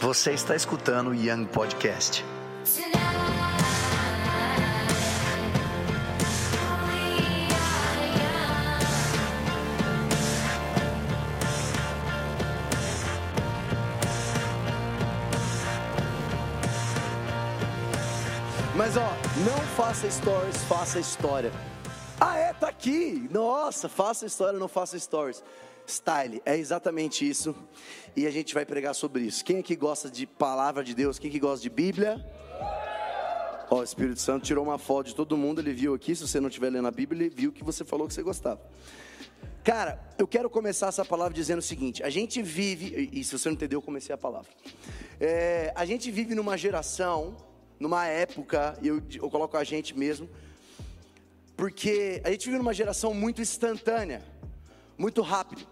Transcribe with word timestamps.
Você 0.00 0.32
está 0.32 0.56
escutando 0.56 1.10
o 1.10 1.14
Young 1.14 1.44
Podcast. 1.44 2.24
Mas 18.74 18.96
ó, 18.96 19.00
não 19.44 19.58
faça 19.76 20.10
stories, 20.10 20.64
faça 20.64 20.98
história. 20.98 21.52
Ah, 22.18 22.38
é, 22.38 22.54
tá 22.54 22.68
aqui. 22.68 23.28
Nossa, 23.30 23.86
faça 23.86 24.24
história, 24.24 24.58
não 24.58 24.66
faça 24.66 24.98
stories. 24.98 25.42
Style, 25.90 26.40
é 26.44 26.56
exatamente 26.56 27.28
isso. 27.28 27.54
E 28.16 28.26
a 28.26 28.30
gente 28.30 28.54
vai 28.54 28.64
pregar 28.64 28.94
sobre 28.94 29.22
isso. 29.22 29.44
Quem 29.44 29.58
aqui 29.58 29.76
gosta 29.76 30.10
de 30.10 30.26
palavra 30.26 30.82
de 30.82 30.94
Deus? 30.94 31.18
Quem 31.18 31.28
aqui 31.28 31.38
gosta 31.38 31.62
de 31.62 31.70
Bíblia? 31.70 32.24
Ó, 33.70 33.80
o 33.80 33.84
Espírito 33.84 34.20
Santo 34.20 34.44
tirou 34.44 34.64
uma 34.64 34.78
foto 34.78 35.06
de 35.06 35.14
todo 35.14 35.36
mundo, 35.36 35.60
ele 35.60 35.72
viu 35.72 35.94
aqui. 35.94 36.14
Se 36.14 36.26
você 36.26 36.40
não 36.40 36.48
estiver 36.48 36.70
lendo 36.70 36.88
a 36.88 36.90
Bíblia, 36.90 37.26
ele 37.26 37.34
viu 37.34 37.52
que 37.52 37.62
você 37.62 37.84
falou 37.84 38.08
que 38.08 38.14
você 38.14 38.22
gostava. 38.22 38.60
Cara, 39.62 40.00
eu 40.18 40.26
quero 40.26 40.48
começar 40.48 40.88
essa 40.88 41.04
palavra 41.04 41.34
dizendo 41.34 41.58
o 41.58 41.62
seguinte: 41.62 42.02
a 42.02 42.10
gente 42.10 42.42
vive, 42.42 43.10
e 43.12 43.22
se 43.22 43.38
você 43.38 43.48
não 43.48 43.54
entendeu, 43.54 43.78
eu 43.78 43.82
comecei 43.82 44.14
a 44.14 44.18
palavra. 44.18 44.50
É, 45.20 45.72
a 45.76 45.84
gente 45.84 46.10
vive 46.10 46.34
numa 46.34 46.56
geração, 46.56 47.36
numa 47.78 48.06
época, 48.06 48.78
eu, 48.82 49.02
eu 49.14 49.30
coloco 49.30 49.56
a 49.56 49.62
gente 49.62 49.96
mesmo, 49.96 50.28
porque 51.56 52.22
a 52.24 52.30
gente 52.30 52.46
vive 52.46 52.58
numa 52.58 52.72
geração 52.72 53.12
muito 53.12 53.40
instantânea, 53.42 54.24
muito 54.96 55.20
rápido. 55.20 55.66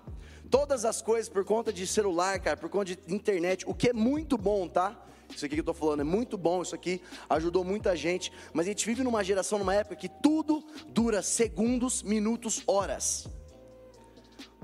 Todas 0.50 0.84
as 0.84 1.02
coisas 1.02 1.28
por 1.28 1.44
conta 1.44 1.72
de 1.72 1.86
celular, 1.86 2.38
cara, 2.40 2.56
por 2.56 2.70
conta 2.70 2.96
de 2.96 3.14
internet, 3.14 3.64
o 3.66 3.74
que 3.74 3.90
é 3.90 3.92
muito 3.92 4.38
bom, 4.38 4.68
tá? 4.68 5.04
Isso 5.34 5.44
aqui 5.44 5.56
que 5.56 5.60
eu 5.60 5.64
tô 5.64 5.74
falando 5.74 6.00
é 6.00 6.04
muito 6.04 6.38
bom, 6.38 6.62
isso 6.62 6.74
aqui 6.74 7.02
ajudou 7.28 7.62
muita 7.62 7.94
gente, 7.94 8.32
mas 8.52 8.66
a 8.66 8.70
gente 8.70 8.86
vive 8.86 9.02
numa 9.02 9.22
geração, 9.22 9.58
numa 9.58 9.74
época 9.74 9.96
que 9.96 10.08
tudo 10.08 10.64
dura 10.88 11.22
segundos, 11.22 12.02
minutos, 12.02 12.62
horas. 12.66 13.28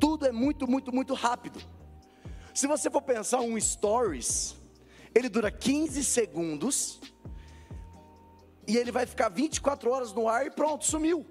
Tudo 0.00 0.26
é 0.26 0.32
muito, 0.32 0.66
muito, 0.66 0.92
muito 0.92 1.12
rápido. 1.12 1.60
Se 2.54 2.66
você 2.66 2.91
for 2.91 3.02
pensar 3.02 3.41
um 3.41 3.60
stories, 3.60 4.56
ele 5.14 5.28
dura 5.28 5.50
15 5.50 6.02
segundos 6.02 7.00
e 8.66 8.76
ele 8.76 8.91
vai 8.91 9.04
ficar 9.06 9.28
24 9.28 9.91
horas 9.91 10.12
no 10.12 10.28
ar 10.28 10.46
e 10.46 10.50
pronto, 10.50 10.84
sumiu. 10.84 11.26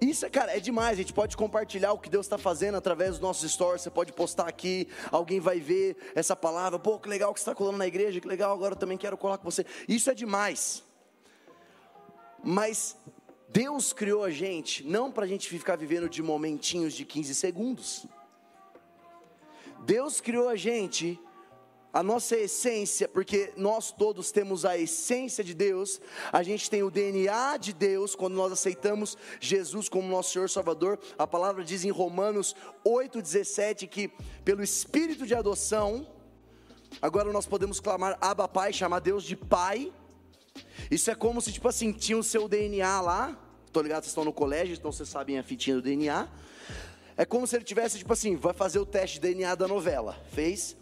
Isso, 0.00 0.28
cara, 0.30 0.56
é 0.56 0.60
demais. 0.60 0.98
A 0.98 1.02
gente 1.02 1.12
pode 1.12 1.36
compartilhar 1.36 1.92
o 1.92 1.98
que 1.98 2.08
Deus 2.08 2.24
está 2.24 2.38
fazendo 2.38 2.76
através 2.76 3.10
dos 3.10 3.20
nossos 3.20 3.50
stories. 3.50 3.82
Você 3.82 3.90
pode 3.90 4.12
postar 4.12 4.48
aqui, 4.48 4.88
alguém 5.12 5.40
vai 5.40 5.60
ver 5.60 5.96
essa 6.14 6.34
palavra. 6.34 6.78
Pô, 6.78 6.98
que 6.98 7.08
legal 7.08 7.34
que 7.34 7.40
você 7.40 7.44
está 7.44 7.54
colando 7.54 7.76
na 7.76 7.86
igreja, 7.86 8.20
que 8.20 8.26
legal, 8.26 8.52
agora 8.52 8.72
eu 8.72 8.78
também 8.78 8.96
quero 8.96 9.16
colar 9.18 9.36
com 9.36 9.44
você. 9.44 9.66
Isso 9.86 10.10
é 10.10 10.14
demais. 10.14 10.82
Mas 12.42 12.96
Deus 13.50 13.92
criou 13.92 14.24
a 14.24 14.30
gente 14.30 14.82
não 14.84 15.12
para 15.12 15.24
a 15.24 15.28
gente 15.28 15.48
ficar 15.48 15.76
vivendo 15.76 16.08
de 16.08 16.22
momentinhos 16.22 16.94
de 16.94 17.04
15 17.04 17.34
segundos. 17.34 18.06
Deus 19.84 20.20
criou 20.20 20.48
a 20.48 20.56
gente 20.56 21.20
a 21.92 22.02
nossa 22.02 22.36
essência, 22.36 23.08
porque 23.08 23.52
nós 23.56 23.90
todos 23.90 24.30
temos 24.30 24.64
a 24.64 24.78
essência 24.78 25.42
de 25.42 25.54
Deus, 25.54 26.00
a 26.32 26.42
gente 26.42 26.70
tem 26.70 26.82
o 26.82 26.90
DNA 26.90 27.56
de 27.56 27.72
Deus 27.72 28.14
quando 28.14 28.34
nós 28.34 28.52
aceitamos 28.52 29.18
Jesus 29.40 29.88
como 29.88 30.08
nosso 30.08 30.32
Senhor 30.32 30.48
Salvador. 30.48 30.98
A 31.18 31.26
palavra 31.26 31.64
diz 31.64 31.84
em 31.84 31.90
Romanos 31.90 32.54
8,17 32.84 33.88
que 33.88 34.10
pelo 34.44 34.62
Espírito 34.62 35.26
de 35.26 35.34
adoção, 35.34 36.06
agora 37.02 37.32
nós 37.32 37.46
podemos 37.46 37.80
clamar 37.80 38.16
Abba 38.20 38.46
Pai, 38.46 38.72
chamar 38.72 39.00
Deus 39.00 39.24
de 39.24 39.34
Pai. 39.36 39.92
Isso 40.90 41.10
é 41.10 41.14
como 41.14 41.40
se, 41.40 41.52
tipo 41.52 41.68
assim, 41.68 41.92
tinha 41.92 42.18
o 42.18 42.22
seu 42.22 42.48
DNA 42.48 43.00
lá. 43.00 43.38
Tô 43.72 43.80
ligado, 43.82 44.02
vocês 44.02 44.10
estão 44.10 44.24
no 44.24 44.32
colégio, 44.32 44.74
então 44.74 44.90
vocês 44.90 45.08
sabem 45.08 45.38
a 45.38 45.42
fitinha 45.42 45.76
do 45.76 45.82
DNA. 45.82 46.28
É 47.16 47.24
como 47.24 47.46
se 47.46 47.56
ele 47.56 47.64
tivesse, 47.64 47.98
tipo 47.98 48.12
assim, 48.12 48.36
vai 48.36 48.52
fazer 48.52 48.78
o 48.78 48.86
teste 48.86 49.20
de 49.20 49.28
DNA 49.28 49.54
da 49.54 49.68
novela. 49.68 50.18
Fez? 50.32 50.76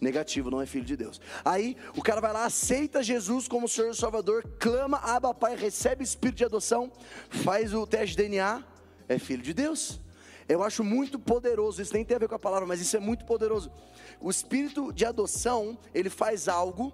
Negativo, 0.00 0.50
não 0.50 0.60
é 0.60 0.66
filho 0.66 0.84
de 0.84 0.96
Deus. 0.96 1.20
Aí 1.44 1.76
o 1.96 2.02
cara 2.02 2.20
vai 2.20 2.32
lá, 2.32 2.44
aceita 2.44 3.02
Jesus 3.02 3.48
como 3.48 3.68
Senhor 3.68 3.90
e 3.90 3.94
Salvador, 3.94 4.46
clama, 4.58 4.98
aba 4.98 5.32
Pai, 5.32 5.56
recebe 5.56 6.04
Espírito 6.04 6.38
de 6.38 6.44
adoção, 6.44 6.92
faz 7.30 7.72
o 7.72 7.86
teste 7.86 8.14
de 8.14 8.22
DNA, 8.22 8.62
é 9.08 9.18
filho 9.18 9.42
de 9.42 9.54
Deus. 9.54 10.00
Eu 10.48 10.62
acho 10.62 10.84
muito 10.84 11.18
poderoso, 11.18 11.82
isso 11.82 11.94
nem 11.94 12.04
tem 12.04 12.14
a 12.14 12.20
ver 12.20 12.28
com 12.28 12.34
a 12.34 12.38
palavra, 12.38 12.66
mas 12.66 12.80
isso 12.80 12.96
é 12.96 13.00
muito 13.00 13.24
poderoso. 13.24 13.72
O 14.20 14.30
Espírito 14.30 14.92
de 14.92 15.04
adoção, 15.04 15.78
ele 15.94 16.10
faz 16.10 16.46
algo, 16.46 16.92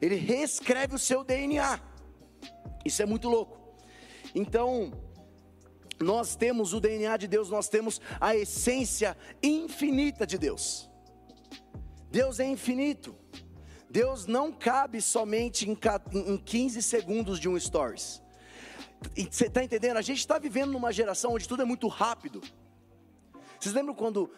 ele 0.00 0.16
reescreve 0.16 0.94
o 0.94 0.98
seu 0.98 1.24
DNA. 1.24 1.80
Isso 2.84 3.00
é 3.02 3.06
muito 3.06 3.28
louco. 3.28 3.58
Então, 4.34 4.92
nós 5.98 6.36
temos 6.36 6.74
o 6.74 6.80
DNA 6.80 7.16
de 7.16 7.26
Deus, 7.26 7.48
nós 7.48 7.68
temos 7.68 8.00
a 8.20 8.36
essência 8.36 9.16
infinita 9.42 10.26
de 10.26 10.36
Deus. 10.36 10.90
Deus 12.16 12.40
é 12.40 12.46
infinito. 12.46 13.14
Deus 13.90 14.24
não 14.24 14.50
cabe 14.50 15.02
somente 15.02 15.68
em 15.68 15.76
15 16.38 16.80
segundos 16.80 17.38
de 17.38 17.46
um 17.46 17.60
stories. 17.60 18.22
Você 19.30 19.48
está 19.48 19.62
entendendo? 19.62 19.98
A 19.98 20.02
gente 20.02 20.20
está 20.20 20.38
vivendo 20.38 20.72
numa 20.72 20.90
geração 20.90 21.34
onde 21.34 21.46
tudo 21.46 21.60
é 21.60 21.66
muito 21.66 21.86
rápido. 21.88 22.40
Vocês 23.60 23.74
lembram 23.74 23.94
quando. 23.94 24.30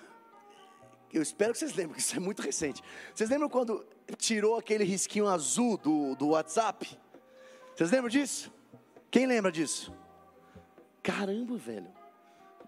Eu 1.12 1.22
espero 1.22 1.52
que 1.52 1.60
vocês 1.60 1.72
lembrem, 1.72 1.94
que 1.94 2.00
isso 2.00 2.16
é 2.16 2.18
muito 2.18 2.42
recente. 2.42 2.82
Vocês 3.14 3.30
lembram 3.30 3.48
quando 3.48 3.86
tirou 4.16 4.56
aquele 4.56 4.82
risquinho 4.82 5.28
azul 5.28 5.76
do, 5.76 6.16
do 6.16 6.30
WhatsApp? 6.30 6.98
Vocês 7.76 7.92
lembram 7.92 8.08
disso? 8.08 8.52
Quem 9.08 9.24
lembra 9.24 9.52
disso? 9.52 9.94
Caramba, 11.00 11.56
velho. 11.56 11.86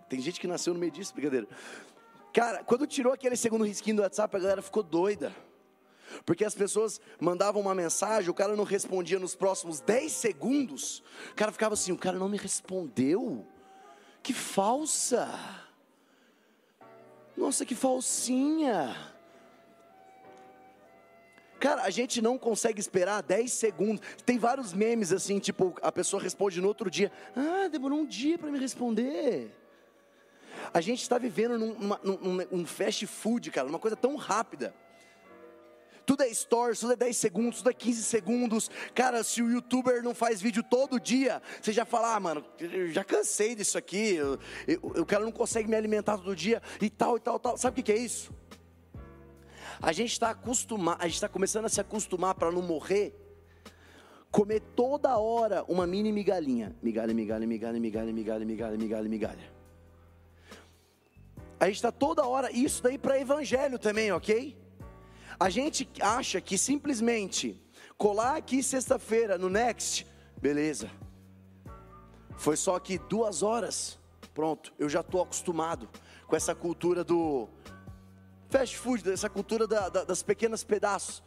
Tem 0.09 0.21
gente 0.21 0.39
que 0.39 0.47
nasceu 0.47 0.73
no 0.73 0.79
meio 0.79 0.93
disso, 0.93 1.13
brincadeira. 1.13 1.49
Cara, 2.33 2.63
quando 2.63 2.87
tirou 2.87 3.13
aquele 3.13 3.37
segundo 3.37 3.65
risquinho 3.65 3.97
do 3.97 4.03
WhatsApp, 4.03 4.37
a 4.37 4.41
galera 4.41 4.63
ficou 4.63 4.83
doida. 4.83 5.35
Porque 6.25 6.45
as 6.45 6.55
pessoas 6.55 7.01
mandavam 7.21 7.61
uma 7.61 7.75
mensagem, 7.75 8.31
o 8.31 8.35
cara 8.35 8.57
não 8.57 8.65
respondia 8.65 9.19
nos 9.19 9.35
próximos 9.35 9.81
10 9.81 10.11
segundos. 10.11 11.03
O 11.33 11.35
cara 11.35 11.53
ficava 11.53 11.75
assim: 11.75 11.93
o 11.93 11.99
cara 11.99 12.19
não 12.19 12.29
me 12.29 12.37
respondeu? 12.37 13.47
Que 14.23 14.33
falsa! 14.33 15.29
Nossa, 17.37 17.65
que 17.65 17.75
falsinha! 17.75 18.95
Cara, 21.59 21.83
a 21.83 21.91
gente 21.91 22.23
não 22.23 22.39
consegue 22.39 22.81
esperar 22.81 23.23
10 23.23 23.53
segundos. 23.53 24.01
Tem 24.25 24.39
vários 24.39 24.73
memes 24.73 25.13
assim, 25.13 25.39
tipo, 25.39 25.75
a 25.83 25.93
pessoa 25.93 26.23
responde 26.23 26.61
no 26.61 26.69
outro 26.69 26.91
dia: 26.91 27.13
Ah, 27.37 27.69
demorou 27.69 27.99
um 27.99 28.07
dia 28.07 28.39
para 28.39 28.51
me 28.51 28.59
responder. 28.59 29.60
A 30.73 30.81
gente 30.81 31.03
está 31.03 31.19
vivendo 31.19 31.59
num, 31.59 31.75
num, 32.03 32.47
num, 32.51 32.67
fast 32.67 33.07
food, 33.07 33.51
cara, 33.51 33.69
uma 33.69 33.79
coisa 33.79 33.97
tão 33.97 34.17
rápida. 34.17 34.75
Tudo 36.07 36.23
é 36.23 36.35
stories, 36.35 36.81
tudo 36.81 36.95
é 36.95 36.97
10 36.97 37.17
segundos, 37.17 37.59
tudo 37.59 37.71
é 37.71 37.73
15 37.73 38.03
segundos. 38.03 38.71
Cara, 38.95 39.23
se 39.23 39.43
o 39.43 39.51
youtuber 39.51 40.03
não 40.03 40.15
faz 40.15 40.41
vídeo 40.41 40.63
todo 40.63 40.99
dia, 40.99 41.41
você 41.63 41.73
já 41.73 41.85
fala, 41.85 42.17
ah, 42.17 42.21
mano, 42.21 42.45
já 42.91 43.05
cansei 43.05 43.55
disso 43.55 43.79
aqui. 43.79 44.15
Eu, 44.15 44.39
eu, 44.67 44.81
o 44.83 45.07
cara 45.07 45.25
não 45.25 45.31
consegue 45.31 45.69
me 45.69 45.77
alimentar 45.77 46.17
todo 46.19 46.35
dia 46.35 46.61
e 46.81 46.91
tal, 46.91 47.17
e 47.17 47.21
tal, 47.21 47.39
tal. 47.39 47.57
Sabe 47.57 47.75
o 47.75 47.77
que, 47.77 47.93
que 47.93 47.93
é 47.93 47.99
isso? 47.99 48.33
A 49.81 49.93
gente 49.93 50.13
está 50.13 50.31
acostumado, 50.31 51.01
a 51.01 51.05
gente 51.05 51.15
está 51.15 51.29
começando 51.29 51.67
a 51.67 51.69
se 51.69 51.81
acostumar 51.81 52.35
para 52.35 52.51
não 52.51 52.61
morrer 52.61 53.15
comer 54.31 54.61
toda 54.75 55.17
hora 55.19 55.65
uma 55.69 55.87
mini 55.87 56.13
migalhinha. 56.13 56.75
Migalha, 56.83 57.13
migalha, 57.13 57.47
migalha, 57.47 57.81
migalha, 57.81 58.13
migalha, 58.13 58.45
migalha, 58.45 58.77
migalha, 58.77 59.09
migalha. 59.09 59.60
A 61.61 61.67
gente 61.67 61.77
está 61.77 61.93
toda 61.93 62.27
hora, 62.27 62.51
isso 62.51 62.83
daí 62.83 62.97
para 62.97 63.21
evangelho 63.21 63.79
também, 63.79 64.11
ok? 64.11 64.57
A 65.39 65.51
gente 65.51 65.87
acha 66.01 66.41
que 66.41 66.57
simplesmente 66.57 67.63
colar 67.99 68.37
aqui 68.37 68.63
sexta-feira 68.63 69.37
no 69.37 69.51
Next, 69.51 70.07
beleza. 70.41 70.91
Foi 72.39 72.57
só 72.57 72.79
que 72.79 72.99
duas 72.99 73.43
horas, 73.43 73.99
pronto, 74.33 74.73
eu 74.79 74.89
já 74.89 75.01
estou 75.01 75.23
acostumado 75.23 75.87
com 76.27 76.35
essa 76.35 76.55
cultura 76.55 77.05
do 77.05 77.47
fast 78.49 78.79
food, 78.79 79.11
essa 79.11 79.29
cultura 79.29 79.67
da, 79.67 79.91
da, 79.91 80.05
das 80.05 80.23
pequenas 80.23 80.65
pedaços, 80.65 81.23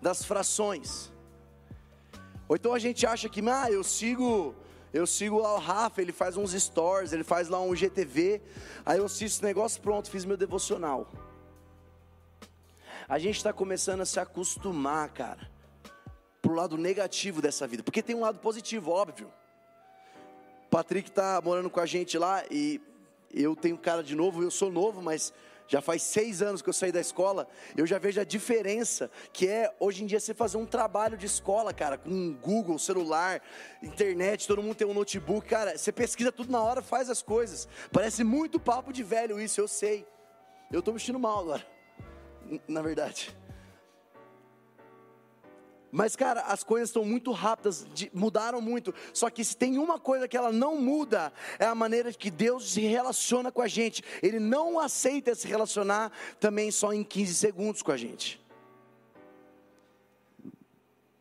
das 0.00 0.24
frações. 0.24 1.12
Ou 2.48 2.56
então 2.56 2.74
a 2.74 2.78
gente 2.80 3.06
acha 3.06 3.28
que, 3.28 3.40
ah, 3.48 3.70
eu 3.70 3.84
sigo 3.84 4.52
eu 4.92 5.06
sigo 5.06 5.38
lá 5.38 5.54
o 5.54 5.58
Rafa, 5.58 6.02
ele 6.02 6.12
faz 6.12 6.36
uns 6.36 6.52
stories, 6.52 7.12
ele 7.12 7.24
faz 7.24 7.48
lá 7.48 7.60
um 7.60 7.74
GTV. 7.74 8.42
Aí 8.84 8.98
eu 8.98 9.06
assisto 9.06 9.24
esse 9.24 9.42
negócio, 9.42 9.80
pronto, 9.80 10.10
fiz 10.10 10.24
meu 10.24 10.36
devocional. 10.36 11.10
A 13.08 13.18
gente 13.18 13.36
está 13.36 13.52
começando 13.52 14.02
a 14.02 14.06
se 14.06 14.20
acostumar, 14.20 15.08
cara, 15.10 15.50
pro 16.40 16.54
lado 16.54 16.76
negativo 16.76 17.40
dessa 17.40 17.66
vida, 17.66 17.82
porque 17.82 18.02
tem 18.02 18.14
um 18.14 18.20
lado 18.20 18.38
positivo, 18.38 18.90
óbvio. 18.90 19.32
Patrick 20.70 21.08
está 21.08 21.40
morando 21.42 21.70
com 21.70 21.80
a 21.80 21.86
gente 21.86 22.16
lá 22.18 22.44
e 22.50 22.80
eu 23.32 23.56
tenho 23.56 23.78
cara 23.78 24.02
de 24.02 24.14
novo, 24.14 24.42
eu 24.42 24.50
sou 24.50 24.70
novo, 24.70 25.00
mas 25.02 25.32
Já 25.72 25.80
faz 25.80 26.02
seis 26.02 26.42
anos 26.42 26.60
que 26.60 26.68
eu 26.68 26.72
saí 26.74 26.92
da 26.92 27.00
escola, 27.00 27.48
eu 27.74 27.86
já 27.86 27.98
vejo 27.98 28.20
a 28.20 28.24
diferença 28.24 29.10
que 29.32 29.48
é 29.48 29.74
hoje 29.80 30.04
em 30.04 30.06
dia 30.06 30.20
você 30.20 30.34
fazer 30.34 30.58
um 30.58 30.66
trabalho 30.66 31.16
de 31.16 31.24
escola, 31.24 31.72
cara, 31.72 31.96
com 31.96 32.34
Google, 32.34 32.78
celular, 32.78 33.40
internet, 33.82 34.46
todo 34.46 34.62
mundo 34.62 34.74
tem 34.74 34.86
um 34.86 34.92
notebook, 34.92 35.48
cara, 35.48 35.78
você 35.78 35.90
pesquisa 35.90 36.30
tudo 36.30 36.52
na 36.52 36.62
hora, 36.62 36.82
faz 36.82 37.08
as 37.08 37.22
coisas. 37.22 37.66
Parece 37.90 38.22
muito 38.22 38.60
papo 38.60 38.92
de 38.92 39.02
velho 39.02 39.40
isso, 39.40 39.62
eu 39.62 39.66
sei. 39.66 40.06
Eu 40.70 40.80
estou 40.80 40.92
vestindo 40.92 41.18
mal 41.18 41.40
agora, 41.40 41.66
na 42.68 42.82
verdade. 42.82 43.34
Mas, 45.94 46.16
cara, 46.16 46.40
as 46.44 46.64
coisas 46.64 46.88
estão 46.88 47.04
muito 47.04 47.32
rápidas, 47.32 47.86
mudaram 48.14 48.62
muito. 48.62 48.94
Só 49.12 49.28
que 49.28 49.44
se 49.44 49.54
tem 49.54 49.76
uma 49.76 50.00
coisa 50.00 50.26
que 50.26 50.38
ela 50.38 50.50
não 50.50 50.80
muda, 50.80 51.30
é 51.58 51.66
a 51.66 51.74
maneira 51.74 52.10
que 52.14 52.30
Deus 52.30 52.72
se 52.72 52.80
relaciona 52.80 53.52
com 53.52 53.60
a 53.60 53.68
gente. 53.68 54.02
Ele 54.22 54.40
não 54.40 54.80
aceita 54.80 55.34
se 55.34 55.46
relacionar 55.46 56.10
também 56.40 56.70
só 56.70 56.94
em 56.94 57.04
15 57.04 57.34
segundos 57.34 57.82
com 57.82 57.92
a 57.92 57.98
gente. 57.98 58.40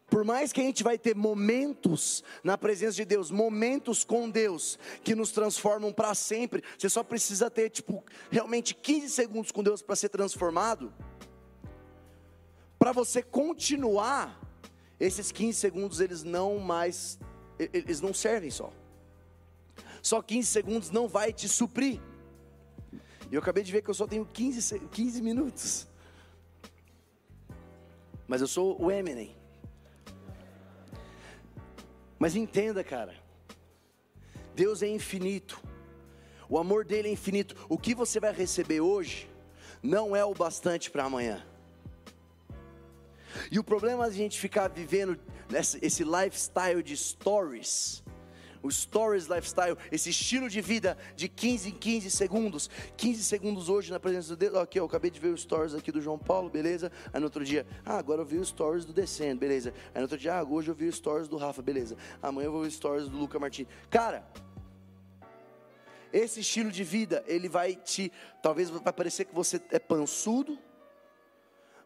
Por 0.08 0.24
mais 0.24 0.54
que 0.54 0.62
a 0.62 0.64
gente 0.64 0.84
vai 0.84 0.98
ter 0.98 1.18
momentos 1.18 2.24
na 2.42 2.58
presença 2.58 2.96
de 2.96 3.04
Deus, 3.04 3.30
momentos 3.30 4.06
com 4.06 4.30
Deus, 4.30 4.80
que 5.04 5.14
nos 5.14 5.34
transformam 5.34 5.92
para 5.92 6.16
sempre, 6.16 6.64
você 6.78 6.90
só 6.90 7.04
precisa 7.04 7.52
ter, 7.52 7.70
tipo, 7.70 8.02
realmente 8.30 8.74
15 8.74 9.10
segundos 9.10 9.52
com 9.52 9.62
Deus 9.62 9.82
para 9.82 9.98
ser 9.98 10.08
transformado. 10.08 10.94
Para 12.80 12.94
você 12.94 13.22
continuar 13.22 14.41
esses 15.02 15.32
15 15.32 15.58
segundos 15.58 16.00
eles 16.00 16.24
não 16.24 16.60
mais, 16.60 17.20
eles 17.58 18.00
não 18.00 18.14
servem 18.14 18.52
só. 18.52 18.72
Só 20.00 20.22
15 20.22 20.48
segundos 20.48 20.92
não 20.92 21.08
vai 21.08 21.34
te 21.34 21.50
suprir. 21.50 22.00
E 23.32 23.34
eu 23.34 23.40
acabei 23.40 23.64
de 23.64 23.72
ver 23.72 23.82
que 23.82 23.90
eu 23.90 23.96
só 23.96 24.06
tenho 24.06 24.24
15, 24.24 24.80
15 24.90 25.22
minutos. 25.24 25.88
Mas 28.28 28.42
eu 28.42 28.48
sou 28.48 28.80
o 28.80 28.92
Eminem. 28.92 29.36
Mas 32.20 32.36
entenda, 32.36 32.84
cara. 32.84 33.16
Deus 34.54 34.84
é 34.84 34.88
infinito. 34.88 35.60
O 36.48 36.60
amor 36.60 36.86
dele 36.86 37.08
é 37.08 37.12
infinito. 37.12 37.56
O 37.68 37.78
que 37.78 37.96
você 37.96 38.20
vai 38.20 38.34
receber 38.34 38.82
hoje 38.82 39.28
não 39.82 40.16
é 40.16 40.24
o 40.24 40.34
bastante 40.36 40.92
para 40.92 41.06
amanhã. 41.06 41.44
E 43.52 43.60
o 43.60 43.64
problema 43.64 44.06
é 44.06 44.08
a 44.08 44.12
gente 44.12 44.40
ficar 44.40 44.68
vivendo 44.70 45.20
esse 45.82 46.04
lifestyle 46.04 46.82
de 46.82 46.96
stories, 46.96 48.04
o 48.64 48.70
stories 48.70 49.28
lifestyle, 49.28 49.76
esse 49.92 50.10
estilo 50.10 50.48
de 50.48 50.62
vida 50.62 50.98
de 51.16 51.28
15 51.28 51.70
em 51.70 51.72
15 51.72 52.12
segundos, 52.12 52.70
15 52.96 53.24
segundos 53.24 53.70
hoje 53.70 53.92
na 53.92 54.00
presença 54.00 54.30
de 54.30 54.36
Deus, 54.36 54.56
aqui 54.56 54.80
eu 54.80 54.86
acabei 54.86 55.10
de 55.10 55.20
ver 55.20 55.30
os 55.30 55.42
stories 55.42 55.74
aqui 55.74 55.92
do 55.92 56.02
João 56.02 56.20
Paulo, 56.20 56.50
beleza? 56.50 56.92
Aí 57.12 57.20
no 57.20 57.26
outro 57.26 57.44
dia, 57.44 57.66
ah, 57.86 57.98
agora 57.98 58.22
eu 58.22 58.26
vi 58.26 58.38
os 58.38 58.50
stories 58.50 58.86
do 58.86 58.94
Descendo, 58.94 59.40
beleza? 59.40 59.74
Aí 59.94 59.96
no 59.96 60.04
outro 60.04 60.18
dia, 60.18 60.36
ah, 60.36 60.44
hoje 60.44 60.70
eu 60.70 60.76
vi 60.76 60.88
os 60.88 60.96
stories 60.96 61.28
do 61.28 61.38
Rafa, 61.38 61.62
beleza? 61.62 61.98
Amanhã 62.22 62.48
eu 62.48 62.52
vou 62.52 62.62
ver 62.62 62.68
os 62.68 62.76
stories 62.76 63.10
do 63.10 63.18
Luca 63.18 63.40
Martins. 63.40 63.68
Cara, 63.90 64.24
esse 66.14 66.42
estilo 66.42 66.72
de 66.72 66.84
vida, 66.84 67.24
ele 67.26 67.48
vai 67.48 67.76
te, 67.76 68.12
talvez 68.42 68.70
vai 68.70 68.94
parecer 68.94 69.26
que 69.26 69.34
você 69.34 69.62
é 69.72 69.80
pançudo, 69.80 70.60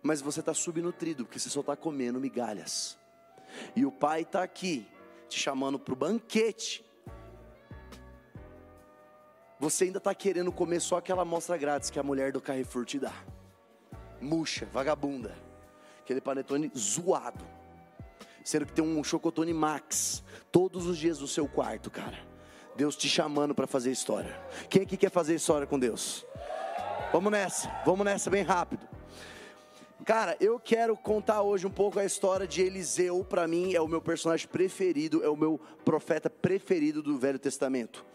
mas 0.05 0.21
você 0.21 0.39
está 0.39 0.53
subnutrido, 0.53 1.25
porque 1.25 1.39
você 1.39 1.49
só 1.49 1.61
está 1.61 1.75
comendo 1.75 2.19
migalhas. 2.19 2.95
E 3.75 3.87
o 3.87 3.91
pai 3.91 4.21
está 4.21 4.43
aqui, 4.43 4.87
te 5.27 5.39
chamando 5.39 5.79
para 5.79 5.93
o 5.93 5.97
banquete. 5.97 6.85
Você 9.59 9.85
ainda 9.85 9.97
está 9.97 10.13
querendo 10.13 10.51
comer 10.51 10.79
só 10.79 10.97
aquela 10.97 11.23
amostra 11.23 11.57
grátis 11.57 11.89
que 11.89 11.99
a 11.99 12.03
mulher 12.03 12.31
do 12.31 12.39
Carrefour 12.39 12.85
te 12.85 12.99
dá. 12.99 13.13
Murcha, 14.21 14.67
vagabunda. 14.71 15.35
Aquele 16.01 16.21
panetone 16.21 16.71
zoado. 16.77 17.43
Sendo 18.43 18.67
que 18.67 18.73
tem 18.73 18.85
um 18.85 19.03
chocotone 19.03 19.55
max 19.55 20.23
todos 20.51 20.85
os 20.85 20.99
dias 20.99 21.19
no 21.19 21.27
seu 21.27 21.47
quarto, 21.47 21.89
cara. 21.89 22.19
Deus 22.75 22.95
te 22.95 23.09
chamando 23.09 23.55
para 23.55 23.65
fazer 23.65 23.89
história. 23.89 24.39
Quem 24.69 24.83
aqui 24.83 24.97
quer 24.97 25.09
fazer 25.09 25.33
história 25.33 25.65
com 25.65 25.79
Deus? 25.79 26.23
Vamos 27.11 27.31
nessa, 27.31 27.71
vamos 27.83 28.05
nessa 28.05 28.29
bem 28.29 28.43
rápido. 28.43 28.94
Cara, 30.03 30.35
eu 30.39 30.59
quero 30.59 30.95
contar 30.97 31.41
hoje 31.41 31.65
um 31.65 31.71
pouco 31.71 31.99
a 31.99 32.05
história 32.05 32.45
de 32.45 32.61
Eliseu. 32.61 33.23
Para 33.23 33.47
mim, 33.47 33.73
é 33.73 33.81
o 33.81 33.87
meu 33.87 34.01
personagem 34.01 34.47
preferido, 34.47 35.23
é 35.23 35.29
o 35.29 35.37
meu 35.37 35.59
profeta 35.83 36.29
preferido 36.29 37.01
do 37.01 37.17
Velho 37.17 37.39
Testamento. 37.39 38.05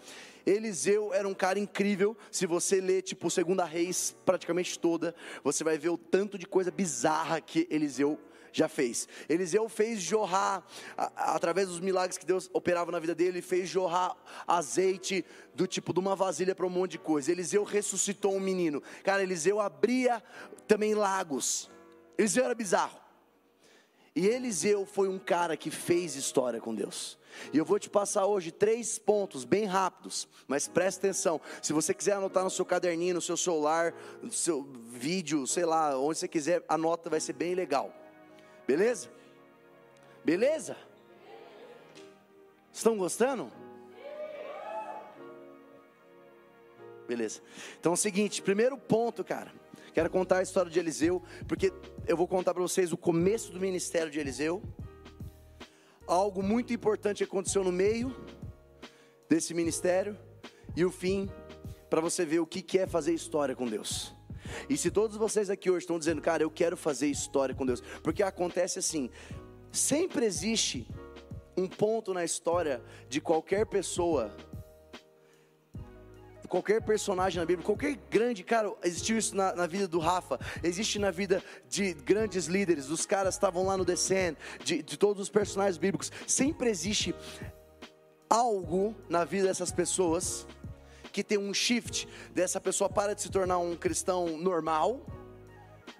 Eliseu 0.45 1.13
era 1.13 1.27
um 1.27 1.35
cara 1.35 1.59
incrível. 1.59 2.17
Se 2.31 2.47
você 2.47 2.81
ler, 2.81 3.03
tipo, 3.03 3.31
Segunda 3.31 3.65
Reis 3.65 4.15
praticamente 4.25 4.79
toda, 4.79 5.15
você 5.43 5.65
vai 5.65 5.79
ver 5.79 5.89
o 5.89 5.99
tanto 5.99 6.39
de 6.39 6.47
coisa 6.47 6.71
bizarra 6.71 7.41
que 7.41 7.67
Eliseu 7.71 8.19
já 8.53 8.69
fez. 8.69 9.09
Eliseu 9.29 9.69
fez 9.69 10.01
jorrar, 10.01 10.65
através 11.17 11.69
dos 11.69 11.81
milagres 11.81 12.19
que 12.19 12.27
Deus 12.27 12.49
operava 12.53 12.91
na 12.93 12.99
vida 12.99 13.15
dele, 13.15 13.31
ele 13.31 13.43
fez 13.43 13.69
jorrar 13.69 14.17
azeite 14.47 15.25
do 15.55 15.67
tipo 15.67 15.93
de 15.93 16.01
uma 16.01 16.17
vasilha 16.17 16.55
para 16.55 16.67
um 16.67 16.71
monte 16.71 16.93
de 16.93 16.99
coisa. 16.99 17.31
Eliseu 17.31 17.65
ressuscitou 17.65 18.35
um 18.35 18.41
menino. 18.41 18.83
Cara, 19.03 19.23
Eliseu 19.23 19.61
abria 19.61 20.23
também 20.67 20.95
lagos. 20.95 21.71
Eliseu 22.19 22.45
era 22.45 22.55
bizarro. 22.55 23.01
E 24.15 24.27
Eliseu 24.27 24.85
foi 24.85 25.09
um 25.09 25.19
cara 25.19 25.57
que 25.57 25.71
fez 25.71 26.17
história 26.17 26.61
com 26.61 26.75
Deus. 26.75 27.19
E 27.53 27.59
eu 27.59 27.65
vou 27.65 27.79
te 27.79 27.89
passar 27.89 28.27
hoje 28.27 28.51
três 28.51 28.99
pontos 28.99 29.45
bem 29.45 29.65
rápidos, 29.65 30.29
mas 30.49 30.67
preste 30.67 30.99
atenção. 30.99 31.41
Se 31.63 31.73
você 31.73 31.95
quiser 31.95 32.15
anotar 32.15 32.43
no 32.43 32.51
seu 32.51 32.65
caderninho, 32.65 33.15
no 33.15 33.21
seu 33.21 33.37
celular, 33.37 33.95
no 34.21 34.33
seu 34.33 34.69
vídeo, 34.89 35.47
sei 35.47 35.65
lá, 35.65 35.97
onde 35.97 36.19
você 36.19 36.29
quiser, 36.29 36.65
anota, 36.69 37.09
vai 37.09 37.21
ser 37.21 37.35
bem 37.35 37.55
legal. 37.55 37.95
Beleza? 38.71 39.09
Beleza? 40.25 40.77
Estão 42.73 42.97
gostando? 42.97 43.51
Beleza. 47.09 47.43
Então 47.81 47.91
é 47.91 47.95
o 47.95 47.97
seguinte, 47.97 48.41
primeiro 48.41 48.79
ponto, 48.79 49.25
cara. 49.25 49.53
Quero 49.93 50.09
contar 50.09 50.39
a 50.39 50.43
história 50.43 50.71
de 50.71 50.79
Eliseu, 50.79 51.21
porque 51.49 51.73
eu 52.07 52.17
vou 52.17 52.29
contar 52.29 52.55
para 52.55 52.63
vocês 52.63 52.93
o 52.93 52.97
começo 52.97 53.51
do 53.51 53.59
ministério 53.59 54.09
de 54.09 54.21
Eliseu. 54.21 54.63
Algo 56.07 56.41
muito 56.41 56.73
importante 56.73 57.25
aconteceu 57.25 57.65
no 57.65 57.73
meio 57.73 58.15
desse 59.29 59.53
ministério 59.53 60.17
e 60.77 60.85
o 60.85 60.93
fim, 60.93 61.29
para 61.91 62.01
você 62.01 62.25
ver 62.25 62.39
o 62.39 62.47
que 62.47 62.79
é 62.79 62.87
fazer 62.87 63.15
história 63.15 63.57
com 63.57 63.67
Deus. 63.67 64.15
E 64.69 64.77
se 64.77 64.91
todos 64.91 65.17
vocês 65.17 65.51
aqui 65.51 65.71
hoje 65.71 65.85
estão 65.85 65.99
dizendo, 65.99 66.21
cara, 66.21 66.43
eu 66.43 66.51
quero 66.51 66.77
fazer 66.77 67.07
história 67.09 67.55
com 67.55 67.67
Deus, 67.67 67.81
porque 68.03 68.23
acontece 68.23 68.79
assim, 68.79 69.11
sempre 69.73 70.25
existe 70.25 70.89
um 71.57 71.67
ponto 71.67 72.15
na 72.15 72.25
história 72.25 72.83
de 73.09 73.21
qualquer 73.21 73.67
pessoa 73.67 74.35
qualquer 76.51 76.83
personagem 76.83 77.39
na 77.39 77.47
Bíblia, 77.47 77.65
qualquer 77.65 77.97
grande, 78.11 78.43
cara, 78.43 78.75
existiu 78.83 79.17
isso 79.17 79.37
na, 79.37 79.55
na 79.55 79.69
vida 79.69 79.87
do 79.87 80.01
Rafa, 80.01 80.39
existe 80.65 80.99
na 80.99 81.13
vida 81.13 81.43
de 81.69 81.95
grandes 81.95 82.47
líderes, 82.47 82.87
dos 82.87 83.07
caras 83.07 83.37
que 83.37 83.39
estavam 83.39 83.65
lá 83.65 83.77
no 83.77 83.85
Descend, 83.85 84.37
de, 84.65 84.83
de 84.83 84.99
todos 84.99 85.23
os 85.23 85.31
personagens 85.31 85.79
bíblicos, 85.79 86.11
sempre 86.27 86.69
existe 86.69 87.15
algo 88.29 88.97
na 89.09 89.25
vida 89.25 89.47
dessas 89.47 89.71
pessoas 89.71 90.45
que 91.13 91.25
tem 91.25 91.39
um 91.39 91.53
shift, 91.53 92.09
dessa 92.33 92.61
pessoa 92.61 92.89
para 92.89 93.15
de 93.15 93.23
se 93.23 93.31
tornar 93.31 93.59
um 93.59 93.77
cristão 93.77 94.39
normal, 94.39 95.05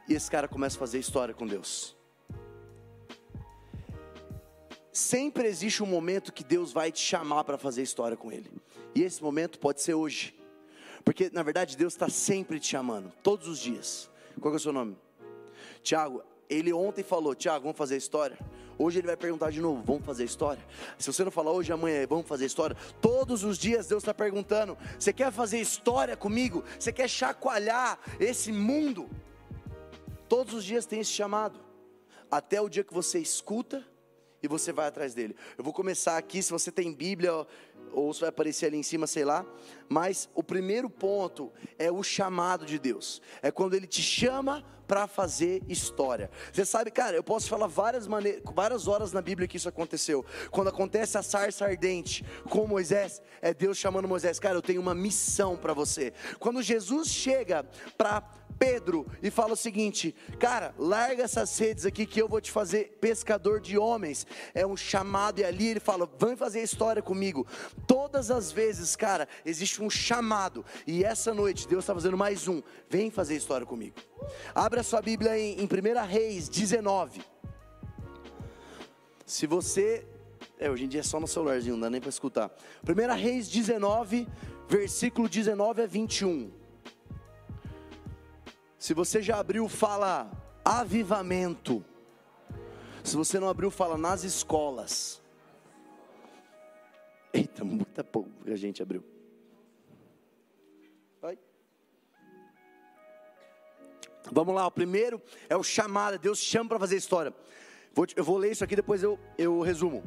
e 0.09 0.15
esse 0.15 0.31
cara 0.31 0.49
começa 0.49 0.77
a 0.77 0.79
fazer 0.79 0.99
história 0.99 1.35
com 1.35 1.47
Deus. 1.47 1.97
Sempre 4.93 5.47
existe 5.47 5.83
um 5.83 5.87
momento 5.87 6.33
que 6.33 6.43
Deus 6.43 6.73
vai 6.73 6.91
te 6.91 7.01
chamar 7.01 7.45
para 7.45 7.57
fazer 7.57 7.83
história 7.83 8.17
com 8.17 8.31
Ele. 8.33 8.51
E 8.95 9.03
esse 9.03 9.23
momento 9.23 9.59
pode 9.59 9.81
ser 9.81 9.95
hoje. 9.95 10.35
Porque 11.05 11.31
na 11.33 11.43
verdade 11.43 11.77
Deus 11.77 11.95
está 11.95 12.09
sempre 12.09 12.59
te 12.59 12.67
chamando, 12.67 13.13
todos 13.23 13.47
os 13.47 13.59
dias. 13.59 14.11
Qual 14.41 14.53
é 14.53 14.57
o 14.57 14.61
seu 14.61 14.73
nome? 14.73 14.97
Tiago, 15.83 16.23
ele 16.49 16.73
ontem 16.73 17.03
falou, 17.03 17.35
Tiago, 17.35 17.63
vamos 17.63 17.79
fazer 17.79 17.97
história? 17.97 18.39
Hoje 18.83 18.99
ele 18.99 19.09
vai 19.09 19.17
perguntar 19.17 19.51
de 19.51 19.61
novo, 19.61 19.83
vamos 19.83 20.07
fazer 20.07 20.25
história? 20.25 20.65
Se 20.99 21.13
você 21.13 21.23
não 21.23 21.31
falar 21.31 21.53
hoje, 21.53 21.71
amanhã, 21.71 22.07
vamos 22.09 22.27
fazer 22.27 22.47
história? 22.47 22.75
Todos 22.99 23.45
os 23.45 23.59
dias 23.59 23.87
Deus 23.87 24.03
está 24.03 24.15
perguntando: 24.15 24.75
você 24.99 25.13
quer 25.13 25.31
fazer 25.31 25.61
história 25.61 26.17
comigo? 26.17 26.65
Você 26.79 26.91
quer 26.91 27.07
chacoalhar 27.07 27.99
esse 28.19 28.51
mundo? 28.51 29.11
Todos 30.31 30.55
os 30.55 30.65
dias 30.65 30.87
tem 30.87 31.01
esse 31.01 31.11
chamado, 31.11 31.61
até 32.31 32.59
o 32.59 32.71
dia 32.71 32.83
que 32.83 32.95
você 32.95 33.19
escuta 33.19 33.85
e 34.43 34.49
você 34.49 34.73
vai 34.73 34.87
atrás 34.87 35.13
dele. 35.13 35.37
Eu 35.59 35.65
vou 35.65 35.75
começar 35.75 36.17
aqui, 36.17 36.43
se 36.43 36.51
você 36.51 36.73
tem 36.73 36.91
Bíblia, 36.91 37.47
ou 37.93 38.13
se 38.13 38.21
vai 38.21 38.29
aparecer 38.29 38.67
ali 38.67 38.77
em 38.77 38.83
cima, 38.83 39.07
sei 39.07 39.25
lá. 39.25 39.45
Mas 39.89 40.29
o 40.35 40.43
primeiro 40.43 40.89
ponto 40.89 41.53
é 41.79 41.91
o 41.91 42.03
chamado 42.03 42.65
de 42.65 42.79
Deus. 42.79 43.21
É 43.43 43.51
quando 43.51 43.75
Ele 43.75 43.87
te 43.87 44.03
chama 44.03 44.65
para 44.91 45.07
fazer 45.07 45.63
história. 45.69 46.29
Você 46.53 46.65
sabe, 46.65 46.91
cara, 46.91 47.15
eu 47.15 47.23
posso 47.23 47.49
falar 47.49 47.69
várias 47.69 48.09
maneiras, 48.09 48.43
várias 48.53 48.89
horas 48.89 49.13
na 49.13 49.23
Bíblia 49.23 49.47
que 49.47 49.57
isso 49.57 49.69
aconteceu. 49.69 50.27
Quando 50.51 50.67
acontece 50.67 51.17
a 51.17 51.23
sarça 51.23 51.65
ardente 51.65 52.25
com 52.49 52.67
Moisés, 52.67 53.23
é 53.41 53.55
Deus 53.55 53.79
chamando 53.79 54.09
Moisés, 54.09 54.41
cara, 54.41 54.57
eu 54.57 54.63
tenho 54.63 54.81
uma 54.81 54.93
missão 54.93 55.57
para 55.57 55.73
você. 55.73 56.13
Quando 56.41 56.61
Jesus 56.61 57.07
chega 57.07 57.65
para 57.97 58.21
Pedro 58.61 59.07
e 59.23 59.31
fala 59.31 59.55
o 59.55 59.57
seguinte: 59.57 60.15
Cara, 60.39 60.75
larga 60.79 61.23
essas 61.23 61.59
redes 61.59 61.87
aqui 61.87 62.05
que 62.05 62.21
eu 62.21 62.29
vou 62.29 62.43
te 62.43 62.51
fazer 62.51 62.99
pescador 63.01 63.59
de 63.59 63.79
homens. 63.79 64.27
É 64.53 64.67
um 64.67 64.77
chamado, 64.77 65.41
e 65.41 65.45
ali 65.45 65.69
ele 65.69 65.81
fala: 65.81 66.07
Vem 66.19 66.37
fazer 66.37 66.63
história 66.63 67.01
comigo. 67.01 67.47
Todas 67.87 68.31
as 68.31 68.53
vezes, 68.53 68.95
cara, 68.95 69.27
existe 69.47 69.83
um 69.83 69.89
chamado, 69.89 70.63
e 70.87 71.03
essa 71.03 71.33
noite 71.33 71.67
Deus 71.67 71.85
está 71.85 71.95
fazendo 71.95 72.19
mais 72.19 72.49
um. 72.49 72.63
Vem 72.87 73.11
fazer 73.11 73.35
história 73.35 73.67
comigo. 73.67 73.97
Abra 74.55 74.83
sua 74.83 75.01
Bíblia 75.01 75.39
em, 75.39 75.59
em 75.59 75.65
1 75.65 76.07
Reis 76.07 76.47
19. 76.47 77.23
Se 79.25 79.47
você. 79.47 80.07
É, 80.59 80.71
hoje 80.71 80.85
em 80.85 80.89
dia 80.89 81.01
é 81.01 81.03
só 81.03 81.19
no 81.19 81.27
celularzinho, 81.27 81.77
não 81.77 81.81
dá 81.81 81.89
nem 81.89 82.03
para 82.03 82.11
escutar. 82.11 82.55
1 82.87 83.15
Reis 83.15 83.49
19, 83.49 84.29
versículo 84.69 85.31
19 85.31 85.81
a 85.81 85.87
21. 85.87 86.60
Se 88.81 88.93
você 88.95 89.23
já 89.23 89.39
abriu, 89.39 89.69
fala 89.69 90.29
avivamento. 90.65 91.85
Se 93.05 93.15
você 93.15 93.39
não 93.39 93.49
abriu, 93.49 93.71
fala 93.71 93.97
nas 93.97 94.25
escolas. 94.25 95.23
Eita, 97.33 97.63
muita 97.63 98.03
pouco 98.03 98.31
que 98.43 98.51
a 98.51 98.57
gente 98.57 98.83
abriu. 98.83 99.05
Vamos 104.33 104.55
lá, 104.55 104.67
o 104.67 104.71
primeiro 104.71 105.21
é 105.49 105.57
o 105.57 105.63
chamado. 105.63 106.19
Deus 106.19 106.39
chama 106.39 106.71
para 106.71 106.79
fazer 106.79 106.97
história. 106.97 107.35
Vou, 107.93 108.07
eu 108.15 108.25
vou 108.25 108.37
ler 108.37 108.53
isso 108.53 108.63
aqui, 108.63 108.77
depois 108.77 109.03
eu, 109.03 109.19
eu 109.37 109.61
resumo. 109.61 110.03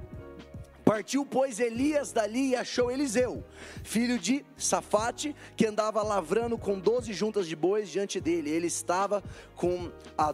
Partiu, 0.83 1.25
pois, 1.25 1.61
Elias 1.61 2.11
dali 2.11 2.49
e 2.49 2.55
achou 2.55 2.91
Eliseu, 2.91 3.41
filho 3.83 4.19
de 4.19 4.45
Safate, 4.57 5.33
que 5.55 5.65
andava 5.65 6.03
lavrando 6.03 6.57
com 6.57 6.77
doze 6.77 7.13
juntas 7.13 7.47
de 7.47 7.55
bois 7.55 7.89
diante 7.89 8.19
dele. 8.19 8.49
Ele 8.49 8.67
estava 8.67 9.23
com 9.55 9.89
a 10.17 10.33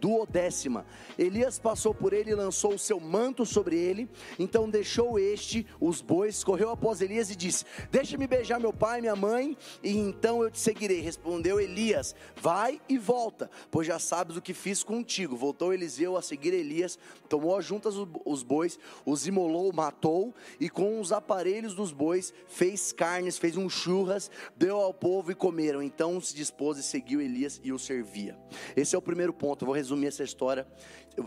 duodécima. 0.00 0.84
Elias 1.16 1.60
passou 1.60 1.94
por 1.94 2.12
ele 2.12 2.32
e 2.32 2.34
lançou 2.34 2.74
o 2.74 2.78
seu 2.78 2.98
manto 2.98 3.46
sobre 3.46 3.76
ele. 3.76 4.08
Então 4.40 4.68
deixou 4.68 5.20
este 5.20 5.64
os 5.80 6.00
bois, 6.00 6.42
correu 6.42 6.70
após 6.70 7.00
Elias 7.00 7.30
e 7.30 7.36
disse: 7.36 7.64
Deixa-me 7.92 8.26
beijar 8.26 8.58
meu 8.58 8.72
pai 8.72 8.98
e 8.98 9.02
minha 9.02 9.16
mãe, 9.16 9.56
e 9.84 9.96
então 9.96 10.42
eu 10.42 10.50
te 10.50 10.58
seguirei. 10.58 11.00
Respondeu 11.00 11.60
Elias: 11.60 12.12
Vai 12.36 12.80
e 12.88 12.98
volta, 12.98 13.48
pois 13.70 13.86
já 13.86 14.00
sabes 14.00 14.36
o 14.36 14.42
que 14.42 14.52
fiz 14.52 14.82
contigo. 14.82 15.36
Voltou 15.36 15.72
Eliseu 15.72 16.16
a 16.16 16.22
seguir 16.22 16.52
Elias, 16.52 16.98
tomou 17.28 17.56
as 17.56 17.64
juntas 17.64 17.94
os 18.24 18.42
bois, 18.42 18.76
os 19.06 19.28
imolou 19.28 19.59
matou, 19.72 20.34
e 20.58 20.68
com 20.68 21.00
os 21.00 21.12
aparelhos 21.12 21.74
dos 21.74 21.92
bois 21.92 22.32
fez 22.46 22.92
carnes, 22.92 23.38
fez 23.38 23.56
um 23.56 23.68
churras, 23.68 24.30
deu 24.56 24.76
ao 24.76 24.94
povo 24.94 25.30
e 25.30 25.34
comeram. 25.34 25.82
Então 25.82 26.20
se 26.20 26.34
dispôs 26.34 26.78
e 26.78 26.82
seguiu 26.82 27.20
Elias 27.20 27.60
e 27.62 27.72
o 27.72 27.78
servia. 27.78 28.38
Esse 28.74 28.94
é 28.94 28.98
o 28.98 29.02
primeiro 29.02 29.32
ponto. 29.32 29.62
Eu 29.62 29.66
vou 29.66 29.74
resumir 29.74 30.06
essa 30.06 30.24
história. 30.24 30.66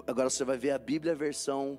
Agora 0.07 0.29
você 0.29 0.43
vai 0.43 0.57
ver 0.57 0.71
a 0.71 0.79
Bíblia 0.79 1.13
versão 1.13 1.77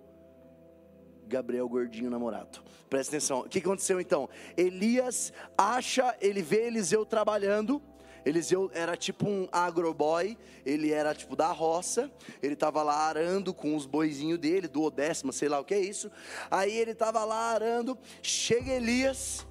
Gabriel 1.27 1.69
Gordinho 1.69 2.11
namorado. 2.11 2.63
Presta 2.89 3.17
atenção. 3.17 3.41
O 3.41 3.49
que 3.49 3.59
aconteceu 3.59 4.01
então? 4.01 4.29
Elias 4.57 5.33
acha, 5.57 6.17
ele 6.21 6.43
vê 6.43 6.67
Eliseu 6.67 7.05
trabalhando 7.05 7.83
Eliseu 8.25 8.71
era 8.73 8.97
tipo 8.97 9.29
um 9.29 9.49
agroboy, 9.53 10.37
ele 10.65 10.93
era 10.93 11.15
tipo 11.15 11.37
da 11.37 11.53
roça, 11.53 12.11
ele 12.43 12.55
estava 12.55 12.83
lá 12.83 13.07
arando 13.07 13.53
com 13.53 13.77
os 13.77 13.87
boizinhos 13.87 14.39
dele, 14.39 14.67
do 14.67 14.91
décima, 14.91 15.33
sei 15.33 15.49
lá 15.49 15.61
o 15.61 15.65
que 15.65 15.75
é 15.75 15.81
isso. 15.81 16.11
Aí 16.51 16.77
ele 16.77 16.93
estava 16.93 17.25
lá 17.25 17.53
arando, 17.53 17.99
chega 18.23 18.73
Elias, 18.73 19.47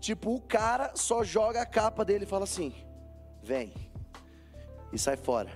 tipo 0.00 0.34
o 0.34 0.40
cara 0.40 0.92
só 0.94 1.22
joga 1.22 1.62
a 1.62 1.66
capa 1.66 2.04
dele 2.04 2.24
e 2.24 2.28
fala 2.28 2.44
assim: 2.44 2.74
vem. 3.42 3.72
E 4.92 4.98
sai 4.98 5.16
fora. 5.16 5.50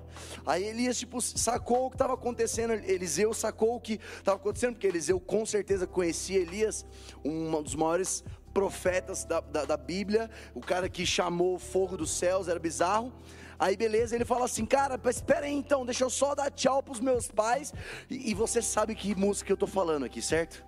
Aí 0.44 0.64
Elias, 0.64 0.98
tipo, 0.98 1.20
sacou 1.20 1.86
o 1.86 1.90
que 1.90 1.94
estava 1.94 2.14
acontecendo. 2.14 2.72
Eliseu 2.72 3.32
sacou 3.32 3.76
o 3.76 3.80
que 3.80 4.00
estava 4.18 4.36
acontecendo, 4.36 4.74
porque 4.74 4.86
Eliseu 4.86 5.20
com 5.20 5.46
certeza 5.46 5.86
conhecia 5.86 6.40
Elias, 6.40 6.84
um 7.24 7.62
dos 7.62 7.74
maiores 7.74 8.24
profetas 8.52 9.24
da, 9.24 9.40
da, 9.40 9.64
da 9.64 9.76
Bíblia, 9.76 10.30
o 10.54 10.60
cara 10.60 10.88
que 10.88 11.06
chamou 11.06 11.58
fogo 11.58 11.96
dos 11.96 12.10
céus, 12.10 12.48
era 12.48 12.58
bizarro. 12.58 13.12
Aí 13.58 13.76
beleza, 13.76 14.14
ele 14.14 14.24
fala 14.24 14.46
assim, 14.46 14.64
cara, 14.64 14.98
espera 15.10 15.44
aí 15.44 15.52
então, 15.52 15.84
deixa 15.84 16.04
eu 16.04 16.10
só 16.10 16.34
dar 16.34 16.50
tchau 16.50 16.82
pros 16.82 16.98
meus 16.98 17.28
pais. 17.28 17.74
E, 18.08 18.30
e 18.30 18.34
você 18.34 18.62
sabe 18.62 18.94
que 18.94 19.14
música 19.14 19.52
eu 19.52 19.56
tô 19.56 19.66
falando 19.66 20.04
aqui, 20.04 20.22
certo? 20.22 20.64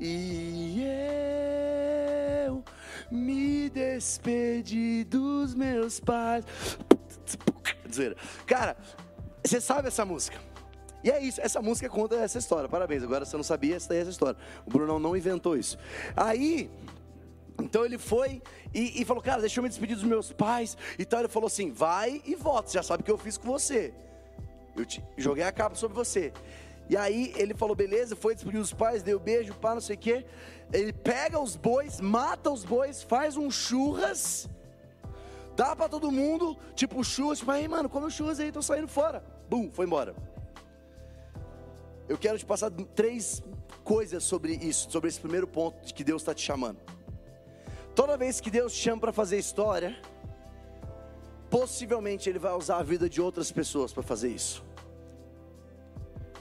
E 0.00 0.82
eu 2.46 2.64
me 3.10 3.70
despedi 3.70 5.04
dos 5.04 5.54
meus 5.54 6.00
pais. 6.00 6.44
Cara, 8.46 8.76
você 9.44 9.60
sabe 9.60 9.88
essa 9.88 10.04
música? 10.04 10.40
E 11.04 11.10
é 11.10 11.20
isso, 11.20 11.40
essa 11.40 11.60
música 11.60 11.88
conta 11.88 12.16
essa 12.16 12.38
história. 12.38 12.68
Parabéns, 12.68 13.02
agora 13.02 13.24
você 13.24 13.36
não 13.36 13.44
sabia, 13.44 13.76
essa 13.76 13.88
daí 13.88 13.98
é 13.98 14.00
essa 14.02 14.10
história. 14.10 14.36
O 14.66 14.70
Brunão 14.70 14.98
não 14.98 15.16
inventou 15.16 15.56
isso. 15.56 15.76
Aí, 16.16 16.70
então 17.62 17.84
ele 17.84 17.98
foi 17.98 18.42
e, 18.74 19.00
e, 19.00 19.04
falou, 19.04 19.22
cara, 19.22 19.40
deixa 19.40 19.60
eu 19.60 19.62
me 19.62 19.68
despedir 19.68 19.96
dos 19.96 20.04
meus 20.04 20.32
pais. 20.32 20.76
Então 20.98 21.18
ele 21.18 21.28
falou 21.28 21.46
assim: 21.46 21.70
vai 21.70 22.22
e 22.24 22.34
volta, 22.34 22.68
você 22.68 22.78
já 22.78 22.82
sabe 22.82 23.02
o 23.02 23.04
que 23.04 23.10
eu 23.10 23.18
fiz 23.18 23.36
com 23.38 23.48
você. 23.48 23.92
Eu 24.76 24.86
te, 24.86 25.02
joguei 25.16 25.44
a 25.44 25.52
capa 25.52 25.76
sobre 25.76 25.94
você. 25.94 26.32
E 26.88 26.96
aí 26.96 27.32
ele 27.36 27.54
falou, 27.54 27.74
beleza, 27.74 28.16
foi 28.16 28.34
despedir 28.34 28.60
dos 28.60 28.72
pais, 28.72 29.02
deu 29.02 29.18
beijo, 29.18 29.54
pá, 29.54 29.74
não 29.74 29.80
sei 29.80 29.96
o 29.96 29.98
quê. 29.98 30.26
Ele 30.72 30.92
pega 30.92 31.38
os 31.38 31.56
bois, 31.56 32.00
mata 32.00 32.50
os 32.50 32.64
bois, 32.64 33.02
faz 33.02 33.36
um 33.36 33.50
churras, 33.50 34.48
dá 35.56 35.76
para 35.76 35.88
todo 35.88 36.10
mundo, 36.10 36.56
tipo 36.74 37.02
churras, 37.04 37.38
tipo, 37.38 37.50
aí 37.50 37.68
mano, 37.68 37.88
come 37.88 38.10
churras 38.10 38.40
aí, 38.40 38.50
tô 38.50 38.62
saindo 38.62 38.88
fora. 38.88 39.22
Bum, 39.48 39.70
foi 39.72 39.86
embora. 39.86 40.14
Eu 42.08 42.18
quero 42.18 42.38
te 42.38 42.44
passar 42.44 42.70
três 42.94 43.42
coisas 43.84 44.22
sobre 44.24 44.54
isso, 44.54 44.90
sobre 44.90 45.08
esse 45.08 45.20
primeiro 45.20 45.46
ponto 45.46 45.84
de 45.84 45.94
que 45.94 46.04
Deus 46.04 46.22
está 46.22 46.34
te 46.34 46.42
chamando. 46.42 46.78
Toda 47.94 48.16
vez 48.16 48.40
que 48.40 48.50
Deus 48.50 48.72
te 48.72 48.80
chama 48.80 49.00
para 49.00 49.12
fazer 49.12 49.38
história, 49.38 49.96
possivelmente 51.50 52.28
Ele 52.28 52.38
vai 52.38 52.52
usar 52.54 52.78
a 52.78 52.82
vida 52.82 53.08
de 53.08 53.20
outras 53.20 53.52
pessoas 53.52 53.92
para 53.92 54.02
fazer 54.02 54.28
isso. 54.28 54.64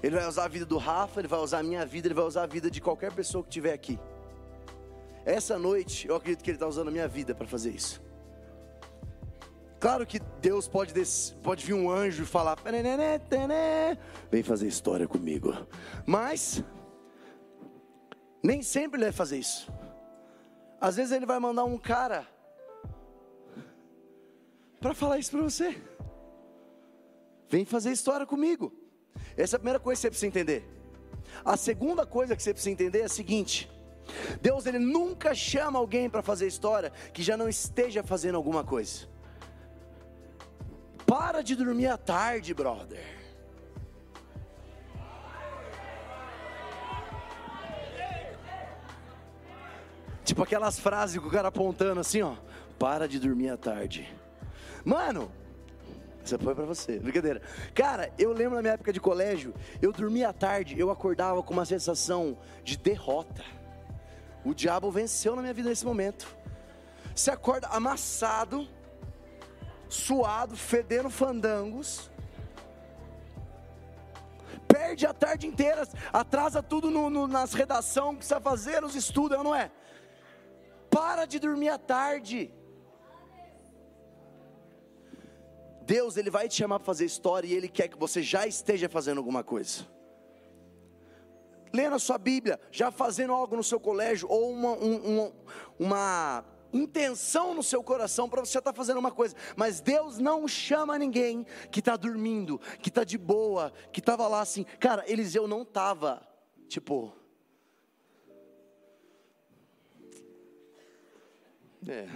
Ele 0.01 0.15
vai 0.15 0.27
usar 0.27 0.46
a 0.46 0.48
vida 0.48 0.65
do 0.65 0.77
Rafa, 0.77 1.20
Ele 1.20 1.27
vai 1.27 1.39
usar 1.39 1.60
a 1.60 1.63
minha 1.63 1.86
vida, 1.86 2.08
Ele 2.08 2.13
vai 2.13 2.24
usar 2.25 2.43
a 2.43 2.48
vida 2.48 2.72
de 2.72 2.79
qualquer 2.79 3.12
pessoa 3.12 3.43
que 3.43 3.50
estiver 3.50 3.74
aqui. 3.74 4.00
Essa 5.25 5.60
noite, 5.60 6.08
eu 6.08 6.15
acredito 6.15 6.43
que 6.43 6.50
Ele 6.50 6.55
está 6.55 6.67
usando 6.67 6.88
a 6.88 6.91
minha 6.91 7.08
vida 7.08 7.36
para 7.36 7.46
fazer 7.46 7.72
isso. 7.72 8.01
Claro 9.79 10.05
que 10.05 10.20
Deus 10.39 10.67
pode, 10.67 10.93
pode 11.43 11.65
vir 11.65 11.74
um 11.74 11.91
anjo 11.91 12.24
e 12.24 12.25
falar: 12.25 12.58
vem 14.31 14.43
fazer 14.43 14.67
história 14.67 15.08
comigo. 15.08 15.53
Mas, 16.05 16.63
nem 18.41 18.62
sempre 18.62 18.98
Ele 18.98 19.05
vai 19.05 19.13
fazer 19.13 19.38
isso. 19.38 19.72
Às 20.82 20.96
vezes 20.96 21.12
ele 21.12 21.28
vai 21.28 21.38
mandar 21.40 21.64
um 21.64 21.78
cara 21.78 22.28
para 24.80 24.96
falar 24.96 25.20
isso 25.20 25.30
para 25.30 25.42
você. 25.44 25.80
Vem 27.48 27.64
fazer 27.64 27.92
história 27.92 28.26
comigo. 28.26 28.74
Essa 29.38 29.56
é 29.56 29.58
a 29.58 29.60
primeira 29.60 29.80
coisa 29.80 30.00
que 30.00 30.02
você 30.02 30.10
precisa 30.10 30.28
entender. 30.28 30.68
A 31.46 31.56
segunda 31.56 32.04
coisa 32.04 32.36
que 32.36 32.42
você 32.42 32.52
precisa 32.52 32.72
entender 32.72 33.02
é 33.02 33.04
a 33.04 33.10
seguinte: 33.10 33.70
Deus 34.42 34.66
ele 34.66 34.80
nunca 34.80 35.36
chama 35.36 35.78
alguém 35.78 36.10
para 36.10 36.24
fazer 36.24 36.48
história 36.48 36.92
que 37.14 37.22
já 37.22 37.38
não 37.38 37.48
esteja 37.48 38.02
fazendo 38.02 38.36
alguma 38.36 38.64
coisa. 38.64 39.08
Para 41.06 41.44
de 41.44 41.56
dormir 41.56 41.88
à 41.88 41.98
tarde, 41.98 42.54
brother. 42.56 43.21
Tipo 50.24 50.44
aquelas 50.44 50.80
frases 50.80 51.20
que 51.20 51.28
o 51.28 51.32
cara 51.32 51.48
apontando 51.48 52.00
assim, 52.00 52.22
ó. 52.22 52.36
Para 52.78 53.08
de 53.08 53.20
dormir 53.20 53.50
à 53.50 53.58
tarde. 53.58 54.12
Mano, 54.84 55.32
isso 56.24 56.38
foi 56.40 56.54
para 56.54 56.66
você, 56.66 57.00
brincadeira. 57.00 57.42
Cara, 57.74 58.12
eu 58.18 58.32
lembro 58.32 58.56
na 58.56 58.62
minha 58.62 58.74
época 58.74 58.94
de 58.94 59.00
colégio, 59.00 59.54
eu 59.82 59.92
dormia 59.92 60.30
à 60.30 60.34
tarde, 60.34 60.80
eu 60.80 60.92
acordava 60.92 61.42
com 61.42 61.54
uma 61.54 61.66
sensação 61.66 62.38
de 62.63 62.78
derrota. 62.78 63.44
O 64.46 64.54
diabo 64.54 64.92
venceu 64.92 65.36
na 65.36 65.42
minha 65.42 65.54
vida 65.54 65.70
nesse 65.70 65.86
momento. 65.86 66.36
Você 67.16 67.32
acorda 67.32 67.68
amassado, 67.68 68.68
suado, 69.90 70.56
fedendo 70.56 71.10
fandangos. 71.10 72.10
Perde 74.68 75.06
a 75.06 75.13
tarde 75.13 75.48
inteira, 75.48 75.88
atrasa 76.13 76.63
tudo 76.63 76.90
no, 76.90 77.10
no, 77.10 77.28
nas 77.28 77.54
redações 77.54 78.18
precisa 78.18 78.40
fazer, 78.40 78.82
nos 78.82 78.96
estudos, 78.96 79.38
não 79.44 79.54
é? 79.54 79.70
Para 80.92 81.26
de 81.26 81.40
dormir 81.40 81.70
à 81.70 81.78
tarde. 81.78 82.54
Deus, 85.84 86.18
Ele 86.18 86.30
vai 86.30 86.48
te 86.48 86.56
chamar 86.56 86.80
para 86.80 86.86
fazer 86.86 87.06
história 87.06 87.48
e 87.48 87.54
Ele 87.54 87.70
quer 87.70 87.88
que 87.88 87.98
você 87.98 88.22
já 88.22 88.46
esteja 88.46 88.88
fazendo 88.90 89.18
alguma 89.18 89.44
coisa. 89.44 89.88
Lendo 91.74 91.96
a 91.96 92.00
sua 92.00 92.18
Bíblia, 92.18 92.60
já 92.72 92.92
fazendo 92.92 93.32
algo 93.32 93.56
no 93.56 93.64
seu 93.64 93.80
colégio, 93.80 94.28
ou 94.30 94.52
uma, 94.52 94.72
um, 94.74 95.32
uma 95.80 96.46
intenção 96.74 97.54
no 97.54 97.64
seu 97.64 97.82
coração 97.82 98.30
para 98.30 98.42
você 98.42 98.58
estar 98.58 98.72
tá 98.72 98.78
fazendo 98.78 98.98
uma 99.00 99.12
coisa, 99.12 99.36
mas 99.56 99.80
Deus 99.80 100.18
não 100.18 100.48
chama 100.48 101.00
ninguém 101.00 101.46
que 101.72 101.80
está 101.80 101.96
dormindo, 101.96 102.60
que 102.82 102.90
está 102.90 103.06
de 103.06 103.18
boa, 103.18 103.72
que 103.92 104.00
estava 104.00 104.28
lá 104.28 104.42
assim. 104.42 104.66
Cara, 104.80 105.10
Eliseu 105.10 105.48
não 105.48 105.62
estava, 105.62 106.22
tipo. 106.68 107.21
É. 111.88 112.08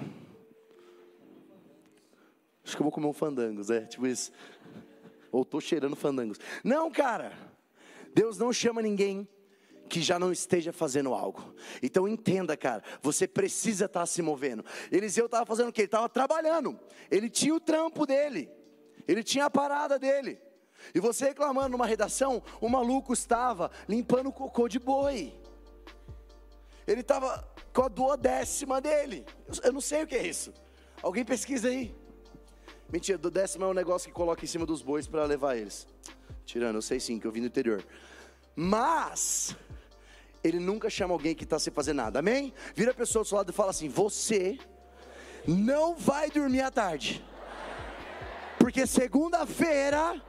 Acho 2.63 2.75
que 2.75 2.81
eu 2.81 2.86
vou 2.86 2.91
comer 2.91 3.07
um 3.07 3.13
fandangos, 3.13 3.69
é 3.69 3.81
tipo 3.81 4.07
isso. 4.07 4.31
Ou 5.31 5.43
estou 5.43 5.62
cheirando 5.62 5.95
fandangos. 5.95 6.39
Não, 6.63 6.89
cara. 6.91 7.31
Deus 8.13 8.38
não 8.38 8.53
chama 8.53 8.81
ninguém 8.81 9.27
que 9.89 10.01
já 10.01 10.17
não 10.17 10.31
esteja 10.31 10.72
fazendo 10.72 11.13
algo. 11.13 11.53
Então 11.81 12.07
entenda, 12.07 12.57
cara, 12.57 12.84
você 13.01 13.27
precisa 13.27 13.86
estar 13.86 14.01
tá 14.01 14.05
se 14.05 14.22
movendo. 14.22 14.63
Eliseu 14.91 15.25
estava 15.25 15.45
fazendo 15.45 15.69
o 15.69 15.74
que? 15.74 15.81
Ele 15.81 15.88
estava 15.88 16.10
trabalhando. 16.10 16.79
Ele 17.12 17.29
tinha 17.29 17.53
o 17.53 17.60
trampo 17.60 18.05
dele. 18.05 18.50
Ele 19.07 19.24
tinha 19.24 19.45
a 19.45 19.50
parada 19.50 20.00
dele. 20.00 20.39
E 20.93 21.00
você 21.00 21.25
reclamando 21.25 21.69
numa 21.69 21.86
redação, 21.86 22.41
o 22.60 22.69
maluco 22.69 23.13
estava 23.13 23.72
limpando 23.88 24.29
o 24.29 24.34
cocô 24.34 24.67
de 24.67 24.79
boi. 24.79 25.34
Ele 26.88 27.01
estava 27.01 27.54
com 27.75 27.84
a 27.84 27.88
duodécima 27.89 28.79
dele. 28.79 29.25
Eu 29.62 29.74
não 29.74 29.82
sei 29.82 30.03
o 30.03 30.08
que 30.08 30.15
é 30.15 30.25
isso. 30.25 30.53
Alguém 31.03 31.25
pesquisa 31.25 31.67
aí. 31.67 31.94
Mentira, 32.89 33.17
duodécima 33.17 33.65
é 33.65 33.70
um 33.70 33.74
negócio 33.74 34.08
que 34.08 34.13
coloca 34.13 34.46
em 34.46 34.48
cima 34.48 34.65
dos 34.65 34.82
bois 34.82 35.05
para 35.08 35.25
levar 35.25 35.58
eles. 35.58 35.86
Tirando, 36.46 36.75
eu 36.75 36.82
sei 36.82 37.01
sim, 37.01 37.20
que 37.20 37.27
eu 37.27 37.32
vim 37.32 37.41
do 37.41 37.48
interior. 37.48 37.86
Mas, 38.55 39.58
ele 40.41 40.58
nunca 40.58 40.89
chama 40.89 41.13
alguém 41.13 41.36
que 41.36 41.44
está 41.44 41.60
sem 41.60 41.74
fazer 41.74 41.91
nada, 41.91 42.20
amém? 42.20 42.53
Vira 42.74 42.91
a 42.91 42.94
pessoa 42.94 43.24
do 43.24 43.27
seu 43.27 43.38
lado 43.38 43.51
e 43.51 43.53
fala 43.53 43.72
assim: 43.72 43.89
Você 43.89 44.58
não 45.46 45.96
vai 45.96 46.32
dormir 46.32 46.62
à 46.62 46.72
tarde, 46.72 47.22
porque 48.58 48.88
segunda-feira 48.88 50.22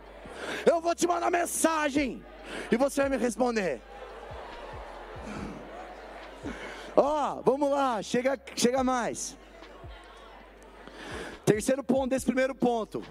eu 0.67 0.81
vou 0.81 0.97
te 0.97 1.07
mandar 1.07 1.31
mensagem 1.31 2.25
e 2.73 2.77
você 2.77 3.03
vai 3.03 3.11
me 3.11 3.17
responder. 3.17 3.81
Ó, 6.97 7.39
oh, 7.39 7.43
vamos 7.43 7.71
lá, 7.71 8.03
chega, 8.03 8.41
chega 8.57 8.83
mais. 8.83 9.37
Terceiro 11.45 11.85
ponto 11.85 12.11
desse 12.11 12.25
primeiro 12.25 12.55
ponto. 12.55 13.03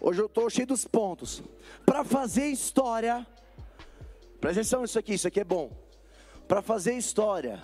Hoje 0.00 0.20
eu 0.20 0.26
estou 0.26 0.48
cheio 0.48 0.66
dos 0.66 0.84
pontos. 0.86 1.42
Para 1.84 2.04
fazer 2.04 2.46
história, 2.46 3.26
Presta 4.42 4.58
atenção 4.58 4.82
nisso 4.82 4.98
aqui, 4.98 5.14
isso 5.14 5.28
aqui 5.28 5.38
é 5.38 5.44
bom. 5.44 5.70
Para 6.48 6.60
fazer 6.60 6.94
história, 6.94 7.62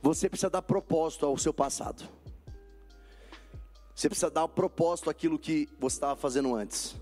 você 0.00 0.26
precisa 0.26 0.48
dar 0.48 0.62
propósito 0.62 1.26
ao 1.26 1.36
seu 1.36 1.52
passado. 1.52 2.08
Você 3.94 4.08
precisa 4.08 4.30
dar 4.30 4.48
propósito 4.48 5.10
àquilo 5.10 5.38
que 5.38 5.68
você 5.78 5.96
estava 5.96 6.16
fazendo 6.16 6.54
antes. 6.54 6.96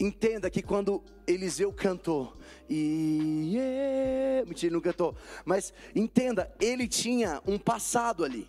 Entenda 0.00 0.48
que 0.48 0.62
quando 0.62 1.02
Eliseu 1.26 1.72
cantou, 1.72 2.34
e 2.68 3.52
yeah, 3.52 4.48
mentira, 4.48 4.72
não 4.72 4.80
cantou, 4.80 5.14
mas 5.44 5.74
entenda, 5.94 6.50
ele 6.58 6.88
tinha 6.88 7.42
um 7.46 7.58
passado 7.58 8.24
ali. 8.24 8.48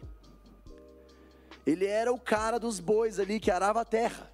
Ele 1.68 1.86
era 1.86 2.12
o 2.12 2.18
cara 2.20 2.58
dos 2.58 2.80
bois 2.80 3.20
ali 3.20 3.40
que 3.40 3.52
arava 3.52 3.82
a 3.82 3.86
terra 3.86 4.32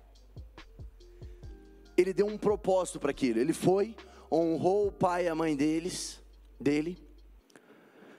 ele 1.98 2.14
deu 2.14 2.28
um 2.28 2.38
propósito 2.38 3.00
para 3.00 3.10
aquilo. 3.10 3.40
Ele 3.40 3.52
foi, 3.52 3.96
honrou 4.32 4.88
o 4.88 4.92
pai 4.92 5.26
e 5.26 5.28
a 5.28 5.34
mãe 5.34 5.56
deles, 5.56 6.22
dele, 6.60 6.96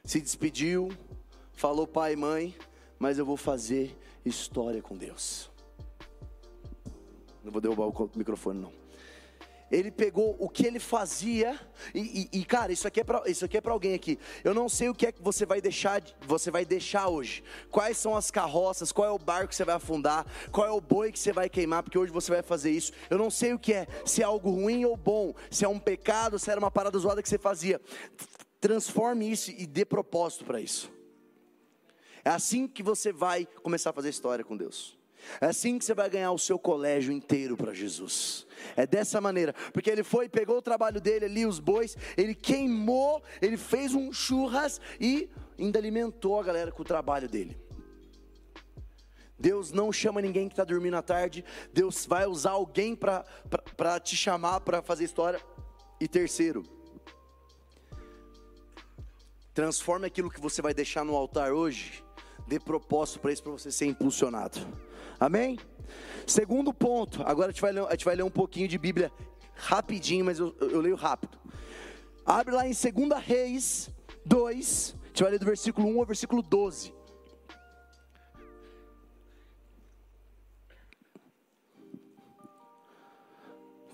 se 0.04 0.20
despediu, 0.20 0.90
falou 1.52 1.86
pai 1.86 2.14
e 2.14 2.16
mãe, 2.16 2.54
mas 2.98 3.18
eu 3.18 3.24
vou 3.24 3.36
fazer 3.36 3.96
história 4.24 4.82
com 4.82 4.96
Deus. 4.96 5.48
Não 7.44 7.52
vou 7.52 7.60
derrubar 7.60 7.86
o 7.86 8.10
microfone 8.16 8.60
não 8.60 8.87
ele 9.70 9.90
pegou 9.90 10.36
o 10.38 10.48
que 10.48 10.66
ele 10.66 10.78
fazia 10.78 11.58
e, 11.94 12.28
e, 12.32 12.40
e 12.40 12.44
cara, 12.44 12.72
isso 12.72 12.88
aqui 12.88 13.00
é 13.00 13.04
para 13.04 13.22
isso 13.26 13.44
aqui 13.44 13.56
é 13.56 13.60
para 13.60 13.72
alguém 13.72 13.94
aqui. 13.94 14.18
Eu 14.42 14.54
não 14.54 14.68
sei 14.68 14.88
o 14.88 14.94
que 14.94 15.06
é 15.06 15.12
que 15.12 15.22
você 15.22 15.44
vai 15.44 15.60
deixar, 15.60 16.02
você 16.26 16.50
vai 16.50 16.64
deixar 16.64 17.08
hoje. 17.08 17.42
Quais 17.70 17.98
são 17.98 18.16
as 18.16 18.30
carroças? 18.30 18.92
Qual 18.92 19.06
é 19.06 19.10
o 19.10 19.18
barco 19.18 19.48
que 19.48 19.56
você 19.56 19.64
vai 19.64 19.74
afundar? 19.74 20.26
Qual 20.50 20.66
é 20.66 20.70
o 20.70 20.80
boi 20.80 21.12
que 21.12 21.18
você 21.18 21.32
vai 21.32 21.48
queimar? 21.48 21.82
Porque 21.82 21.98
hoje 21.98 22.12
você 22.12 22.32
vai 22.32 22.42
fazer 22.42 22.70
isso. 22.70 22.92
Eu 23.10 23.18
não 23.18 23.30
sei 23.30 23.52
o 23.52 23.58
que 23.58 23.72
é, 23.72 23.86
se 24.04 24.22
é 24.22 24.24
algo 24.24 24.50
ruim 24.50 24.84
ou 24.84 24.96
bom, 24.96 25.34
se 25.50 25.64
é 25.64 25.68
um 25.68 25.78
pecado, 25.78 26.38
se 26.38 26.50
era 26.50 26.58
uma 26.58 26.70
parada 26.70 26.98
zoada 26.98 27.22
que 27.22 27.28
você 27.28 27.38
fazia. 27.38 27.80
Transforme 28.60 29.30
isso 29.30 29.50
e 29.50 29.66
dê 29.66 29.84
propósito 29.84 30.44
para 30.44 30.60
isso. 30.60 30.90
É 32.24 32.30
assim 32.30 32.66
que 32.66 32.82
você 32.82 33.12
vai 33.12 33.46
começar 33.62 33.90
a 33.90 33.92
fazer 33.92 34.08
história 34.08 34.44
com 34.44 34.56
Deus. 34.56 34.97
É 35.40 35.46
assim 35.46 35.78
que 35.78 35.84
você 35.84 35.94
vai 35.94 36.08
ganhar 36.08 36.32
o 36.32 36.38
seu 36.38 36.58
colégio 36.58 37.12
inteiro 37.12 37.56
para 37.56 37.72
Jesus. 37.72 38.46
É 38.76 38.86
dessa 38.86 39.20
maneira, 39.20 39.54
porque 39.72 39.90
ele 39.90 40.02
foi, 40.02 40.28
pegou 40.28 40.58
o 40.58 40.62
trabalho 40.62 41.00
dele 41.00 41.26
ali, 41.26 41.46
os 41.46 41.58
bois, 41.58 41.96
ele 42.16 42.34
queimou, 42.34 43.22
ele 43.40 43.56
fez 43.56 43.94
um 43.94 44.12
churras 44.12 44.80
e 45.00 45.28
ainda 45.58 45.78
alimentou 45.78 46.38
a 46.38 46.42
galera 46.42 46.72
com 46.72 46.82
o 46.82 46.84
trabalho 46.84 47.28
dele. 47.28 47.56
Deus 49.38 49.70
não 49.70 49.92
chama 49.92 50.20
ninguém 50.20 50.48
que 50.48 50.54
está 50.54 50.64
dormindo 50.64 50.96
à 50.96 51.02
tarde, 51.02 51.44
Deus 51.72 52.04
vai 52.04 52.26
usar 52.26 52.50
alguém 52.50 52.96
para 52.96 54.00
te 54.00 54.16
chamar 54.16 54.60
para 54.60 54.82
fazer 54.82 55.04
história. 55.04 55.40
E 56.00 56.08
terceiro, 56.08 56.64
transforme 59.54 60.06
aquilo 60.06 60.30
que 60.30 60.40
você 60.40 60.60
vai 60.60 60.74
deixar 60.74 61.04
no 61.04 61.14
altar 61.14 61.52
hoje, 61.52 62.04
dê 62.46 62.58
propósito 62.58 63.20
para 63.20 63.32
isso, 63.32 63.42
para 63.42 63.52
você 63.52 63.70
ser 63.70 63.86
impulsionado. 63.86 64.58
Amém? 65.20 65.58
Segundo 66.26 66.72
ponto, 66.72 67.22
agora 67.22 67.48
a 67.48 67.50
gente 67.50 67.60
vai 67.60 67.72
ler, 67.72 67.86
gente 67.90 68.04
vai 68.04 68.14
ler 68.14 68.22
um 68.22 68.30
pouquinho 68.30 68.68
de 68.68 68.78
Bíblia 68.78 69.10
rapidinho, 69.54 70.24
mas 70.24 70.38
eu, 70.38 70.54
eu, 70.60 70.70
eu 70.70 70.80
leio 70.80 70.94
rápido. 70.94 71.38
Abre 72.24 72.54
lá 72.54 72.66
em 72.66 72.72
2 72.72 73.24
Reis 73.24 73.90
2, 74.24 74.96
a 75.02 75.06
gente 75.06 75.22
vai 75.22 75.32
ler 75.32 75.38
do 75.38 75.46
versículo 75.46 75.88
1 75.88 75.98
ao 75.98 76.06
versículo 76.06 76.42
12. 76.42 76.94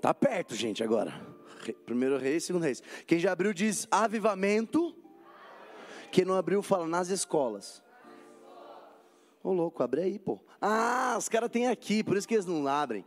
Tá 0.00 0.12
perto, 0.12 0.54
gente, 0.54 0.84
agora. 0.84 1.14
Primeiro 1.86 2.18
Reis, 2.18 2.44
segundo 2.44 2.64
Reis. 2.64 2.82
Quem 3.06 3.18
já 3.18 3.32
abriu 3.32 3.54
diz 3.54 3.88
avivamento. 3.90 4.94
Quem 6.12 6.24
não 6.24 6.34
abriu 6.34 6.62
fala 6.62 6.86
nas 6.86 7.08
escolas. 7.08 7.83
Ô 9.44 9.52
louco, 9.52 9.82
abre 9.82 10.00
aí, 10.00 10.18
pô. 10.18 10.40
Ah, 10.58 11.16
os 11.18 11.28
caras 11.28 11.50
têm 11.50 11.68
aqui, 11.68 12.02
por 12.02 12.16
isso 12.16 12.26
que 12.26 12.32
eles 12.32 12.46
não 12.46 12.66
abrem. 12.66 13.04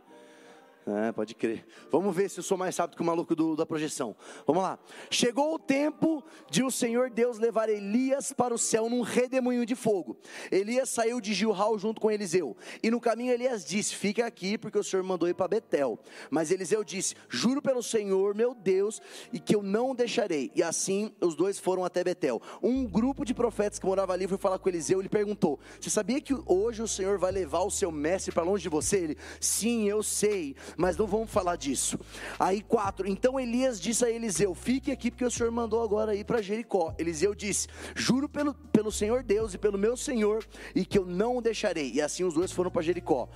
É, 0.86 1.12
pode 1.12 1.34
crer. 1.34 1.66
Vamos 1.90 2.16
ver 2.16 2.30
se 2.30 2.40
eu 2.40 2.42
sou 2.42 2.56
mais 2.56 2.74
rápido 2.76 2.96
que 2.96 3.02
o 3.02 3.04
maluco 3.04 3.34
do, 3.34 3.54
da 3.54 3.66
projeção. 3.66 4.16
Vamos 4.46 4.62
lá. 4.62 4.78
Chegou 5.10 5.54
o 5.54 5.58
tempo 5.58 6.24
de 6.50 6.62
o 6.62 6.70
Senhor 6.70 7.10
Deus 7.10 7.38
levar 7.38 7.68
Elias 7.68 8.32
para 8.32 8.54
o 8.54 8.58
céu 8.58 8.88
num 8.88 9.02
redemoinho 9.02 9.66
de 9.66 9.74
fogo. 9.74 10.16
Elias 10.50 10.88
saiu 10.88 11.20
de 11.20 11.34
Gilgal 11.34 11.78
junto 11.78 12.00
com 12.00 12.10
Eliseu. 12.10 12.56
E 12.82 12.90
no 12.90 13.00
caminho 13.00 13.32
Elias 13.32 13.66
disse: 13.66 13.94
Fica 13.94 14.24
aqui, 14.24 14.56
porque 14.56 14.78
o 14.78 14.84
Senhor 14.84 15.02
mandou 15.02 15.28
ir 15.28 15.34
para 15.34 15.48
Betel. 15.48 15.98
Mas 16.30 16.50
Eliseu 16.50 16.82
disse: 16.82 17.14
Juro 17.28 17.60
pelo 17.60 17.82
Senhor, 17.82 18.34
meu 18.34 18.54
Deus, 18.54 19.02
e 19.30 19.38
que 19.38 19.54
eu 19.54 19.62
não 19.62 19.94
deixarei. 19.94 20.50
E 20.54 20.62
assim 20.62 21.12
os 21.20 21.34
dois 21.34 21.58
foram 21.58 21.84
até 21.84 22.02
Betel. 22.02 22.40
Um 22.62 22.86
grupo 22.86 23.26
de 23.26 23.34
profetas 23.34 23.78
que 23.78 23.84
morava 23.84 24.14
ali 24.14 24.26
foi 24.26 24.38
falar 24.38 24.58
com 24.58 24.70
Eliseu. 24.70 25.00
Ele 25.00 25.08
perguntou: 25.10 25.60
Você 25.78 25.90
sabia 25.90 26.18
que 26.18 26.34
hoje 26.46 26.80
o 26.80 26.88
Senhor 26.88 27.18
vai 27.18 27.30
levar 27.30 27.60
o 27.60 27.70
seu 27.70 27.92
mestre 27.92 28.32
para 28.32 28.42
longe 28.42 28.62
de 28.62 28.70
você? 28.70 28.96
Ele: 29.00 29.18
Sim, 29.38 29.86
eu 29.86 30.02
sei 30.02 30.56
mas 30.78 30.96
não 30.96 31.08
vamos 31.08 31.28
falar 31.28 31.56
disso. 31.56 31.98
Aí 32.38 32.62
quatro, 32.62 33.06
então 33.06 33.38
Elias 33.38 33.80
disse 33.80 34.04
a 34.04 34.10
Eliseu: 34.10 34.54
Fique 34.54 34.92
aqui, 34.92 35.10
porque 35.10 35.24
o 35.24 35.30
Senhor 35.30 35.50
mandou 35.50 35.82
agora 35.82 36.14
ir 36.14 36.24
para 36.24 36.40
Jericó. 36.40 36.94
Eliseu 36.96 37.34
disse: 37.34 37.66
Juro 37.96 38.28
pelo, 38.28 38.54
pelo 38.54 38.92
Senhor 38.92 39.24
Deus 39.24 39.52
e 39.52 39.58
pelo 39.58 39.76
meu 39.76 39.96
Senhor, 39.96 40.46
e 40.74 40.86
que 40.86 40.96
eu 40.96 41.04
não 41.04 41.36
o 41.36 41.42
deixarei. 41.42 41.90
E 41.92 42.00
assim 42.00 42.22
os 42.22 42.34
dois 42.34 42.52
foram 42.52 42.70
para 42.70 42.82
Jericó. 42.82 43.28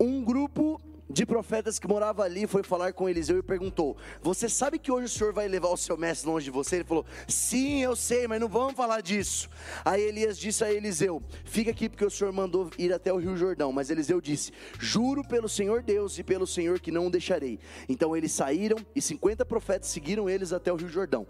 Um 0.00 0.24
grupo 0.24 0.80
de 1.08 1.24
profetas 1.24 1.78
que 1.78 1.86
morava 1.86 2.24
ali 2.24 2.46
foi 2.46 2.62
falar 2.62 2.92
com 2.92 3.08
Eliseu 3.08 3.38
e 3.38 3.42
perguntou: 3.42 3.96
Você 4.20 4.48
sabe 4.48 4.78
que 4.78 4.90
hoje 4.90 5.06
o 5.06 5.08
senhor 5.08 5.32
vai 5.32 5.46
levar 5.46 5.68
o 5.68 5.76
seu 5.76 5.96
mestre 5.96 6.28
longe 6.28 6.44
de 6.46 6.50
você? 6.50 6.76
Ele 6.76 6.84
falou: 6.84 7.06
Sim, 7.28 7.82
eu 7.82 7.94
sei, 7.94 8.26
mas 8.26 8.40
não 8.40 8.48
vamos 8.48 8.74
falar 8.74 9.00
disso. 9.00 9.48
Aí 9.84 10.02
Elias 10.02 10.36
disse 10.36 10.64
a 10.64 10.72
Eliseu: 10.72 11.22
Fica 11.44 11.70
aqui 11.70 11.88
porque 11.88 12.04
o 12.04 12.10
senhor 12.10 12.32
mandou 12.32 12.70
ir 12.78 12.92
até 12.92 13.12
o 13.12 13.18
rio 13.18 13.36
Jordão. 13.36 13.72
Mas 13.72 13.90
Eliseu 13.90 14.20
disse: 14.20 14.52
Juro 14.78 15.22
pelo 15.22 15.48
Senhor 15.48 15.82
Deus 15.82 16.18
e 16.18 16.24
pelo 16.24 16.46
Senhor 16.46 16.80
que 16.80 16.90
não 16.90 17.06
o 17.06 17.10
deixarei. 17.10 17.58
Então 17.88 18.16
eles 18.16 18.32
saíram 18.32 18.78
e 18.94 19.00
50 19.00 19.44
profetas 19.44 19.88
seguiram 19.88 20.28
eles 20.28 20.52
até 20.52 20.72
o 20.72 20.76
rio 20.76 20.88
Jordão. 20.88 21.26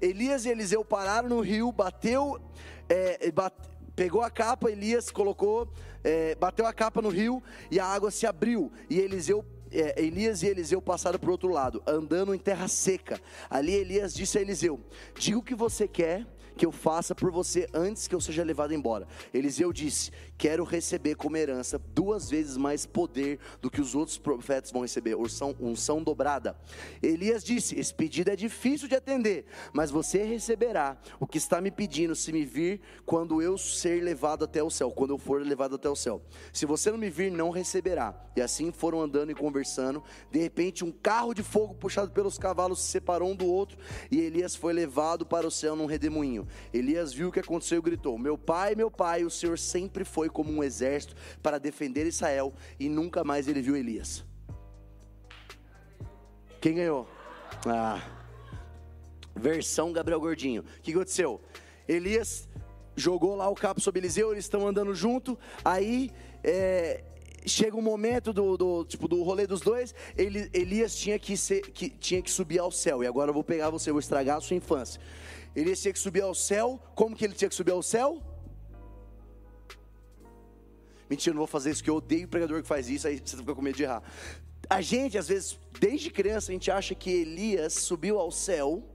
Elias 0.00 0.44
e 0.44 0.48
Eliseu 0.48 0.84
pararam 0.84 1.28
no 1.28 1.40
rio, 1.40 1.70
bateu. 1.70 2.40
É, 2.88 3.30
bate, 3.30 3.56
pegou 4.00 4.22
a 4.22 4.30
capa, 4.30 4.70
Elias 4.70 5.10
colocou, 5.10 5.68
é, 6.02 6.34
bateu 6.34 6.64
a 6.64 6.72
capa 6.72 7.02
no 7.02 7.10
rio 7.10 7.42
e 7.70 7.78
a 7.78 7.84
água 7.84 8.10
se 8.10 8.26
abriu. 8.26 8.72
E 8.88 8.98
Eliseu 8.98 9.44
é, 9.70 10.02
Elias 10.02 10.42
e 10.42 10.46
Eliseu 10.46 10.80
passaram 10.80 11.18
para 11.18 11.28
o 11.28 11.32
outro 11.32 11.50
lado, 11.50 11.82
andando 11.86 12.34
em 12.34 12.38
terra 12.38 12.66
seca. 12.66 13.20
Ali 13.50 13.74
Elias 13.74 14.14
disse 14.14 14.38
a 14.38 14.40
Eliseu: 14.40 14.80
Diga 15.14 15.36
o 15.36 15.42
que 15.42 15.54
você 15.54 15.86
quer 15.86 16.26
que 16.56 16.64
eu 16.64 16.72
faça 16.72 17.14
por 17.14 17.30
você 17.30 17.68
antes 17.74 18.08
que 18.08 18.14
eu 18.14 18.20
seja 18.22 18.42
levado 18.42 18.72
embora. 18.72 19.06
Eliseu 19.34 19.70
disse: 19.70 20.10
Quero 20.40 20.64
receber 20.64 21.16
como 21.16 21.36
herança 21.36 21.78
duas 21.78 22.30
vezes 22.30 22.56
mais 22.56 22.86
poder 22.86 23.38
do 23.60 23.70
que 23.70 23.78
os 23.78 23.94
outros 23.94 24.16
profetas 24.16 24.70
vão 24.72 24.80
receber, 24.80 25.14
unção, 25.14 25.54
unção 25.60 26.02
dobrada. 26.02 26.56
Elias 27.02 27.44
disse: 27.44 27.78
Esse 27.78 27.92
pedido 27.92 28.30
é 28.30 28.36
difícil 28.36 28.88
de 28.88 28.94
atender, 28.94 29.44
mas 29.70 29.90
você 29.90 30.22
receberá 30.22 30.96
o 31.20 31.26
que 31.26 31.36
está 31.36 31.60
me 31.60 31.70
pedindo 31.70 32.16
se 32.16 32.32
me 32.32 32.46
vir 32.46 32.80
quando 33.04 33.42
eu 33.42 33.58
ser 33.58 34.02
levado 34.02 34.42
até 34.42 34.62
o 34.62 34.70
céu, 34.70 34.90
quando 34.90 35.10
eu 35.10 35.18
for 35.18 35.42
levado 35.42 35.74
até 35.74 35.90
o 35.90 35.94
céu. 35.94 36.22
Se 36.54 36.64
você 36.64 36.90
não 36.90 36.96
me 36.96 37.10
vir, 37.10 37.30
não 37.30 37.50
receberá. 37.50 38.18
E 38.34 38.40
assim 38.40 38.72
foram 38.72 39.02
andando 39.02 39.30
e 39.30 39.34
conversando. 39.34 40.02
De 40.30 40.38
repente, 40.38 40.86
um 40.86 40.90
carro 40.90 41.34
de 41.34 41.42
fogo 41.42 41.74
puxado 41.74 42.12
pelos 42.12 42.38
cavalos 42.38 42.80
se 42.80 42.88
separou 42.88 43.30
um 43.30 43.36
do 43.36 43.44
outro 43.44 43.76
e 44.10 44.18
Elias 44.18 44.56
foi 44.56 44.72
levado 44.72 45.26
para 45.26 45.46
o 45.46 45.50
céu 45.50 45.76
num 45.76 45.84
redemoinho. 45.84 46.48
Elias 46.72 47.12
viu 47.12 47.28
o 47.28 47.32
que 47.32 47.40
aconteceu 47.40 47.76
e 47.76 47.82
gritou: 47.82 48.16
Meu 48.16 48.38
pai, 48.38 48.74
meu 48.74 48.90
pai, 48.90 49.22
o 49.22 49.28
Senhor 49.28 49.58
sempre 49.58 50.02
foi 50.02 50.29
como 50.30 50.52
um 50.52 50.62
exército 50.62 51.14
para 51.42 51.58
defender 51.58 52.06
Israel, 52.06 52.52
e 52.78 52.88
nunca 52.88 53.24
mais 53.24 53.48
ele 53.48 53.60
viu 53.60 53.76
Elias. 53.76 54.24
Quem 56.60 56.74
ganhou? 56.74 57.08
Ah, 57.66 58.02
versão 59.34 59.92
Gabriel 59.92 60.20
Gordinho. 60.20 60.62
O 60.62 60.82
que 60.82 60.92
aconteceu? 60.92 61.40
Elias 61.88 62.48
jogou 62.96 63.34
lá 63.34 63.48
o 63.48 63.54
capo 63.54 63.80
sobre 63.80 64.00
Eliseu, 64.00 64.32
eles 64.32 64.44
estão 64.44 64.66
andando 64.66 64.94
junto, 64.94 65.38
aí 65.64 66.10
é, 66.44 67.02
chega 67.46 67.76
um 67.76 67.82
momento 67.82 68.32
do, 68.32 68.56
do, 68.56 68.84
tipo, 68.84 69.08
do 69.08 69.22
rolê 69.22 69.46
dos 69.46 69.60
dois, 69.60 69.94
ele, 70.16 70.50
Elias 70.52 70.94
tinha 70.94 71.18
que, 71.18 71.36
ser, 71.36 71.62
que, 71.62 71.88
tinha 71.88 72.20
que 72.20 72.30
subir 72.30 72.58
ao 72.58 72.70
céu, 72.70 73.02
e 73.02 73.06
agora 73.06 73.30
eu 73.30 73.34
vou 73.34 73.44
pegar 73.44 73.70
você, 73.70 73.90
vou 73.90 74.00
estragar 74.00 74.36
a 74.36 74.40
sua 74.40 74.56
infância. 74.56 75.00
Ele 75.54 75.74
tinha 75.74 75.92
que 75.92 75.98
subir 75.98 76.22
ao 76.22 76.34
céu. 76.34 76.80
Como 76.94 77.16
que 77.16 77.24
ele 77.24 77.34
tinha 77.34 77.48
que 77.48 77.54
subir 77.54 77.72
ao 77.72 77.82
céu? 77.82 78.22
Mentira, 81.10 81.34
não 81.34 81.40
vou 81.40 81.48
fazer 81.48 81.72
isso, 81.72 81.82
que 81.82 81.90
eu 81.90 81.96
odeio 81.96 82.26
o 82.26 82.28
pregador 82.28 82.62
que 82.62 82.68
faz 82.68 82.88
isso, 82.88 83.08
aí 83.08 83.20
você 83.22 83.36
fica 83.36 83.52
com 83.52 83.60
medo 83.60 83.76
de 83.76 83.82
errar. 83.82 84.00
A 84.68 84.80
gente, 84.80 85.18
às 85.18 85.26
vezes, 85.26 85.58
desde 85.80 86.08
criança, 86.08 86.52
a 86.52 86.54
gente 86.54 86.70
acha 86.70 86.94
que 86.94 87.10
Elias 87.10 87.72
subiu 87.72 88.16
ao 88.20 88.30
céu 88.30 88.88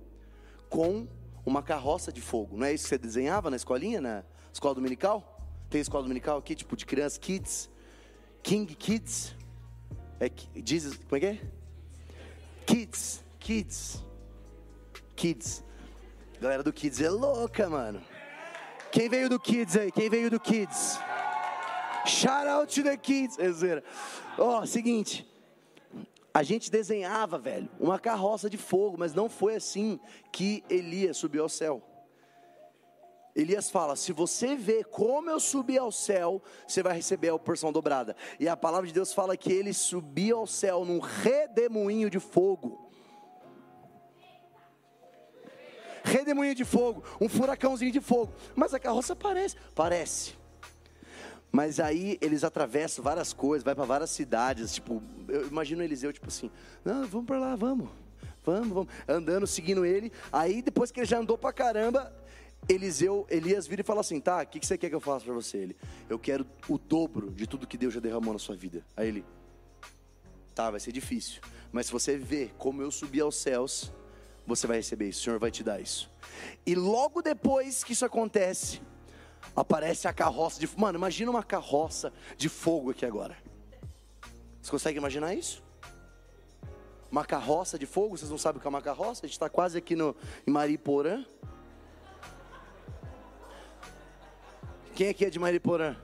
com 0.70 1.06
uma 1.46 1.62
carroça 1.62 2.14
de 2.14 2.22
fogo. 2.22 2.56
Não 2.56 2.66
é 2.66 2.74
isso 2.74 2.86
que 2.86 2.90
você 2.90 2.98
desenhava 2.98 3.50
na 3.50 3.58
escolinha, 3.58 4.00
na 4.00 4.24
escola 4.54 4.74
dominical? 4.74 5.38
Tem 5.70 5.82
escola 5.82 6.04
dominical 6.04 6.38
aqui, 6.38 6.56
tipo 6.56 6.78
de 6.78 6.86
criança, 6.86 7.20
kids, 7.20 7.70
King 8.42 8.74
Kids. 8.74 9.36
É, 10.18 10.32
Jesus, 10.66 10.96
como 10.96 11.18
é 11.18 11.20
que 11.20 11.26
é? 11.26 11.42
Kids, 12.66 13.24
kids, 13.40 14.04
kids. 15.18 15.64
Galera 16.40 16.64
do 16.64 16.72
Kids 16.72 17.02
é 17.02 17.10
louca, 17.10 17.70
mano. 17.70 18.02
Quem 18.92 19.10
veio 19.10 19.28
do 19.28 19.40
Kids 19.40 19.76
aí? 19.76 19.92
Quem 19.92 20.10
veio 20.10 20.30
do 20.30 20.40
Kids? 20.40 20.98
Shout 22.06 22.48
out 22.48 22.74
to 22.74 22.84
the 22.84 22.98
Kids. 22.98 23.38
Ó, 24.38 24.62
oh, 24.62 24.66
seguinte. 24.66 25.28
A 26.34 26.44
gente 26.44 26.70
desenhava, 26.70 27.38
velho, 27.38 27.70
uma 27.80 27.98
carroça 27.98 28.50
de 28.50 28.58
fogo, 28.58 28.98
mas 29.00 29.14
não 29.14 29.30
foi 29.30 29.56
assim 29.56 30.00
que 30.34 30.64
Elias 30.70 31.16
subiu 31.16 31.44
ao 31.44 31.50
céu. 31.50 31.82
Elias 33.34 33.70
fala: 33.70 33.96
se 33.96 34.12
você 34.12 34.56
vê 34.56 34.84
como 34.84 35.30
eu 35.30 35.40
subi 35.40 35.78
ao 35.78 35.92
céu, 35.92 36.42
você 36.68 36.84
vai 36.84 36.94
receber 36.94 37.30
a 37.30 37.40
porção 37.40 37.72
dobrada. 37.72 38.16
E 38.40 38.48
a 38.48 38.58
palavra 38.58 38.88
de 38.88 38.94
Deus 38.94 39.14
fala 39.14 39.38
que 39.38 39.52
ele 39.52 39.74
subiu 39.74 40.40
ao 40.40 40.48
céu 40.48 40.84
num 40.84 41.00
redemoinho 41.00 42.10
de 42.10 42.20
fogo. 42.20 42.86
redemoinho 46.06 46.54
de 46.54 46.64
fogo, 46.64 47.04
um 47.20 47.28
furacãozinho 47.28 47.92
de 47.92 48.00
fogo. 48.00 48.32
Mas 48.56 48.74
a 48.74 48.80
carroça 48.80 49.16
parece, 49.16 49.56
parece. 49.74 50.45
Mas 51.56 51.80
aí 51.80 52.18
eles 52.20 52.44
atravessam 52.44 53.02
várias 53.02 53.32
coisas, 53.32 53.64
vai 53.64 53.74
para 53.74 53.86
várias 53.86 54.10
cidades, 54.10 54.74
tipo, 54.74 55.02
eu 55.30 55.48
imagino 55.48 55.82
Eliseu 55.82 56.12
tipo 56.12 56.28
assim: 56.28 56.52
"Não, 56.84 57.08
vamos 57.08 57.26
para 57.26 57.40
lá, 57.40 57.56
vamos. 57.56 57.88
Vamos, 58.44 58.68
vamos". 58.68 58.94
Andando, 59.08 59.48
seguindo 59.48 59.86
ele. 59.86 60.12
Aí 60.34 60.62
depois 60.62 60.92
que 60.92 61.00
ele 61.00 61.08
já 61.08 61.18
andou 61.18 61.38
para 61.38 61.54
caramba, 61.54 62.14
Eliseu, 62.68 63.26
Elias 63.30 63.68
vira 63.68 63.80
e 63.80 63.86
fala 63.86 64.02
assim: 64.02 64.20
"Tá, 64.20 64.44
o 64.44 64.48
que, 64.48 64.60
que 64.60 64.68
você 64.68 64.78
quer 64.78 64.90
que 64.90 64.96
eu 64.96 65.00
faça 65.00 65.24
para 65.24 65.34
você?" 65.34 65.60
Ele: 65.60 65.78
"Eu 66.10 66.20
quero 66.20 66.46
o 66.68 66.78
dobro 66.78 67.32
de 67.32 67.48
tudo 67.48 67.66
que 67.66 67.78
Deus 67.78 67.94
já 67.94 68.02
derramou 68.02 68.34
na 68.34 68.40
sua 68.40 68.58
vida". 68.58 68.86
Aí 68.98 69.08
ele: 69.08 69.26
"Tá, 70.54 70.70
vai 70.70 70.82
ser 70.82 70.92
difícil, 70.92 71.42
mas 71.72 71.86
se 71.86 71.92
você 71.94 72.18
ver 72.18 72.54
como 72.58 72.82
eu 72.82 72.92
subi 72.92 73.22
aos 73.22 73.38
céus, 73.38 73.94
você 74.46 74.68
vai 74.68 74.76
receber 74.76 75.08
isso, 75.08 75.22
o 75.22 75.24
Senhor 75.24 75.40
vai 75.40 75.52
te 75.52 75.64
dar 75.64 75.80
isso. 75.80 76.12
E 76.66 76.76
logo 76.76 77.22
depois 77.22 77.82
que 77.82 77.94
isso 77.94 78.04
acontece, 78.04 78.82
aparece 79.56 80.08
a 80.08 80.14
carroça 80.14 80.60
de 80.60 80.70
Mano, 80.78 80.98
imagina 80.98 81.30
uma 81.32 81.44
carroça 81.44 82.14
de 82.38 82.48
fogo 82.48 82.92
aqui 82.92 83.06
agora. 83.06 83.38
Você 84.62 84.72
consegue 84.72 84.98
imaginar 84.98 85.34
isso? 85.34 85.64
Uma 87.12 87.24
carroça 87.24 87.78
de 87.78 87.86
fogo, 87.86 88.18
vocês 88.18 88.32
não 88.32 88.38
sabem 88.38 88.58
o 88.58 88.62
que 88.62 88.68
é 88.68 88.70
uma 88.70 88.82
carroça? 88.82 89.26
A 89.26 89.28
gente 89.28 89.36
está 89.36 89.50
quase 89.50 89.78
aqui 89.78 89.96
no, 89.96 90.16
em 90.46 90.52
Mariporã. 90.52 91.26
Quem 94.96 95.10
aqui 95.10 95.26
é 95.26 95.30
de 95.30 95.38
Mariporã? 95.38 95.96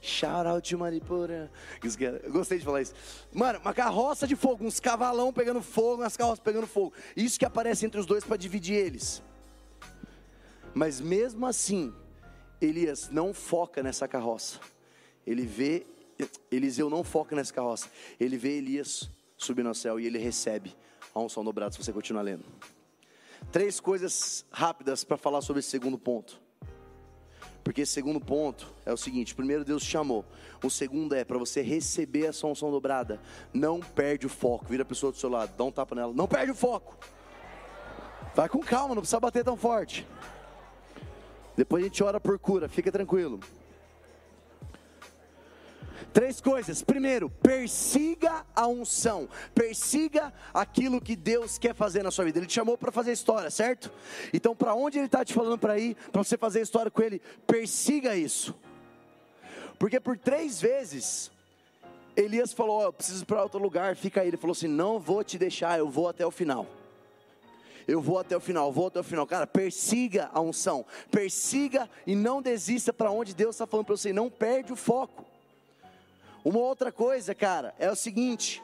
Shout 0.00 0.46
out 0.46 0.70
to 0.70 0.78
Maripura. 0.78 1.50
Eu 1.82 2.30
gostei 2.30 2.58
de 2.58 2.64
falar 2.64 2.82
isso. 2.82 2.92
Mano, 3.32 3.58
uma 3.60 3.72
carroça 3.72 4.26
de 4.26 4.36
fogo, 4.36 4.62
uns 4.62 4.78
cavalão 4.78 5.32
pegando 5.32 5.62
fogo, 5.62 6.02
umas 6.02 6.14
carroças 6.14 6.40
pegando 6.40 6.66
fogo. 6.66 6.92
Isso 7.16 7.38
que 7.38 7.44
aparece 7.44 7.86
entre 7.86 7.98
os 7.98 8.04
dois 8.04 8.22
para 8.22 8.36
dividir 8.36 8.74
eles. 8.74 9.22
Mas 10.74 11.00
mesmo 11.00 11.46
assim, 11.46 11.94
Elias 12.66 13.08
não 13.10 13.32
foca 13.32 13.82
nessa 13.82 14.06
carroça. 14.06 14.60
Ele 15.26 15.46
vê, 15.46 15.86
Eliseu 16.50 16.90
não 16.90 17.02
foca 17.02 17.34
nessa 17.34 17.52
carroça. 17.52 17.90
Ele 18.18 18.36
vê 18.36 18.58
Elias 18.58 19.10
subindo 19.36 19.68
ao 19.68 19.74
céu 19.74 19.98
e 19.98 20.06
ele 20.06 20.18
recebe 20.18 20.74
a 21.14 21.20
unção 21.20 21.44
dobrada, 21.44 21.72
se 21.72 21.78
você 21.78 21.92
continuar 21.92 22.22
lendo. 22.22 22.44
Três 23.52 23.78
coisas 23.78 24.44
rápidas 24.50 25.04
para 25.04 25.16
falar 25.16 25.40
sobre 25.40 25.60
esse 25.60 25.68
segundo 25.68 25.98
ponto. 25.98 26.42
Porque 27.62 27.80
esse 27.80 27.92
segundo 27.92 28.20
ponto 28.20 28.72
é 28.84 28.92
o 28.92 28.96
seguinte: 28.96 29.34
primeiro 29.34 29.64
Deus 29.64 29.82
te 29.82 29.90
chamou. 29.90 30.24
O 30.62 30.70
segundo 30.70 31.14
é 31.14 31.24
para 31.24 31.38
você 31.38 31.62
receber 31.62 32.26
essa 32.26 32.46
unção 32.46 32.70
dobrada. 32.70 33.20
Não 33.52 33.80
perde 33.80 34.26
o 34.26 34.28
foco. 34.28 34.66
Vira 34.66 34.82
a 34.82 34.86
pessoa 34.86 35.10
do 35.10 35.18
seu 35.18 35.30
lado, 35.30 35.54
dá 35.56 35.64
um 35.64 35.72
tapa 35.72 35.94
nela. 35.94 36.12
Não 36.12 36.28
perde 36.28 36.52
o 36.52 36.54
foco. 36.54 36.96
Vai 38.34 38.48
com 38.48 38.58
calma, 38.60 38.94
não 38.94 39.02
precisa 39.02 39.20
bater 39.20 39.44
tão 39.44 39.56
forte. 39.56 40.06
Depois 41.56 41.82
a 41.82 41.86
gente 41.86 42.02
ora 42.02 42.20
por 42.20 42.38
cura, 42.38 42.68
fica 42.68 42.90
tranquilo. 42.90 43.40
Três 46.12 46.40
coisas. 46.40 46.80
Primeiro, 46.80 47.28
persiga 47.28 48.46
a 48.54 48.68
unção. 48.68 49.28
Persiga 49.52 50.32
aquilo 50.52 51.00
que 51.00 51.16
Deus 51.16 51.58
quer 51.58 51.74
fazer 51.74 52.04
na 52.04 52.10
sua 52.10 52.24
vida. 52.24 52.38
Ele 52.38 52.46
te 52.46 52.54
chamou 52.54 52.78
para 52.78 52.92
fazer 52.92 53.12
história, 53.12 53.50
certo? 53.50 53.90
Então, 54.32 54.54
para 54.54 54.74
onde 54.74 54.98
Ele 54.98 55.06
está 55.06 55.24
te 55.24 55.34
falando 55.34 55.58
para 55.58 55.76
ir, 55.76 55.96
para 56.12 56.22
você 56.22 56.36
fazer 56.36 56.60
história 56.60 56.90
com 56.90 57.02
Ele, 57.02 57.20
persiga 57.46 58.14
isso. 58.16 58.54
Porque 59.76 59.98
por 59.98 60.16
três 60.16 60.60
vezes, 60.60 61.32
Elias 62.16 62.52
falou: 62.52 62.78
oh, 62.78 62.84
Eu 62.84 62.92
preciso 62.92 63.24
ir 63.24 63.26
para 63.26 63.42
outro 63.42 63.60
lugar, 63.60 63.96
fica 63.96 64.20
aí. 64.20 64.28
Ele 64.28 64.36
falou 64.36 64.52
assim: 64.52 64.68
Não 64.68 65.00
vou 65.00 65.24
te 65.24 65.36
deixar, 65.36 65.78
eu 65.78 65.88
vou 65.88 66.08
até 66.08 66.24
o 66.24 66.30
final. 66.30 66.66
Eu 67.86 68.00
vou 68.00 68.18
até 68.18 68.36
o 68.36 68.40
final, 68.40 68.72
vou 68.72 68.86
até 68.86 69.00
o 69.00 69.04
final. 69.04 69.26
Cara, 69.26 69.46
persiga 69.46 70.30
a 70.32 70.40
unção, 70.40 70.86
persiga 71.10 71.88
e 72.06 72.14
não 72.14 72.40
desista 72.40 72.92
para 72.92 73.10
onde 73.10 73.34
Deus 73.34 73.54
está 73.54 73.66
falando 73.66 73.86
para 73.86 73.96
você, 73.96 74.12
não 74.12 74.30
perde 74.30 74.72
o 74.72 74.76
foco. 74.76 75.24
Uma 76.44 76.58
outra 76.58 76.92
coisa, 76.92 77.34
cara, 77.34 77.74
é 77.78 77.90
o 77.90 77.96
seguinte: 77.96 78.62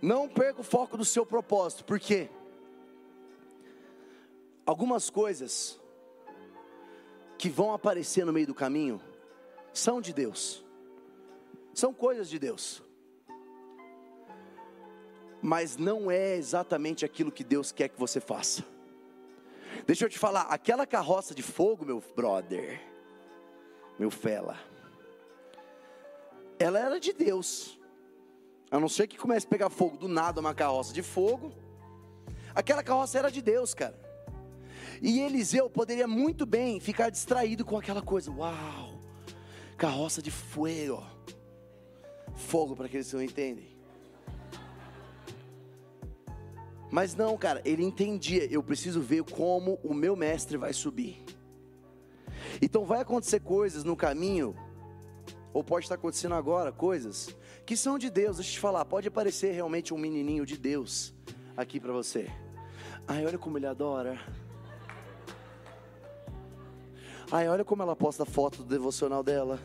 não 0.00 0.28
perca 0.28 0.60
o 0.60 0.64
foco 0.64 0.96
do 0.96 1.04
seu 1.04 1.24
propósito, 1.24 1.84
porque 1.84 2.28
algumas 4.66 5.08
coisas 5.08 5.80
que 7.38 7.48
vão 7.48 7.72
aparecer 7.72 8.24
no 8.26 8.32
meio 8.32 8.46
do 8.46 8.54
caminho 8.54 9.00
são 9.72 10.00
de 10.00 10.12
Deus, 10.12 10.62
são 11.72 11.92
coisas 11.92 12.28
de 12.28 12.38
Deus. 12.38 12.83
Mas 15.44 15.76
não 15.76 16.10
é 16.10 16.36
exatamente 16.36 17.04
aquilo 17.04 17.30
que 17.30 17.44
Deus 17.44 17.70
quer 17.70 17.90
que 17.90 18.00
você 18.00 18.18
faça. 18.18 18.64
Deixa 19.86 20.06
eu 20.06 20.08
te 20.08 20.18
falar, 20.18 20.44
aquela 20.44 20.86
carroça 20.86 21.34
de 21.34 21.42
fogo, 21.42 21.84
meu 21.84 22.02
brother, 22.16 22.80
meu 23.98 24.10
fela, 24.10 24.58
ela 26.58 26.78
era 26.78 26.98
de 26.98 27.12
Deus. 27.12 27.78
A 28.70 28.80
não 28.80 28.88
ser 28.88 29.06
que 29.06 29.18
comece 29.18 29.44
a 29.44 29.50
pegar 29.50 29.68
fogo 29.68 29.98
do 29.98 30.08
nada 30.08 30.40
uma 30.40 30.54
carroça 30.54 30.94
de 30.94 31.02
fogo. 31.02 31.52
Aquela 32.54 32.82
carroça 32.82 33.18
era 33.18 33.30
de 33.30 33.42
Deus, 33.42 33.74
cara. 33.74 34.00
E 35.02 35.20
Eliseu 35.20 35.68
poderia 35.68 36.06
muito 36.08 36.46
bem 36.46 36.80
ficar 36.80 37.10
distraído 37.10 37.66
com 37.66 37.76
aquela 37.76 38.00
coisa. 38.00 38.30
Uau! 38.30 38.98
Carroça 39.76 40.22
de 40.22 40.30
fogo. 40.30 41.04
Fogo 42.34 42.74
para 42.74 42.86
aqueles 42.86 43.10
que 43.10 43.14
não 43.16 43.22
entendem. 43.22 43.73
Mas 46.94 47.16
não, 47.16 47.36
cara, 47.36 47.60
ele 47.64 47.82
entendia, 47.82 48.46
eu 48.52 48.62
preciso 48.62 49.00
ver 49.00 49.24
como 49.24 49.80
o 49.82 49.92
meu 49.92 50.14
mestre 50.14 50.56
vai 50.56 50.72
subir. 50.72 51.24
Então 52.62 52.84
vai 52.84 53.00
acontecer 53.00 53.40
coisas 53.40 53.82
no 53.82 53.96
caminho, 53.96 54.54
ou 55.52 55.64
pode 55.64 55.86
estar 55.86 55.96
acontecendo 55.96 56.36
agora 56.36 56.70
coisas 56.70 57.34
que 57.66 57.76
são 57.76 57.98
de 57.98 58.08
Deus. 58.08 58.36
Deixa 58.36 58.50
eu 58.50 58.54
te 58.54 58.60
falar, 58.60 58.84
pode 58.84 59.08
aparecer 59.08 59.50
realmente 59.50 59.92
um 59.92 59.98
menininho 59.98 60.46
de 60.46 60.56
Deus 60.56 61.12
aqui 61.56 61.80
para 61.80 61.92
você. 61.92 62.30
Ai, 63.08 63.26
olha 63.26 63.38
como 63.38 63.58
ele 63.58 63.66
adora. 63.66 64.16
Ai, 67.28 67.48
olha 67.48 67.64
como 67.64 67.82
ela 67.82 67.96
posta 67.96 68.24
foto 68.24 68.58
do 68.58 68.68
devocional 68.68 69.24
dela. 69.24 69.58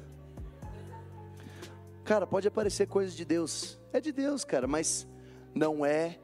Cara, 2.04 2.26
pode 2.26 2.48
aparecer 2.48 2.88
coisas 2.88 3.16
de 3.16 3.24
Deus. 3.24 3.78
É 3.94 4.02
de 4.02 4.12
Deus, 4.12 4.44
cara, 4.44 4.66
mas 4.66 5.08
não 5.54 5.86
é 5.86 6.18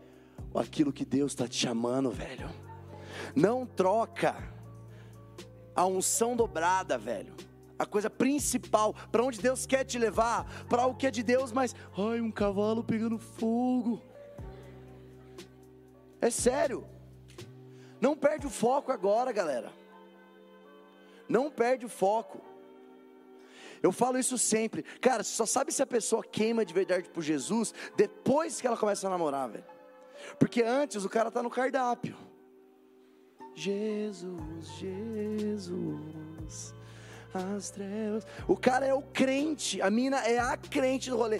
aquilo 0.59 0.93
que 0.93 1.05
Deus 1.05 1.31
está 1.31 1.47
te 1.47 1.57
chamando, 1.57 2.11
velho. 2.11 2.49
Não 3.35 3.65
troca 3.65 4.35
a 5.75 5.85
unção 5.85 6.35
dobrada, 6.35 6.97
velho. 6.97 7.33
A 7.77 7.85
coisa 7.85 8.09
principal, 8.09 8.93
para 9.11 9.23
onde 9.23 9.41
Deus 9.41 9.65
quer 9.65 9.83
te 9.83 9.99
levar, 9.99 10.65
para 10.69 10.85
o 10.85 10.95
que 10.95 11.07
é 11.07 11.11
de 11.11 11.21
Deus, 11.21 11.51
mas, 11.51 11.75
ai, 11.97 12.21
um 12.21 12.31
cavalo 12.31 12.83
pegando 12.83 13.19
fogo. 13.19 14.01
É 16.21 16.29
sério. 16.29 16.87
Não 17.99 18.15
perde 18.15 18.47
o 18.47 18.49
foco 18.49 18.91
agora, 18.91 19.31
galera. 19.31 19.71
Não 21.27 21.51
perde 21.51 21.85
o 21.85 21.89
foco. 21.89 22.41
Eu 23.83 23.91
falo 23.91 24.17
isso 24.17 24.37
sempre. 24.37 24.83
Cara, 25.01 25.23
você 25.23 25.35
só 25.35 25.45
sabe 25.45 25.71
se 25.71 25.83
a 25.83 25.85
pessoa 25.85 26.23
queima 26.23 26.65
de 26.65 26.73
verdade 26.73 27.09
por 27.09 27.21
Jesus 27.21 27.73
depois 27.95 28.61
que 28.61 28.67
ela 28.67 28.77
começa 28.77 29.05
a 29.05 29.09
namorar, 29.09 29.49
velho. 29.49 29.74
Porque 30.39 30.61
antes 30.61 31.05
o 31.05 31.09
cara 31.09 31.31
tá 31.31 31.41
no 31.41 31.49
cardápio. 31.49 32.15
Jesus, 33.53 34.67
Jesus, 34.77 36.73
as 37.33 37.69
trevas. 37.69 38.27
O 38.47 38.57
cara 38.57 38.85
é 38.85 38.93
o 38.93 39.01
crente, 39.01 39.81
a 39.81 39.89
mina 39.89 40.17
é 40.27 40.39
a 40.39 40.57
crente 40.57 41.09
do 41.09 41.17
rolê. 41.17 41.39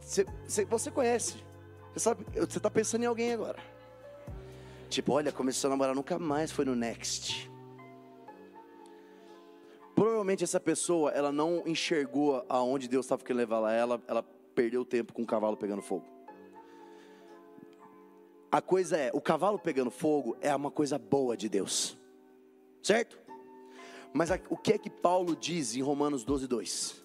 Você, 0.00 0.26
você, 0.46 0.64
você 0.64 0.90
conhece, 0.90 1.36
você 1.92 2.00
sabe, 2.00 2.24
você 2.34 2.58
tá 2.58 2.70
pensando 2.70 3.02
em 3.02 3.06
alguém 3.06 3.32
agora. 3.32 3.58
Tipo, 4.88 5.12
olha, 5.12 5.32
começou 5.32 5.68
a 5.68 5.70
namorar, 5.70 5.94
nunca 5.94 6.18
mais 6.18 6.50
foi 6.50 6.64
no 6.64 6.74
Next. 6.74 7.50
Provavelmente 9.94 10.42
essa 10.42 10.58
pessoa, 10.58 11.10
ela 11.10 11.30
não 11.30 11.62
enxergou 11.66 12.44
aonde 12.48 12.88
Deus 12.88 13.06
estava 13.06 13.22
querendo 13.22 13.38
levar 13.38 13.72
ela, 13.72 14.02
ela 14.08 14.22
perdeu 14.54 14.84
tempo 14.84 15.12
com 15.12 15.22
o 15.22 15.26
cavalo 15.26 15.56
pegando 15.56 15.82
fogo. 15.82 16.04
A 18.54 18.62
coisa 18.62 18.96
é, 18.96 19.10
o 19.12 19.20
cavalo 19.20 19.58
pegando 19.58 19.90
fogo 19.90 20.36
é 20.40 20.54
uma 20.54 20.70
coisa 20.70 20.96
boa 20.96 21.36
de 21.36 21.48
Deus, 21.48 21.98
certo? 22.80 23.18
Mas 24.12 24.30
a, 24.30 24.38
o 24.48 24.56
que 24.56 24.74
é 24.74 24.78
que 24.78 24.88
Paulo 24.88 25.34
diz 25.34 25.74
em 25.74 25.82
Romanos 25.82 26.22
12, 26.22 26.46
2? 26.46 27.02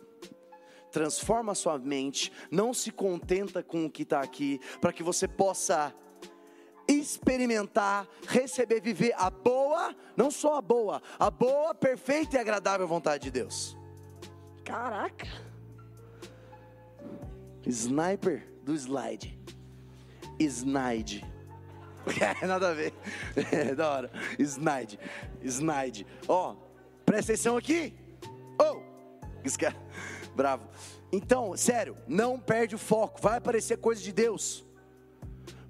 Transforma 0.91 1.55
sua 1.55 1.79
mente, 1.79 2.31
não 2.51 2.71
se 2.71 2.91
contenta 2.91 3.63
com 3.63 3.83
o 3.83 3.89
que 3.89 4.03
está 4.03 4.21
aqui, 4.21 4.61
para 4.79 4.93
que 4.93 5.01
você 5.01 5.27
possa 5.27 5.91
experimentar, 6.87 8.07
receber, 8.27 8.79
viver 8.79 9.15
a 9.17 9.31
boa, 9.31 9.95
não 10.15 10.29
só 10.29 10.53
a 10.53 10.61
boa, 10.61 11.01
a 11.17 11.31
boa, 11.31 11.73
perfeita 11.73 12.35
e 12.35 12.39
agradável 12.39 12.87
vontade 12.87 13.23
de 13.23 13.31
Deus. 13.31 13.75
Caraca! 14.63 15.25
Sniper 17.65 18.47
do 18.61 18.75
slide. 18.75 19.35
Slide. 20.39 21.38
Nada 22.45 22.69
a 22.69 22.73
ver. 22.73 22.93
Da 23.75 23.89
hora. 23.89 24.11
Snide. 24.37 24.99
Snide. 25.43 26.07
Ó, 26.27 26.51
oh, 26.51 26.55
presta 27.05 27.33
atenção 27.33 27.57
aqui. 27.57 27.93
Oh! 28.59 28.81
Bravo. 30.35 30.69
Então, 31.11 31.55
sério, 31.57 31.95
não 32.07 32.39
perde 32.39 32.75
o 32.75 32.77
foco. 32.77 33.19
Vai 33.21 33.37
aparecer 33.37 33.77
coisa 33.77 34.01
de 34.01 34.11
Deus. 34.11 34.65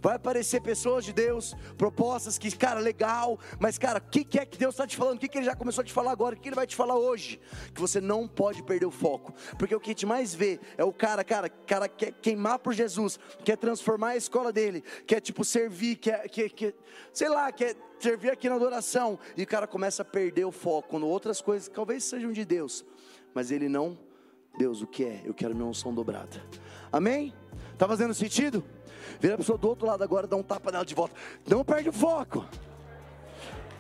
Vai 0.02 0.16
aparecer 0.16 0.62
pessoas 0.62 1.04
de 1.04 1.12
Deus, 1.12 1.56
propostas 1.78 2.38
que, 2.38 2.56
cara, 2.56 2.80
legal, 2.80 3.38
mas, 3.60 3.78
cara, 3.78 4.00
o 4.00 4.10
que, 4.10 4.24
que, 4.24 4.40
é 4.40 4.46
que 4.46 4.58
Deus 4.58 4.74
está 4.74 4.88
te 4.88 4.96
falando? 4.96 5.18
O 5.18 5.20
que, 5.20 5.28
que 5.28 5.38
Ele 5.38 5.46
já 5.46 5.56
começou 5.56 5.82
a 5.82 5.86
te 5.86 5.92
falar 5.92 6.12
agora? 6.12 6.36
O 6.36 6.40
que 6.40 6.48
Ele 6.48 6.56
vai 6.56 6.66
te 6.66 6.76
falar 6.76 6.98
hoje? 6.98 7.40
Que 7.74 7.82
você 7.82 8.00
não 8.00 8.28
pode 8.28 8.64
perder 8.64 8.86
o 8.86 8.92
foco, 8.92 9.34
porque 9.58 9.76
o 9.76 9.80
que 9.80 9.90
a 9.90 9.94
gente 9.94 10.06
mais 10.06 10.34
vê 10.34 10.60
é 10.78 10.84
o 10.84 10.94
cara, 10.94 11.24
cara, 11.24 11.50
cara 11.50 11.90
quer 11.90 12.14
queimar 12.14 12.60
por 12.60 12.74
Jesus, 12.74 13.20
quer 13.44 13.58
transformar 13.58 14.10
a 14.10 14.18
escola 14.18 14.54
dele, 14.54 14.84
quer, 15.06 15.20
tipo, 15.20 15.44
servir, 15.44 15.98
quer, 15.98 16.30
quer, 16.30 16.50
quer 16.50 16.74
sei 17.14 17.30
lá, 17.30 17.52
quer 17.52 17.76
servir 18.00 18.32
aqui 18.32 18.48
na 18.48 18.56
adoração, 18.56 19.20
e 19.36 19.44
o 19.44 19.48
cara 19.48 19.68
começa 19.68 20.02
a 20.04 20.06
perder 20.06 20.46
o 20.46 20.52
foco, 20.52 20.90
quando 20.90 21.06
outras 21.08 21.42
coisas 21.42 21.68
talvez 21.68 22.04
sejam 22.04 22.32
de 22.32 22.46
Deus, 22.46 22.86
mas 23.34 23.52
ele 23.52 23.68
não, 23.68 23.98
Deus, 24.58 24.82
o 24.82 24.88
que 24.88 25.04
é? 25.04 25.22
Eu 25.26 25.34
quero 25.34 25.56
minha 25.56 25.68
unção 25.68 25.94
dobrada. 25.94 26.42
Amém? 26.92 27.34
Tá 27.78 27.88
fazendo 27.88 28.14
sentido? 28.14 28.64
Vira 29.20 29.36
a 29.36 29.38
pessoa 29.38 29.58
do 29.58 29.68
outro 29.68 29.88
lado 29.88 30.04
agora, 30.04 30.28
dá 30.28 30.36
um 30.36 30.44
tapa 30.44 30.72
nela 30.72 30.86
de 30.86 30.96
volta. 30.96 31.16
Não 31.48 31.64
perde 31.64 31.90
o 31.90 31.94
foco. 31.94 32.46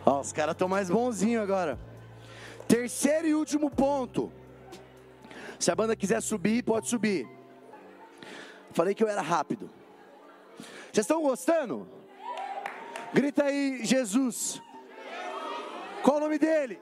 Ó, 0.06 0.20
os 0.20 0.32
caras 0.32 0.54
estão 0.54 0.68
mais 0.68 0.90
bonzinhos 0.90 1.44
agora. 1.44 1.78
Terceiro 2.68 3.28
e 3.28 3.34
último 3.34 3.70
ponto. 3.70 4.32
Se 5.60 5.72
a 5.72 5.76
banda 5.76 5.96
quiser 5.96 6.22
subir, 6.22 6.64
pode 6.64 6.88
subir. 6.88 7.28
Falei 8.72 8.94
que 8.94 9.04
eu 9.04 9.08
era 9.08 9.22
rápido. 9.22 9.70
Vocês 10.92 11.04
estão 11.04 11.22
gostando? 11.22 11.88
Grita 13.14 13.46
aí, 13.46 13.84
Jesus. 13.84 14.62
Qual 16.04 16.18
o 16.18 16.20
nome 16.20 16.40
dele? 16.40 16.80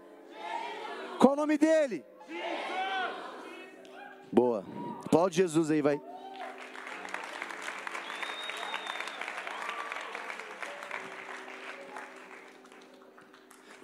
Qual 1.17 1.33
o 1.33 1.35
nome 1.35 1.57
dele? 1.57 2.05
Boa. 4.31 4.63
Aplaude 5.05 5.37
Jesus 5.37 5.71
aí, 5.71 5.81
vai. 5.81 5.99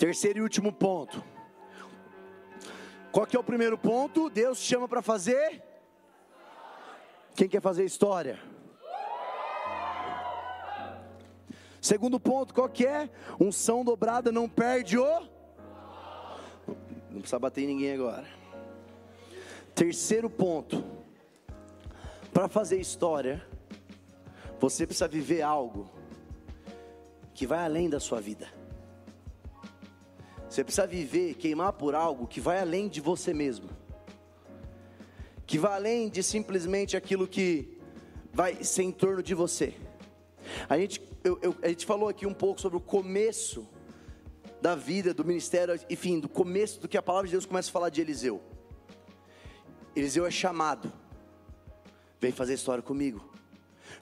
Terceiro 0.04 0.40
e 0.40 0.42
último 0.42 0.70
ponto. 0.74 1.24
Qual 3.10 3.26
que 3.26 3.38
é 3.38 3.40
o 3.40 3.44
primeiro 3.44 3.78
ponto? 3.78 4.30
Deus 4.30 4.58
chama 4.58 4.86
para 4.86 5.02
fazer. 5.02 5.64
Quem 7.34 7.48
quer 7.48 7.62
fazer 7.62 7.86
história? 7.86 8.38
Segundo 11.80 12.20
ponto, 12.20 12.54
qual 12.54 12.68
que 12.68 12.86
é? 12.86 13.10
Unção 13.40 13.86
dobrada 13.86 14.30
não 14.30 14.50
perde 14.50 14.98
o. 14.98 15.22
Não 17.10 17.22
precisa 17.22 17.40
bater 17.40 17.64
em 17.64 17.68
ninguém 17.68 17.94
agora. 17.94 18.28
Terceiro 19.74 20.30
ponto. 20.30 20.84
Para 22.34 22.50
fazer 22.50 22.78
história, 22.78 23.42
você 24.60 24.86
precisa 24.86 25.08
viver 25.08 25.44
algo 25.44 25.90
que 27.34 27.48
vai 27.48 27.64
além 27.64 27.90
da 27.90 28.02
sua 28.02 28.20
vida. 28.20 28.63
Você 30.54 30.64
precisa 30.64 30.86
viver, 30.86 31.34
queimar 31.34 31.74
por 31.74 31.96
algo 31.96 32.28
que 32.28 32.40
vai 32.40 32.60
além 32.60 32.88
de 32.88 33.02
você 33.02 33.34
mesmo. 33.34 33.68
Que 35.48 35.58
vai 35.58 35.74
além 35.74 36.08
de 36.10 36.22
simplesmente 36.22 36.96
aquilo 36.96 37.28
que 37.28 37.76
vai 38.32 38.64
ser 38.64 38.84
em 38.84 38.92
torno 38.92 39.24
de 39.24 39.34
você. 39.34 39.74
A 40.70 40.78
gente, 40.78 41.02
eu, 41.24 41.40
eu, 41.42 41.56
a 41.64 41.70
gente 41.70 41.88
falou 41.88 42.08
aqui 42.08 42.28
um 42.28 42.36
pouco 42.36 42.62
sobre 42.62 42.78
o 42.78 42.80
começo 42.80 43.68
da 44.62 44.76
vida, 44.76 45.12
do 45.12 45.26
ministério, 45.26 45.74
enfim, 45.90 46.20
do 46.20 46.30
começo 46.30 46.80
do 46.80 46.88
que 46.88 47.00
a 47.00 47.02
palavra 47.02 47.28
de 47.28 47.32
Deus 47.32 47.48
começa 47.48 47.72
a 47.72 47.74
falar 47.74 47.90
de 47.90 48.02
Eliseu. 48.02 48.40
Eliseu 49.96 50.24
é 50.24 50.30
chamado, 50.30 50.94
vem 52.22 52.32
fazer 52.32 52.54
história 52.54 52.84
comigo. 52.84 53.33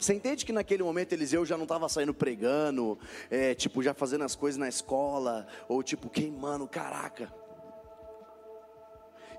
Você 0.01 0.15
entende 0.15 0.43
que 0.43 0.51
naquele 0.51 0.81
momento 0.81 1.13
Eliseu 1.13 1.45
já 1.45 1.55
não 1.55 1.65
estava 1.65 1.87
saindo 1.87 2.11
pregando, 2.11 2.97
é, 3.29 3.53
tipo, 3.53 3.83
já 3.83 3.93
fazendo 3.93 4.23
as 4.23 4.35
coisas 4.35 4.57
na 4.57 4.67
escola, 4.67 5.45
ou 5.69 5.83
tipo, 5.83 6.09
queimando, 6.09 6.67
caraca. 6.67 7.31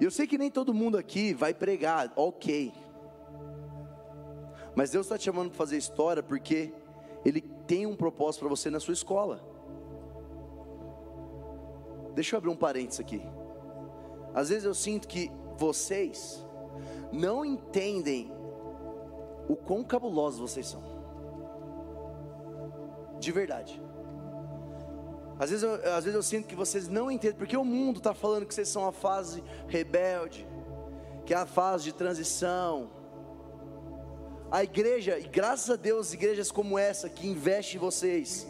E 0.01 0.05
eu 0.05 0.11
sei 0.13 0.25
que 0.25 0.39
nem 0.39 0.53
todo 0.53 0.73
mundo 0.73 0.97
aqui 0.97 1.35
vai 1.35 1.53
pregar, 1.53 2.13
ok. 2.15 2.73
Mas 4.77 4.93
Deus 4.93 5.07
está 5.07 5.19
te 5.19 5.25
chamando 5.25 5.49
para 5.49 5.59
fazer 5.59 5.77
história 5.77 6.23
porque 6.23 6.73
Ele 7.25 7.41
tem 7.67 7.85
um 7.85 7.97
propósito 7.97 8.43
para 8.43 8.49
você 8.49 8.71
na 8.71 8.79
sua 8.79 8.95
escola. 8.95 9.45
Deixa 12.15 12.37
eu 12.37 12.39
abrir 12.39 12.51
um 12.51 12.57
parênteses 12.57 13.01
aqui. 13.01 13.21
Às 14.33 14.49
vezes 14.49 14.65
eu 14.65 14.75
sinto 14.75 15.09
que 15.09 15.29
vocês 15.57 16.47
não 17.11 17.45
entendem 17.45 18.31
o 19.49 19.57
quão 19.57 19.83
cabulosos 19.85 20.41
vocês 20.41 20.67
são. 20.67 20.83
De 23.19 23.31
verdade. 23.31 23.81
Às 25.39 25.51
vezes, 25.51 25.65
eu, 25.65 25.75
às 25.93 26.05
vezes 26.05 26.15
eu 26.15 26.23
sinto 26.23 26.47
que 26.47 26.55
vocês 26.55 26.89
não 26.89 27.11
entendem, 27.11 27.37
porque 27.37 27.57
o 27.57 27.65
mundo 27.65 27.99
está 27.99 28.15
falando 28.15 28.47
que 28.47 28.55
vocês 28.55 28.69
são 28.69 28.87
a 28.87 28.93
fase 28.93 29.43
rebelde, 29.67 30.47
que 31.27 31.35
é 31.35 31.37
a 31.37 31.47
fase 31.47 31.85
de 31.85 31.93
transição. 31.93 32.91
A 34.51 34.63
igreja, 34.63 35.19
e 35.19 35.27
graças 35.27 35.71
a 35.71 35.77
Deus, 35.77 36.13
igrejas 36.13 36.53
como 36.53 36.79
essa 36.79 37.09
que 37.09 37.27
investem 37.27 37.77
em 37.77 37.79
vocês. 37.79 38.47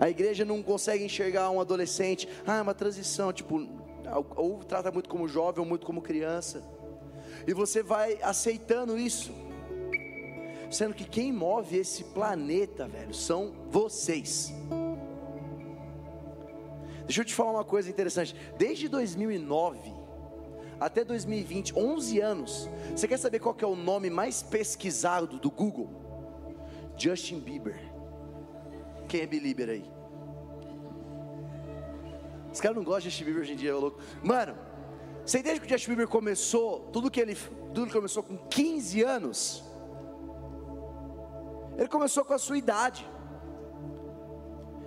A 0.00 0.08
igreja 0.08 0.44
não 0.44 0.62
consegue 0.62 1.04
enxergar 1.04 1.50
um 1.50 1.60
adolescente, 1.60 2.28
ah, 2.46 2.56
é 2.56 2.62
uma 2.62 2.74
transição, 2.74 3.32
tipo, 3.32 3.66
ou 4.36 4.58
trata 4.64 4.90
muito 4.90 5.08
como 5.08 5.28
jovem 5.28 5.60
ou 5.60 5.66
muito 5.66 5.84
como 5.84 6.00
criança. 6.00 6.62
E 7.46 7.52
você 7.52 7.82
vai 7.82 8.18
aceitando 8.22 8.98
isso. 8.98 9.32
Sendo 10.70 10.94
que 10.94 11.04
quem 11.04 11.32
move 11.32 11.76
esse 11.76 12.04
planeta, 12.04 12.86
velho, 12.86 13.14
são 13.14 13.54
vocês. 13.70 14.52
Deixa 17.04 17.22
eu 17.22 17.24
te 17.24 17.34
falar 17.34 17.52
uma 17.52 17.64
coisa 17.64 17.88
interessante. 17.88 18.36
Desde 18.58 18.86
2009 18.86 19.98
até 20.80 21.04
2020, 21.04 21.76
11 21.76 22.20
anos. 22.20 22.70
Você 22.94 23.08
quer 23.08 23.18
saber 23.18 23.38
qual 23.40 23.54
que 23.54 23.64
é 23.64 23.68
o 23.68 23.74
nome 23.74 24.10
mais 24.10 24.42
pesquisado 24.42 25.38
do 25.38 25.50
Google? 25.50 25.90
Justin 26.96 27.40
Bieber. 27.40 27.78
Quem 29.08 29.22
é 29.22 29.26
Belieber 29.26 29.70
aí? 29.70 29.84
Os 32.52 32.60
caras 32.60 32.76
não 32.76 32.84
gostam 32.84 33.00
de 33.00 33.10
Justin 33.10 33.24
Bieber 33.24 33.42
hoje 33.42 33.52
em 33.52 33.56
dia, 33.56 33.70
é 33.70 33.74
louco. 33.74 34.00
Mano, 34.22 34.56
você 35.24 35.38
entende 35.38 35.60
que 35.60 35.66
o 35.66 35.68
Justin 35.68 35.90
Bieber 35.90 36.08
começou, 36.08 36.80
tudo 36.92 37.10
que 37.10 37.20
ele, 37.20 37.36
tudo 37.74 37.86
que 37.86 37.92
começou 37.92 38.22
com 38.22 38.36
15 38.36 39.02
anos? 39.02 39.67
Ele 41.78 41.88
começou 41.88 42.24
com 42.24 42.34
a 42.34 42.38
sua 42.38 42.58
idade. 42.58 43.08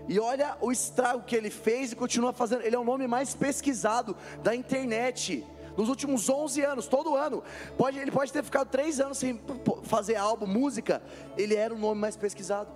E 0.09 0.19
olha 0.19 0.57
o 0.59 0.71
estrago 0.71 1.23
que 1.23 1.35
ele 1.35 1.49
fez 1.49 1.93
e 1.93 1.95
continua 1.95 2.33
fazendo. 2.33 2.63
Ele 2.63 2.75
é 2.75 2.79
o 2.79 2.83
nome 2.83 3.07
mais 3.07 3.33
pesquisado 3.33 4.15
da 4.43 4.53
internet 4.53 5.47
nos 5.77 5.87
últimos 5.87 6.29
11 6.29 6.61
anos, 6.63 6.87
todo 6.87 7.15
ano. 7.15 7.41
Pode, 7.77 7.97
ele 7.97 8.11
pode 8.11 8.33
ter 8.33 8.43
ficado 8.43 8.67
três 8.67 8.99
anos 8.99 9.17
sem 9.17 9.39
fazer 9.83 10.17
álbum, 10.17 10.45
música. 10.45 11.01
Ele 11.37 11.55
era 11.55 11.73
o 11.73 11.77
nome 11.77 12.01
mais 12.01 12.17
pesquisado. 12.17 12.69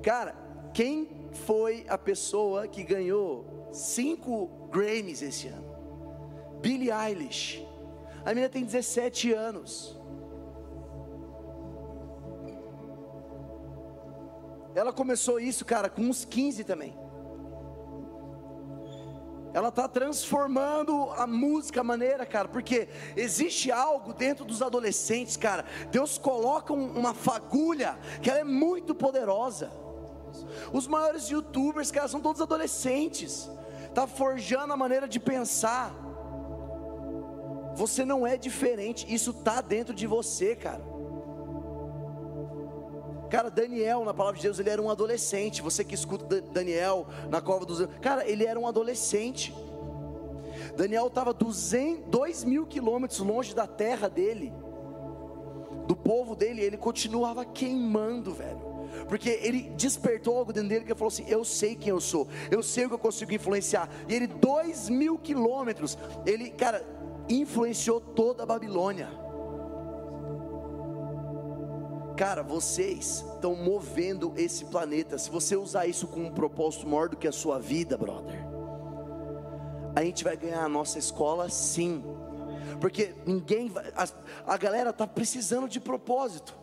Cara, 0.00 0.36
quem 0.72 1.28
foi 1.46 1.84
a 1.88 1.98
pessoa 1.98 2.68
que 2.68 2.84
ganhou 2.84 3.68
cinco 3.72 4.68
Grammys 4.70 5.22
esse 5.22 5.48
ano? 5.48 5.74
Billie 6.60 6.92
Eilish. 6.92 7.66
A 8.24 8.28
menina 8.28 8.48
tem 8.48 8.64
17 8.64 9.32
anos. 9.32 9.98
Ela 14.74 14.92
começou 14.92 15.38
isso, 15.38 15.64
cara, 15.64 15.88
com 15.88 16.02
uns 16.02 16.24
15 16.24 16.64
também. 16.64 16.98
Ela 19.52 19.68
está 19.68 19.86
transformando 19.86 21.10
a 21.12 21.28
música, 21.28 21.80
a 21.80 21.84
maneira, 21.84 22.26
cara, 22.26 22.48
porque 22.48 22.88
existe 23.16 23.70
algo 23.70 24.12
dentro 24.12 24.44
dos 24.44 24.60
adolescentes, 24.60 25.36
cara. 25.36 25.64
Deus 25.92 26.18
coloca 26.18 26.72
uma 26.72 27.14
fagulha 27.14 27.96
que 28.20 28.28
ela 28.28 28.40
é 28.40 28.44
muito 28.44 28.96
poderosa. 28.96 29.70
Os 30.72 30.88
maiores 30.88 31.28
youtubers, 31.28 31.92
cara, 31.92 32.08
são 32.08 32.20
todos 32.20 32.42
adolescentes. 32.42 33.48
Tá 33.94 34.08
forjando 34.08 34.72
a 34.72 34.76
maneira 34.76 35.06
de 35.06 35.20
pensar. 35.20 35.94
Você 37.76 38.04
não 38.04 38.26
é 38.26 38.36
diferente, 38.36 39.06
isso 39.12 39.32
tá 39.32 39.60
dentro 39.60 39.94
de 39.94 40.04
você, 40.04 40.56
cara. 40.56 40.93
Cara, 43.34 43.50
Daniel, 43.50 44.04
na 44.04 44.14
palavra 44.14 44.36
de 44.36 44.46
Deus, 44.46 44.60
ele 44.60 44.70
era 44.70 44.80
um 44.80 44.88
adolescente. 44.88 45.60
Você 45.60 45.82
que 45.82 45.92
escuta 45.92 46.40
Daniel 46.40 47.04
na 47.28 47.40
cova 47.40 47.66
dos. 47.66 47.84
Cara, 48.00 48.24
ele 48.24 48.46
era 48.46 48.56
um 48.60 48.64
adolescente. 48.64 49.52
Daniel 50.76 51.08
estava 51.08 51.34
2 51.34 52.44
mil 52.44 52.64
quilômetros 52.64 53.18
longe 53.18 53.52
da 53.52 53.66
terra 53.66 54.08
dele, 54.08 54.52
do 55.88 55.96
povo 55.96 56.36
dele, 56.36 56.62
ele 56.62 56.76
continuava 56.76 57.44
queimando, 57.44 58.32
velho. 58.32 58.60
Porque 59.08 59.30
ele 59.42 59.62
despertou 59.70 60.38
algo 60.38 60.52
dentro 60.52 60.68
dele 60.68 60.84
que 60.84 60.92
ele 60.92 60.98
falou 60.98 61.12
assim: 61.12 61.26
Eu 61.26 61.44
sei 61.44 61.74
quem 61.74 61.88
eu 61.88 62.00
sou, 62.00 62.28
eu 62.52 62.62
sei 62.62 62.84
o 62.84 62.88
que 62.88 62.94
eu 62.94 63.00
consigo 63.00 63.34
influenciar. 63.34 63.90
E 64.08 64.14
ele, 64.14 64.28
dois 64.28 64.88
mil 64.88 65.18
quilômetros, 65.18 65.98
ele, 66.24 66.50
cara, 66.50 66.86
influenciou 67.28 68.00
toda 68.00 68.44
a 68.44 68.46
Babilônia. 68.46 69.23
Cara, 72.16 72.42
vocês 72.44 73.24
estão 73.34 73.56
movendo 73.56 74.32
esse 74.36 74.66
planeta. 74.66 75.18
Se 75.18 75.28
você 75.30 75.56
usar 75.56 75.86
isso 75.86 76.06
com 76.06 76.20
um 76.20 76.30
propósito 76.30 76.86
maior 76.86 77.08
do 77.08 77.16
que 77.16 77.26
a 77.26 77.32
sua 77.32 77.58
vida, 77.58 77.98
brother, 77.98 78.46
a 79.96 80.02
gente 80.04 80.22
vai 80.22 80.36
ganhar 80.36 80.64
a 80.64 80.68
nossa 80.68 80.98
escola 80.98 81.48
sim. 81.48 82.04
Porque 82.80 83.14
ninguém 83.26 83.68
vai, 83.68 83.92
a, 83.96 84.06
a 84.54 84.56
galera 84.56 84.90
está 84.90 85.06
precisando 85.06 85.68
de 85.68 85.80
propósito. 85.80 86.54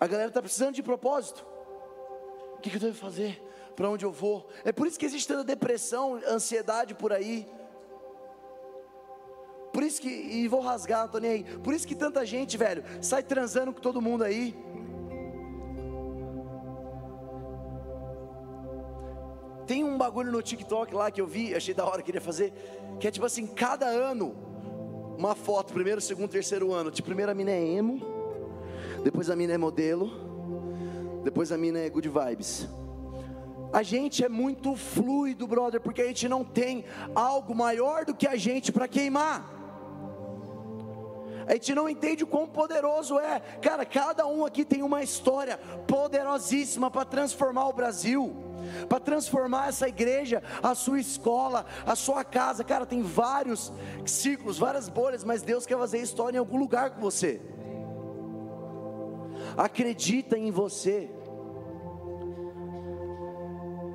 A 0.00 0.06
galera 0.06 0.28
está 0.28 0.40
precisando 0.40 0.74
de 0.74 0.82
propósito. 0.82 1.46
O 2.54 2.60
que, 2.60 2.70
que 2.70 2.76
eu 2.76 2.80
devo 2.80 2.96
fazer? 2.96 3.42
Para 3.74 3.90
onde 3.90 4.04
eu 4.04 4.12
vou? 4.12 4.48
É 4.64 4.72
por 4.72 4.86
isso 4.86 4.98
que 4.98 5.04
existe 5.04 5.28
tanta 5.28 5.44
depressão, 5.44 6.20
ansiedade 6.26 6.94
por 6.94 7.12
aí. 7.12 7.46
Por 9.76 9.82
isso 9.82 10.00
que, 10.00 10.08
e 10.08 10.48
vou 10.48 10.60
rasgar, 10.60 11.02
não 11.02 11.08
tô 11.08 11.18
nem 11.18 11.30
aí. 11.32 11.44
Por 11.44 11.74
isso 11.74 11.86
que 11.86 11.94
tanta 11.94 12.24
gente, 12.24 12.56
velho, 12.56 12.82
sai 13.02 13.22
transando 13.22 13.74
com 13.74 13.78
todo 13.78 14.00
mundo 14.00 14.24
aí. 14.24 14.56
Tem 19.66 19.84
um 19.84 19.98
bagulho 19.98 20.32
no 20.32 20.40
TikTok 20.40 20.94
lá 20.94 21.10
que 21.10 21.20
eu 21.20 21.26
vi, 21.26 21.54
achei 21.54 21.74
da 21.74 21.84
hora, 21.84 22.00
queria 22.00 22.22
fazer, 22.22 22.54
que 22.98 23.06
é 23.06 23.10
tipo 23.10 23.26
assim, 23.26 23.46
cada 23.46 23.84
ano, 23.84 24.34
uma 25.18 25.34
foto, 25.34 25.74
primeiro, 25.74 26.00
segundo, 26.00 26.30
terceiro 26.30 26.72
ano. 26.72 26.90
Tipo, 26.90 27.08
primeiro 27.08 27.30
a 27.30 27.34
mina 27.34 27.50
é 27.50 27.62
emo, 27.62 28.00
depois 29.04 29.28
a 29.28 29.36
mina 29.36 29.52
é 29.52 29.58
modelo, 29.58 30.10
depois 31.22 31.52
a 31.52 31.58
mina 31.58 31.80
é 31.80 31.90
good 31.90 32.08
vibes. 32.08 32.66
A 33.74 33.82
gente 33.82 34.24
é 34.24 34.28
muito 34.30 34.74
fluido, 34.74 35.46
brother, 35.46 35.82
porque 35.82 36.00
a 36.00 36.06
gente 36.06 36.26
não 36.30 36.42
tem 36.42 36.86
algo 37.14 37.54
maior 37.54 38.06
do 38.06 38.14
que 38.14 38.26
a 38.26 38.36
gente 38.36 38.72
para 38.72 38.88
queimar 38.88 39.54
a 41.46 41.52
gente 41.52 41.74
não 41.74 41.88
entende 41.88 42.24
o 42.24 42.26
quão 42.26 42.46
poderoso 42.46 43.18
é. 43.18 43.40
Cara, 43.62 43.84
cada 43.84 44.26
um 44.26 44.44
aqui 44.44 44.64
tem 44.64 44.82
uma 44.82 45.02
história 45.02 45.58
poderosíssima 45.86 46.90
para 46.90 47.04
transformar 47.04 47.68
o 47.68 47.72
Brasil 47.72 48.46
para 48.88 49.00
transformar 49.00 49.68
essa 49.68 49.88
igreja, 49.88 50.42
a 50.62 50.74
sua 50.74 50.98
escola, 50.98 51.66
a 51.84 51.94
sua 51.94 52.24
casa. 52.24 52.64
Cara, 52.64 52.84
tem 52.84 53.02
vários 53.02 53.72
ciclos, 54.04 54.58
várias 54.58 54.88
bolhas, 54.88 55.24
mas 55.24 55.42
Deus 55.42 55.66
quer 55.66 55.78
fazer 55.78 55.98
história 55.98 56.36
em 56.36 56.40
algum 56.40 56.58
lugar 56.58 56.90
com 56.90 57.00
você. 57.00 57.40
Acredita 59.56 60.36
em 60.36 60.50
você. 60.50 61.10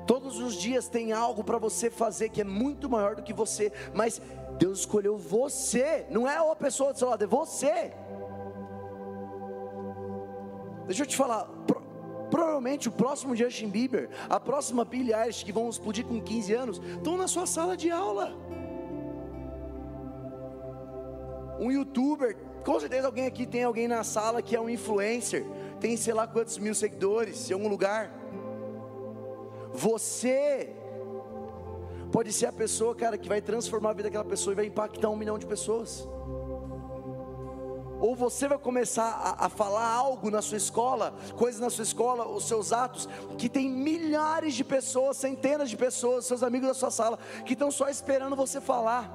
Todos 0.06 0.38
os 0.38 0.54
dias 0.54 0.88
tem 0.88 1.12
algo 1.12 1.44
para 1.44 1.58
você 1.58 1.88
fazer 1.88 2.28
que 2.28 2.40
é 2.40 2.44
muito 2.44 2.90
maior 2.90 3.14
do 3.14 3.22
que 3.22 3.32
você, 3.32 3.72
mas 3.94 4.20
Deus 4.58 4.80
escolheu 4.80 5.16
você, 5.16 6.06
não 6.10 6.28
é 6.28 6.40
uma 6.40 6.56
pessoa 6.56 6.92
do 6.92 6.98
seu 6.98 7.08
lado, 7.08 7.24
é 7.24 7.26
você. 7.26 7.92
Deixa 10.86 11.02
eu 11.02 11.06
te 11.06 11.16
falar, 11.16 11.44
pro, 11.66 11.82
provavelmente 12.30 12.88
o 12.88 12.92
próximo 12.92 13.36
Justin 13.36 13.68
Bieber, 13.68 14.10
a 14.28 14.40
próxima 14.40 14.84
Billie 14.84 15.14
Eilish 15.14 15.44
que 15.44 15.52
vão 15.52 15.68
explodir 15.68 16.04
com 16.04 16.20
15 16.20 16.54
anos, 16.54 16.82
estão 16.96 17.16
na 17.16 17.28
sua 17.28 17.46
sala 17.46 17.76
de 17.76 17.90
aula. 17.90 18.36
Um 21.58 21.70
youtuber, 21.70 22.36
com 22.64 22.80
certeza 22.80 23.06
alguém 23.06 23.26
aqui 23.26 23.46
tem 23.46 23.64
alguém 23.64 23.86
na 23.86 24.02
sala 24.02 24.42
que 24.42 24.56
é 24.56 24.60
um 24.60 24.68
influencer, 24.68 25.44
tem 25.80 25.96
sei 25.96 26.14
lá 26.14 26.26
quantos 26.26 26.58
mil 26.58 26.74
seguidores 26.74 27.50
em 27.50 27.54
algum 27.54 27.68
lugar. 27.68 28.12
Você 29.72 30.74
Pode 32.12 32.30
ser 32.30 32.44
a 32.44 32.52
pessoa, 32.52 32.94
cara, 32.94 33.16
que 33.16 33.26
vai 33.26 33.40
transformar 33.40 33.90
a 33.90 33.92
vida 33.94 34.10
daquela 34.10 34.24
pessoa 34.24 34.52
e 34.52 34.56
vai 34.56 34.66
impactar 34.66 35.08
um 35.08 35.16
milhão 35.16 35.38
de 35.38 35.46
pessoas. 35.46 36.06
Ou 37.98 38.14
você 38.14 38.46
vai 38.46 38.58
começar 38.58 39.04
a, 39.04 39.46
a, 39.46 39.48
falar 39.48 39.88
algo 39.90 40.30
na 40.30 40.42
sua 40.42 40.58
escola, 40.58 41.14
coisas 41.38 41.58
na 41.58 41.70
sua 41.70 41.84
escola, 41.84 42.28
os 42.28 42.46
seus 42.46 42.70
atos, 42.70 43.08
que 43.38 43.48
tem 43.48 43.70
milhares 43.70 44.54
de 44.54 44.62
pessoas, 44.62 45.16
centenas 45.16 45.70
de 45.70 45.76
pessoas, 45.76 46.26
seus 46.26 46.42
amigos 46.42 46.68
da 46.68 46.74
sua 46.74 46.90
sala, 46.90 47.18
que 47.46 47.54
estão 47.54 47.70
só 47.70 47.88
esperando 47.88 48.36
você 48.36 48.60
falar. 48.60 49.10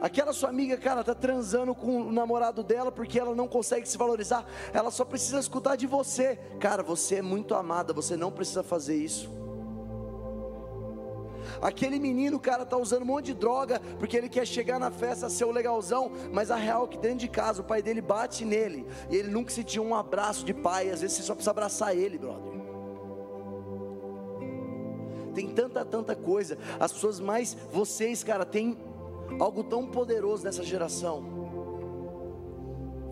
Aquela 0.00 0.32
sua 0.32 0.50
amiga, 0.50 0.76
cara, 0.76 1.02
tá 1.02 1.14
transando 1.14 1.74
com 1.74 2.02
o 2.02 2.12
namorado 2.12 2.62
dela 2.62 2.92
porque 2.92 3.18
ela 3.18 3.34
não 3.34 3.48
consegue 3.48 3.88
se 3.88 3.98
valorizar. 3.98 4.44
Ela 4.72 4.90
só 4.92 5.04
precisa 5.04 5.40
escutar 5.40 5.74
de 5.74 5.86
você. 5.86 6.36
Cara, 6.60 6.82
você 6.82 7.16
é 7.16 7.22
muito 7.22 7.54
amada, 7.54 7.92
você 7.92 8.16
não 8.16 8.30
precisa 8.30 8.62
fazer 8.62 8.96
isso. 8.96 9.41
Aquele 11.60 11.98
menino, 11.98 12.38
cara, 12.38 12.64
tá 12.64 12.76
usando 12.76 13.02
um 13.02 13.06
monte 13.06 13.26
de 13.26 13.34
droga 13.34 13.80
porque 13.98 14.16
ele 14.16 14.28
quer 14.28 14.46
chegar 14.46 14.78
na 14.78 14.90
festa, 14.90 15.28
ser 15.28 15.44
o 15.44 15.50
legalzão, 15.50 16.10
mas 16.32 16.50
a 16.50 16.56
real 16.56 16.84
é 16.84 16.88
que 16.88 16.98
dentro 16.98 17.18
de 17.18 17.28
casa 17.28 17.62
o 17.62 17.64
pai 17.64 17.82
dele 17.82 18.00
bate 18.00 18.44
nele 18.44 18.86
e 19.10 19.16
ele 19.16 19.28
nunca 19.28 19.50
sentiu 19.50 19.82
um 19.82 19.94
abraço 19.94 20.44
de 20.44 20.54
pai. 20.54 20.90
Às 20.90 21.00
vezes 21.00 21.16
você 21.16 21.22
só 21.22 21.34
precisa 21.34 21.50
abraçar 21.50 21.96
ele, 21.96 22.18
brother. 22.18 22.52
Tem 25.34 25.48
tanta, 25.48 25.84
tanta 25.84 26.14
coisa. 26.14 26.58
As 26.78 26.92
pessoas 26.92 27.18
mais, 27.18 27.56
vocês, 27.72 28.22
cara, 28.22 28.44
tem 28.44 28.76
algo 29.40 29.64
tão 29.64 29.86
poderoso 29.86 30.44
nessa 30.44 30.62
geração. 30.62 31.24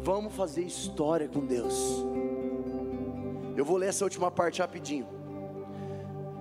Vamos 0.02 0.34
fazer 0.34 0.62
história 0.62 1.28
com 1.28 1.44
Deus. 1.44 2.04
Eu 3.56 3.64
vou 3.64 3.76
ler 3.76 3.88
essa 3.88 4.04
última 4.04 4.30
parte 4.30 4.60
rapidinho. 4.60 5.19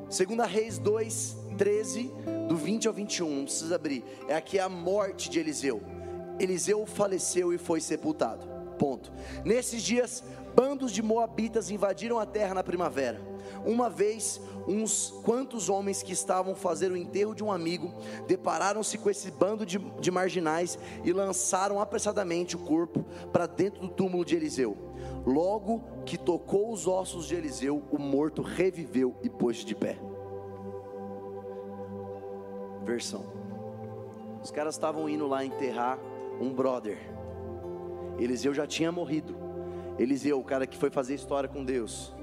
Segunda 0.09 0.47
Reis 0.47 0.79
2, 0.79 1.37
13, 1.55 2.11
do 2.47 2.55
20 2.55 2.87
ao 2.87 2.93
21, 2.93 3.29
não 3.29 3.43
precisa 3.43 3.75
abrir. 3.75 4.03
É 4.27 4.35
aqui 4.35 4.57
a 4.57 4.67
morte 4.67 5.29
de 5.29 5.39
Eliseu. 5.39 5.83
Eliseu 6.39 6.83
faleceu 6.87 7.53
e 7.53 7.59
foi 7.59 7.79
sepultado. 7.79 8.47
Ponto. 8.79 9.11
Nesses 9.45 9.83
dias, 9.83 10.23
bandos 10.55 10.91
de 10.91 11.03
moabitas 11.03 11.69
invadiram 11.69 12.17
a 12.17 12.25
terra 12.25 12.55
na 12.55 12.63
primavera. 12.63 13.21
Uma 13.63 13.87
vez, 13.87 14.41
uns 14.67 15.13
quantos 15.23 15.69
homens 15.69 16.01
que 16.01 16.13
estavam 16.13 16.55
fazendo 16.55 16.93
o 16.93 16.97
enterro 16.97 17.35
de 17.35 17.43
um 17.43 17.51
amigo 17.51 17.93
depararam-se 18.27 18.97
com 18.97 19.11
esse 19.11 19.29
bando 19.29 19.63
de, 19.63 19.77
de 19.77 20.09
marginais 20.09 20.79
e 21.03 21.13
lançaram 21.13 21.79
apressadamente 21.79 22.55
o 22.55 22.59
corpo 22.59 23.05
para 23.31 23.45
dentro 23.45 23.81
do 23.81 23.89
túmulo 23.89 24.25
de 24.25 24.35
Eliseu. 24.35 24.75
Logo 25.25 25.83
que 26.05 26.17
tocou 26.17 26.71
os 26.71 26.87
ossos 26.87 27.27
de 27.27 27.35
Eliseu, 27.35 27.83
o 27.91 27.97
morto 27.97 28.41
reviveu 28.41 29.15
e 29.21 29.29
pôs 29.29 29.57
de 29.57 29.75
pé. 29.75 29.97
Versão. 32.83 33.25
Os 34.41 34.51
caras 34.51 34.75
estavam 34.75 35.09
indo 35.09 35.27
lá 35.27 35.43
enterrar 35.43 35.99
um 36.39 36.53
brother. 36.53 36.97
Eliseu 38.17 38.53
já 38.53 38.65
tinha 38.65 38.91
morrido. 38.91 39.35
Eliseu, 39.97 40.39
o 40.39 40.43
cara 40.43 40.65
que 40.65 40.77
foi 40.77 40.89
fazer 40.89 41.15
história 41.15 41.49
com 41.49 41.63
Deus 41.63 42.13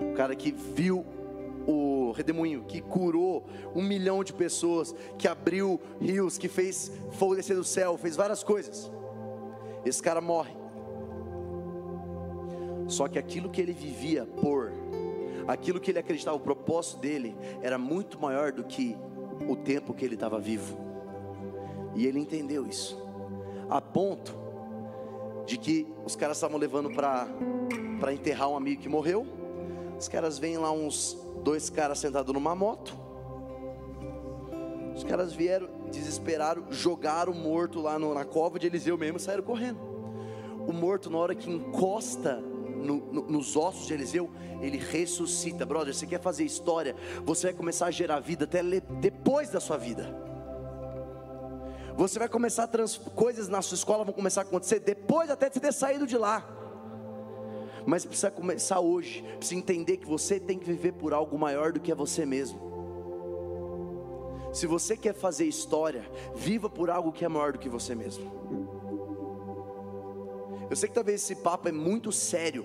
o 0.00 0.14
cara 0.14 0.34
que 0.34 0.50
viu 0.50 1.04
o 1.66 2.12
redemoinho, 2.12 2.64
que 2.64 2.80
curou 2.80 3.46
um 3.74 3.82
milhão 3.82 4.24
de 4.24 4.32
pessoas, 4.32 4.94
que 5.18 5.28
abriu 5.28 5.80
rios, 6.00 6.38
que 6.38 6.48
fez 6.48 6.90
fogo 7.12 7.36
descer 7.36 7.54
do 7.54 7.64
céu, 7.64 7.96
fez 7.98 8.16
várias 8.16 8.42
coisas. 8.42 8.90
Esse 9.84 10.02
cara 10.02 10.20
morre. 10.20 10.59
Só 12.90 13.08
que 13.08 13.18
aquilo 13.18 13.48
que 13.48 13.60
ele 13.60 13.72
vivia 13.72 14.26
por, 14.26 14.72
aquilo 15.46 15.80
que 15.80 15.90
ele 15.90 15.98
acreditava, 15.98 16.36
o 16.36 16.40
propósito 16.40 16.98
dele, 16.98 17.36
era 17.62 17.78
muito 17.78 18.20
maior 18.20 18.52
do 18.52 18.64
que 18.64 18.96
o 19.48 19.56
tempo 19.56 19.94
que 19.94 20.04
ele 20.04 20.14
estava 20.14 20.38
vivo. 20.38 20.76
E 21.94 22.06
ele 22.06 22.18
entendeu 22.18 22.66
isso, 22.66 23.00
a 23.68 23.80
ponto 23.80 24.38
de 25.46 25.56
que 25.56 25.86
os 26.04 26.14
caras 26.14 26.36
estavam 26.36 26.58
levando 26.58 26.90
para 26.90 28.12
enterrar 28.12 28.48
um 28.50 28.56
amigo 28.56 28.82
que 28.82 28.88
morreu 28.88 29.40
os 30.00 30.08
caras 30.08 30.38
veem 30.38 30.56
lá 30.56 30.72
uns 30.72 31.14
dois 31.44 31.68
caras 31.68 31.98
sentados 31.98 32.32
numa 32.32 32.54
moto. 32.54 32.96
Os 34.96 35.04
caras 35.04 35.34
vieram, 35.34 35.68
desesperaram, 35.92 36.72
jogaram 36.72 37.32
o 37.32 37.36
morto 37.36 37.82
lá 37.82 37.98
no, 37.98 38.14
na 38.14 38.24
cova 38.24 38.58
de 38.58 38.66
Eliseu 38.66 38.96
mesmo 38.96 39.18
e 39.18 39.20
saíram 39.20 39.42
correndo. 39.42 39.78
O 40.66 40.72
morto, 40.72 41.10
na 41.10 41.18
hora 41.18 41.34
que 41.34 41.50
encosta 41.50 42.42
no, 42.80 42.96
no, 43.12 43.22
nos 43.30 43.56
ossos 43.56 43.86
de 43.86 43.94
Eliseu, 43.94 44.30
ele 44.60 44.78
ressuscita. 44.78 45.64
Brother, 45.64 45.94
você 45.94 46.06
quer 46.06 46.20
fazer 46.20 46.44
história? 46.44 46.96
Você 47.24 47.48
vai 47.48 47.54
começar 47.54 47.86
a 47.86 47.90
gerar 47.90 48.20
vida 48.20 48.44
até 48.44 48.62
depois 49.00 49.50
da 49.50 49.60
sua 49.60 49.76
vida. 49.76 50.14
Você 51.96 52.18
vai 52.18 52.28
começar 52.28 52.64
a 52.64 52.66
trans, 52.66 52.96
coisas 52.96 53.48
na 53.48 53.60
sua 53.60 53.74
escola 53.74 54.04
vão 54.04 54.14
começar 54.14 54.40
a 54.40 54.44
acontecer 54.44 54.80
depois 54.80 55.30
até 55.30 55.48
de 55.48 55.54
você 55.54 55.60
ter 55.60 55.72
saído 55.72 56.06
de 56.06 56.16
lá 56.16 56.56
mas 57.86 58.04
precisa 58.04 58.30
começar 58.30 58.80
hoje, 58.80 59.22
precisa 59.38 59.58
entender 59.58 59.96
que 59.96 60.06
você 60.06 60.38
tem 60.38 60.58
que 60.58 60.66
viver 60.66 60.92
por 60.92 61.12
algo 61.12 61.38
maior 61.38 61.72
do 61.72 61.80
que 61.80 61.90
é 61.90 61.94
você 61.94 62.26
mesmo. 62.26 62.70
Se 64.52 64.66
você 64.66 64.96
quer 64.96 65.14
fazer 65.14 65.46
história, 65.46 66.04
viva 66.34 66.68
por 66.68 66.90
algo 66.90 67.12
que 67.12 67.24
é 67.24 67.28
maior 67.28 67.52
do 67.52 67.58
que 67.58 67.68
você 67.68 67.94
mesmo. 67.94 68.69
Eu 70.70 70.76
sei 70.76 70.88
que 70.88 70.94
talvez 70.94 71.22
esse 71.22 71.34
papo 71.34 71.68
é 71.68 71.72
muito 71.72 72.12
sério, 72.12 72.64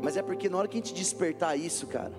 mas 0.00 0.16
é 0.16 0.22
porque 0.22 0.48
na 0.48 0.58
hora 0.58 0.68
que 0.68 0.76
a 0.76 0.80
gente 0.80 0.94
despertar 0.94 1.58
isso, 1.58 1.86
cara, 1.86 2.12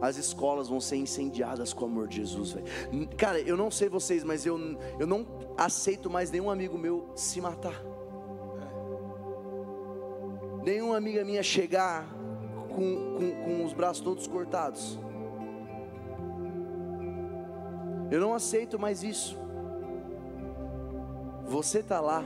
as 0.00 0.16
escolas 0.16 0.68
vão 0.68 0.80
ser 0.80 0.96
incendiadas 0.96 1.72
com 1.74 1.84
o 1.84 1.88
amor 1.88 2.08
de 2.08 2.16
Jesus, 2.16 2.52
véio. 2.52 3.08
Cara, 3.16 3.38
eu 3.38 3.56
não 3.56 3.70
sei 3.70 3.88
vocês, 3.88 4.24
mas 4.24 4.46
eu, 4.46 4.58
eu 4.98 5.06
não 5.06 5.26
aceito 5.58 6.08
mais 6.08 6.30
nenhum 6.30 6.50
amigo 6.50 6.78
meu 6.78 7.10
se 7.14 7.40
matar 7.40 7.84
nenhuma 10.62 10.96
amiga 10.96 11.24
minha 11.24 11.42
chegar 11.42 12.06
com, 12.68 13.16
com, 13.16 13.44
com 13.44 13.64
os 13.64 13.72
braços 13.72 14.02
todos 14.02 14.26
cortados. 14.26 14.98
Eu 18.10 18.20
não 18.20 18.34
aceito 18.34 18.78
mais 18.78 19.02
isso. 19.02 19.38
Você 21.50 21.80
está 21.80 22.00
lá 22.00 22.22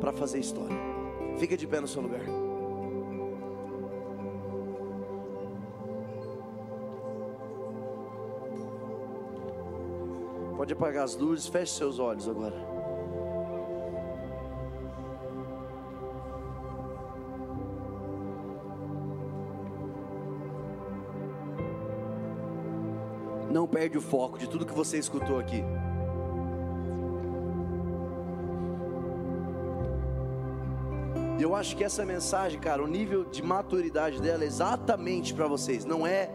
para 0.00 0.14
fazer 0.14 0.38
história. 0.38 0.74
Fica 1.38 1.58
de 1.58 1.66
pé 1.66 1.78
no 1.78 1.86
seu 1.86 2.00
lugar. 2.00 2.22
Pode 10.56 10.72
apagar 10.72 11.04
as 11.04 11.14
luzes, 11.16 11.46
feche 11.46 11.74
seus 11.74 11.98
olhos 11.98 12.26
agora. 12.26 12.72
não 23.50 23.68
perde 23.68 23.98
o 23.98 24.00
foco 24.00 24.38
de 24.38 24.48
tudo 24.48 24.64
que 24.64 24.72
você 24.72 24.96
escutou 24.96 25.38
aqui. 25.38 25.62
Eu 31.40 31.54
acho 31.54 31.76
que 31.76 31.82
essa 31.82 32.04
mensagem, 32.04 32.60
cara, 32.60 32.82
o 32.82 32.86
nível 32.86 33.24
de 33.24 33.42
maturidade 33.42 34.20
dela 34.20 34.44
é 34.44 34.46
exatamente 34.46 35.34
para 35.34 35.46
vocês, 35.46 35.84
não 35.84 36.06
é 36.06 36.30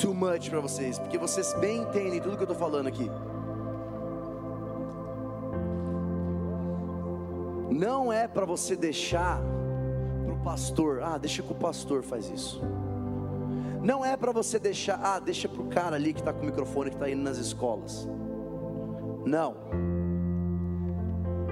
too 0.00 0.14
much 0.14 0.48
para 0.48 0.60
vocês, 0.60 0.98
porque 0.98 1.18
vocês 1.18 1.54
bem 1.60 1.82
entendem 1.82 2.20
tudo 2.20 2.36
que 2.36 2.42
eu 2.42 2.50
estou 2.50 2.56
falando 2.56 2.86
aqui. 2.86 3.10
Não 7.70 8.12
é 8.12 8.26
para 8.26 8.44
você 8.44 8.76
deixar 8.76 9.40
para 10.24 10.34
o 10.34 10.38
pastor, 10.42 11.02
ah, 11.02 11.18
deixa 11.18 11.42
que 11.42 11.52
o 11.52 11.54
pastor 11.54 12.02
faz 12.02 12.28
isso. 12.30 12.60
Não 13.82 14.04
é 14.04 14.16
para 14.16 14.32
você 14.32 14.58
deixar, 14.58 15.00
ah, 15.02 15.18
deixa 15.18 15.48
para 15.48 15.62
o 15.62 15.68
cara 15.68 15.96
ali 15.96 16.12
que 16.12 16.20
está 16.20 16.32
com 16.32 16.42
o 16.42 16.46
microfone 16.46 16.90
que 16.90 16.96
está 16.96 17.08
indo 17.08 17.22
nas 17.22 17.38
escolas. 17.38 18.06
Não. 19.24 19.56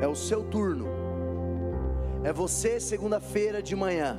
É 0.00 0.06
o 0.06 0.14
seu 0.14 0.44
turno. 0.44 0.97
É 2.24 2.32
você 2.32 2.80
segunda-feira 2.80 3.62
de 3.62 3.74
manhã. 3.76 4.18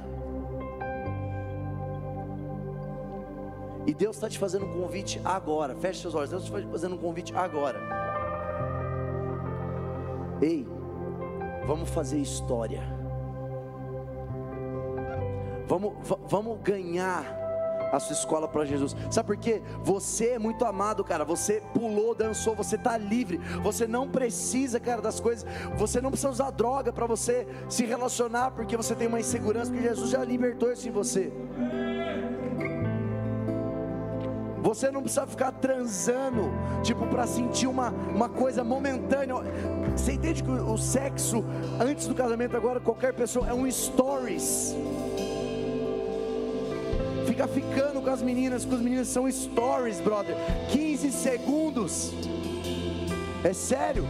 E 3.85 3.93
Deus 3.93 4.15
está 4.15 4.29
te 4.29 4.37
fazendo 4.37 4.65
um 4.65 4.73
convite 4.73 5.19
agora. 5.23 5.75
Feche 5.75 6.01
seus 6.01 6.15
olhos. 6.15 6.29
Deus 6.29 6.43
está 6.43 6.59
te 6.59 6.67
fazendo 6.67 6.95
um 6.95 6.99
convite 6.99 7.35
agora. 7.35 7.79
Ei, 10.41 10.67
vamos 11.65 11.89
fazer 11.89 12.19
história. 12.19 12.83
Vamos, 15.67 15.93
vamos 16.27 16.59
ganhar 16.61 17.38
a 17.91 17.99
sua 17.99 18.13
escola 18.13 18.47
para 18.47 18.65
Jesus. 18.65 18.95
Sabe 19.09 19.27
por 19.27 19.37
quê? 19.37 19.61
Você 19.83 20.29
é 20.29 20.39
muito 20.39 20.65
amado, 20.65 21.03
cara. 21.03 21.23
Você 21.25 21.61
pulou, 21.73 22.15
dançou, 22.15 22.55
você 22.55 22.75
está 22.75 22.97
livre. 22.97 23.39
Você 23.63 23.87
não 23.87 24.07
precisa, 24.07 24.79
cara, 24.79 25.01
das 25.01 25.19
coisas. 25.19 25.45
Você 25.77 26.01
não 26.01 26.09
precisa 26.11 26.29
usar 26.29 26.51
droga 26.51 26.91
para 26.91 27.05
você 27.05 27.47
se 27.67 27.85
relacionar, 27.85 28.51
porque 28.51 28.75
você 28.75 28.95
tem 28.95 29.07
uma 29.07 29.19
insegurança, 29.19 29.71
porque 29.71 29.87
Jesus 29.87 30.09
já 30.09 30.23
libertou 30.23 30.71
isso 30.71 30.87
em 30.87 30.91
você. 30.91 31.31
Você 34.61 34.91
não 34.91 35.01
precisa 35.01 35.25
ficar 35.25 35.51
transando, 35.53 36.51
tipo, 36.83 37.07
para 37.07 37.25
sentir 37.25 37.67
uma, 37.67 37.89
uma 38.13 38.27
coisa 38.27 38.63
momentânea. 38.63 39.35
Você 39.95 40.13
entende 40.13 40.43
que 40.43 40.51
o 40.51 40.77
sexo 40.77 41.43
antes 41.79 42.07
do 42.07 42.13
casamento, 42.13 42.57
agora, 42.57 42.79
qualquer 42.79 43.13
pessoa, 43.13 43.47
é 43.47 43.53
um 43.53 43.69
stories 43.71 44.75
fica 47.39 47.47
ficando 47.47 48.01
com 48.01 48.09
as 48.09 48.21
meninas, 48.21 48.65
com 48.65 48.75
as 48.75 48.81
meninas 48.81 49.07
são 49.07 49.31
stories, 49.31 50.01
brother. 50.01 50.35
15 50.71 51.11
segundos. 51.11 52.11
É 53.43 53.53
sério? 53.53 54.05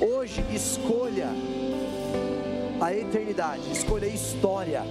Hoje 0.00 0.42
escolha 0.54 1.28
a 2.80 2.94
eternidade, 2.94 3.70
escolha 3.70 4.06
a 4.06 4.10
história. 4.10 4.82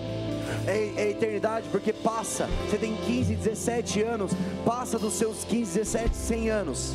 É, 0.68 1.02
é 1.02 1.10
eternidade 1.10 1.68
porque 1.72 1.92
passa. 1.92 2.48
Você 2.70 2.78
tem 2.78 2.96
15, 2.96 3.36
17 3.36 4.04
anos, 4.04 4.32
passa 4.64 5.00
dos 5.00 5.14
seus 5.14 5.44
15, 5.46 5.80
17, 5.80 6.16
100 6.16 6.50
anos. 6.50 6.94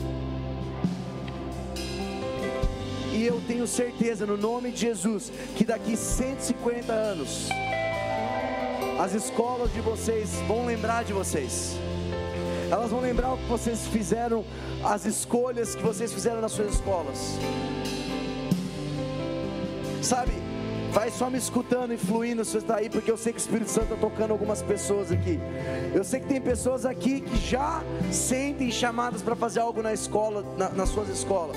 E 3.12 3.26
eu 3.26 3.40
tenho 3.48 3.66
certeza, 3.66 4.24
no 4.24 4.36
nome 4.36 4.70
de 4.70 4.82
Jesus, 4.82 5.32
que 5.56 5.64
daqui 5.64 5.96
150 5.96 6.92
anos, 6.92 7.48
as 8.98 9.14
escolas 9.14 9.72
de 9.72 9.80
vocês 9.80 10.30
vão 10.48 10.66
lembrar 10.66 11.04
de 11.04 11.12
vocês. 11.12 11.76
Elas 12.70 12.90
vão 12.90 13.00
lembrar 13.00 13.32
o 13.32 13.38
que 13.38 13.46
vocês 13.46 13.86
fizeram, 13.86 14.44
as 14.84 15.06
escolhas 15.06 15.74
que 15.74 15.82
vocês 15.82 16.12
fizeram 16.12 16.40
nas 16.40 16.52
suas 16.52 16.74
escolas. 16.74 17.38
Sabe, 20.02 20.32
vai 20.92 21.10
só 21.10 21.30
me 21.30 21.38
escutando 21.38 21.94
e 21.94 21.96
fluindo 21.96 22.44
se 22.44 22.52
você 22.52 22.58
está 22.58 22.76
aí, 22.76 22.90
porque 22.90 23.10
eu 23.10 23.16
sei 23.16 23.32
que 23.32 23.38
o 23.38 23.40
Espírito 23.40 23.70
Santo 23.70 23.94
está 23.94 23.96
tocando 23.96 24.32
algumas 24.32 24.62
pessoas 24.62 25.12
aqui. 25.12 25.38
Eu 25.94 26.02
sei 26.02 26.20
que 26.20 26.26
tem 26.26 26.40
pessoas 26.40 26.84
aqui 26.84 27.20
que 27.20 27.36
já 27.36 27.82
sentem 28.10 28.70
chamadas 28.70 29.22
para 29.22 29.36
fazer 29.36 29.60
algo 29.60 29.80
na 29.80 29.94
escola, 29.94 30.44
na, 30.56 30.70
nas 30.70 30.88
suas 30.88 31.08
escolas. 31.08 31.56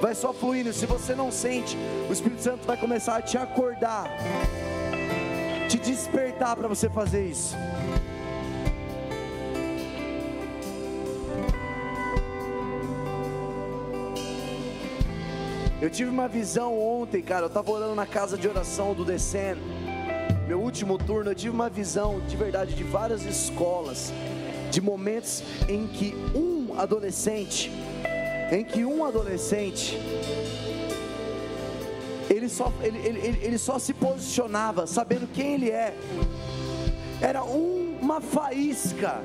Vai 0.00 0.14
só 0.14 0.32
fluindo. 0.32 0.72
Se 0.72 0.86
você 0.86 1.14
não 1.14 1.30
sente, 1.30 1.76
o 2.08 2.12
Espírito 2.12 2.40
Santo 2.40 2.66
vai 2.66 2.76
começar 2.76 3.16
a 3.16 3.22
te 3.22 3.36
acordar, 3.36 4.08
te 5.70 5.78
despertar 5.78 6.56
para 6.56 6.66
você 6.66 6.88
fazer 6.88 7.26
isso. 7.26 7.54
Eu 15.80 15.88
tive 15.88 16.10
uma 16.10 16.26
visão 16.26 16.76
ontem, 16.76 17.22
cara. 17.22 17.44
Eu 17.44 17.46
estava 17.46 17.70
orando 17.70 17.94
na 17.94 18.04
casa 18.04 18.36
de 18.36 18.48
oração 18.48 18.94
do 18.94 19.04
Decen. 19.04 19.56
Meu 20.48 20.60
último 20.60 20.98
turno, 20.98 21.30
eu 21.30 21.34
tive 21.36 21.54
uma 21.54 21.70
visão 21.70 22.20
de 22.26 22.36
verdade 22.36 22.74
de 22.74 22.82
várias 22.82 23.24
escolas, 23.24 24.12
de 24.72 24.80
momentos 24.80 25.44
em 25.68 25.86
que 25.86 26.16
um 26.34 26.76
adolescente, 26.80 27.70
em 28.50 28.64
que 28.64 28.84
um 28.84 29.04
adolescente, 29.04 29.96
ele 32.30 32.48
só, 32.48 32.72
ele, 32.80 32.98
ele, 32.98 33.38
ele 33.42 33.58
só 33.58 33.78
se 33.78 33.92
posicionava 33.92 34.86
sabendo 34.86 35.26
quem 35.26 35.54
ele 35.54 35.70
é. 35.70 35.94
Era 37.20 37.42
uma 37.42 38.20
faísca 38.20 39.20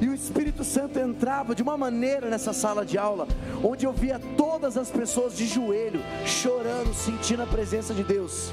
e 0.00 0.08
o 0.08 0.12
Espírito 0.12 0.62
Santo 0.64 0.98
entrava 0.98 1.54
de 1.54 1.62
uma 1.62 1.78
maneira 1.78 2.28
nessa 2.28 2.52
sala 2.52 2.84
de 2.84 2.98
aula, 2.98 3.26
onde 3.62 3.86
eu 3.86 3.92
via 3.92 4.20
todas 4.36 4.76
as 4.76 4.90
pessoas 4.90 5.34
de 5.34 5.46
joelho, 5.46 6.00
chorando, 6.26 6.92
sentindo 6.92 7.42
a 7.42 7.46
presença 7.46 7.94
de 7.94 8.02
Deus. 8.02 8.52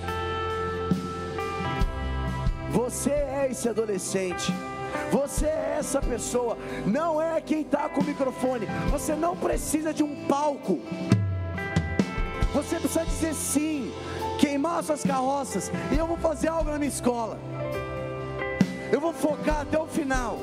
Você 2.71 3.09
é 3.09 3.49
esse 3.51 3.67
adolescente. 3.67 4.53
Você 5.11 5.45
é 5.45 5.75
essa 5.79 6.01
pessoa, 6.01 6.57
não 6.86 7.21
é 7.21 7.41
quem 7.41 7.61
está 7.61 7.89
com 7.89 8.01
o 8.01 8.03
microfone. 8.03 8.67
Você 8.89 9.15
não 9.15 9.36
precisa 9.36 9.93
de 9.93 10.03
um 10.03 10.25
palco. 10.27 10.79
Você 12.54 12.80
precisa 12.80 13.06
dizer 13.06 13.34
sim, 13.34 13.93
queimar 14.39 14.84
suas 14.84 15.04
carroças, 15.04 15.72
e 15.91 15.97
eu 15.97 16.06
vou 16.06 16.18
fazer 16.18 16.49
algo 16.49 16.70
na 16.70 16.78
minha 16.78 16.89
escola. 16.89 17.39
Eu 18.91 18.99
vou 18.99 19.14
focar 19.14 19.62
até 19.62 19.80
o 19.80 19.88
final. 19.88 20.38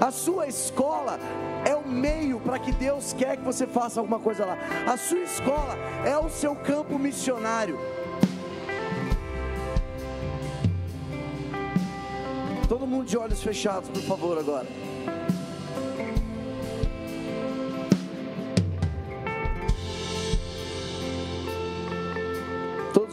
A 0.00 0.10
sua 0.10 0.46
escola 0.46 1.18
é 1.64 1.74
o 1.74 1.86
meio 1.86 2.38
para 2.40 2.58
que 2.58 2.72
Deus 2.72 3.14
quer 3.14 3.38
que 3.38 3.44
você 3.44 3.66
faça 3.66 4.00
alguma 4.00 4.18
coisa 4.18 4.44
lá. 4.44 4.58
A 4.86 4.96
sua 4.98 5.20
escola 5.20 5.74
é 6.04 6.16
o 6.18 6.28
seu 6.28 6.54
campo 6.54 6.98
missionário. 6.98 7.78
Todo 12.68 12.86
mundo 12.86 13.06
de 13.06 13.16
olhos 13.16 13.42
fechados, 13.42 13.88
por 13.88 14.02
favor, 14.02 14.38
agora. 14.38 14.66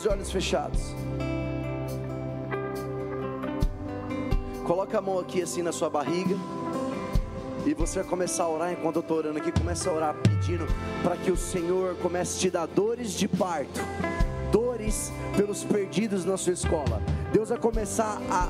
De 0.03 0.09
olhos 0.09 0.29
fechados. 0.29 0.93
Coloca 4.65 4.97
a 4.97 5.01
mão 5.01 5.17
aqui 5.17 5.41
assim 5.41 5.61
na 5.61 5.71
sua 5.71 5.89
barriga. 5.89 6.35
E 7.65 7.73
você 7.73 7.99
vai 8.01 8.09
começar 8.09 8.43
a 8.43 8.49
orar 8.49 8.73
enquanto 8.73 8.97
eu 8.97 9.01
estou 9.01 9.17
orando 9.17 9.39
aqui. 9.39 9.49
Começa 9.51 9.89
a 9.89 9.93
orar 9.93 10.15
pedindo 10.15 10.67
para 11.01 11.15
que 11.15 11.31
o 11.31 11.37
Senhor 11.37 11.95
comece 11.95 12.37
a 12.37 12.41
te 12.41 12.49
dar 12.49 12.65
dores 12.65 13.13
de 13.13 13.29
parto, 13.29 13.79
dores 14.51 15.11
pelos 15.37 15.63
perdidos 15.63 16.25
na 16.25 16.35
sua 16.35 16.51
escola. 16.51 17.01
Deus 17.31 17.47
vai 17.47 17.57
começar 17.57 18.21
a 18.29 18.49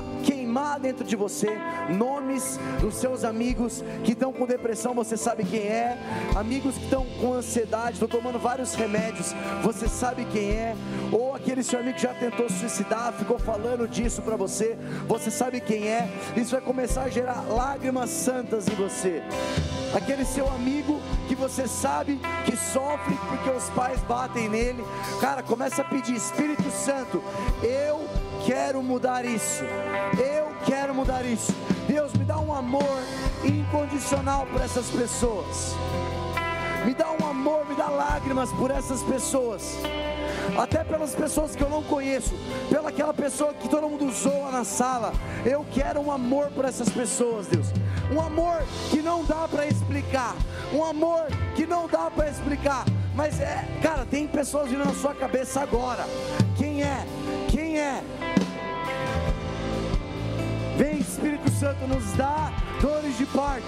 queimar 0.54 0.78
dentro 0.78 1.04
de 1.04 1.16
você 1.16 1.58
nomes 1.88 2.60
dos 2.80 2.94
seus 2.94 3.24
amigos 3.24 3.82
que 4.04 4.12
estão 4.12 4.32
com 4.32 4.46
depressão, 4.46 4.94
você 4.94 5.16
sabe 5.16 5.44
quem 5.44 5.62
é, 5.62 5.98
amigos 6.36 6.76
que 6.76 6.84
estão 6.84 7.04
com 7.20 7.34
ansiedade, 7.34 7.94
estão 7.94 8.06
tomando 8.06 8.38
vários 8.38 8.74
remédios, 8.74 9.34
você 9.62 9.88
sabe 9.88 10.24
quem 10.26 10.52
é, 10.52 10.76
ou 11.10 11.34
aquele 11.34 11.62
seu 11.62 11.80
amigo 11.80 11.96
que 11.96 12.02
já 12.02 12.14
tentou 12.14 12.48
suicidar, 12.48 13.12
ficou 13.14 13.38
falando 13.38 13.88
disso 13.88 14.22
para 14.22 14.36
você, 14.36 14.78
você 15.08 15.28
sabe 15.28 15.60
quem 15.60 15.88
é, 15.88 16.08
isso 16.36 16.52
vai 16.52 16.60
começar 16.60 17.02
a 17.02 17.08
gerar 17.08 17.42
lágrimas 17.48 18.10
santas 18.10 18.68
em 18.68 18.74
você. 18.74 19.22
Aquele 19.92 20.24
seu 20.24 20.48
amigo 20.48 21.00
que 21.28 21.34
você 21.34 21.66
sabe 21.66 22.20
que 22.44 22.56
sofre 22.56 23.16
porque 23.28 23.50
os 23.50 23.70
pais 23.70 24.00
batem 24.02 24.48
nele, 24.48 24.84
cara, 25.20 25.42
começa 25.42 25.82
a 25.82 25.84
pedir, 25.84 26.14
Espírito 26.14 26.70
Santo, 26.70 27.22
eu 27.62 28.13
quero 28.44 28.82
mudar 28.82 29.24
isso. 29.24 29.64
Eu 30.18 30.52
quero 30.64 30.94
mudar 30.94 31.24
isso. 31.24 31.52
Deus, 31.88 32.12
me 32.14 32.24
dá 32.24 32.38
um 32.38 32.54
amor 32.54 33.02
incondicional 33.44 34.46
por 34.46 34.60
essas 34.60 34.88
pessoas. 34.90 35.74
Me 36.84 36.94
dá 36.94 37.10
um 37.12 37.26
amor, 37.26 37.66
me 37.66 37.74
dá 37.74 37.88
lágrimas 37.88 38.52
por 38.52 38.70
essas 38.70 39.02
pessoas. 39.02 39.78
Até 40.58 40.84
pelas 40.84 41.14
pessoas 41.14 41.56
que 41.56 41.62
eu 41.62 41.70
não 41.70 41.82
conheço, 41.82 42.34
pela 42.68 42.90
aquela 42.90 43.14
pessoa 43.14 43.54
que 43.54 43.68
todo 43.68 43.88
mundo 43.88 44.12
zoa 44.12 44.50
na 44.50 44.64
sala. 44.64 45.12
Eu 45.44 45.64
quero 45.72 46.00
um 46.00 46.12
amor 46.12 46.50
por 46.50 46.64
essas 46.64 46.90
pessoas, 46.90 47.46
Deus. 47.46 47.68
Um 48.12 48.20
amor 48.20 48.62
que 48.90 49.00
não 49.00 49.24
dá 49.24 49.48
para 49.48 49.66
explicar. 49.66 50.36
Um 50.72 50.84
amor 50.84 51.26
que 51.56 51.66
não 51.66 51.88
dá 51.88 52.10
para 52.10 52.28
explicar. 52.28 52.84
Mas 53.14 53.40
é, 53.40 53.64
cara, 53.82 54.04
tem 54.04 54.26
pessoas 54.26 54.68
vindo 54.68 54.84
na 54.84 54.94
sua 54.94 55.14
cabeça 55.14 55.62
agora. 55.62 56.04
Quem 56.56 56.82
é? 56.82 57.06
Quem 57.48 57.78
é? 57.78 58.02
Vem 60.76 60.98
Espírito 60.98 61.48
Santo 61.52 61.86
nos 61.86 62.04
dá 62.16 62.52
dores 62.80 63.16
de 63.16 63.24
parto, 63.26 63.64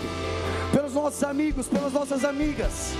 pelos 0.72 0.92
nossos 0.92 1.22
amigos, 1.22 1.68
pelas 1.68 1.92
nossas 1.92 2.24
amigas, 2.24 2.94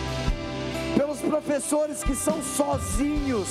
pelos 0.96 1.18
professores 1.18 2.04
que 2.04 2.14
são 2.14 2.40
sozinhos. 2.42 3.48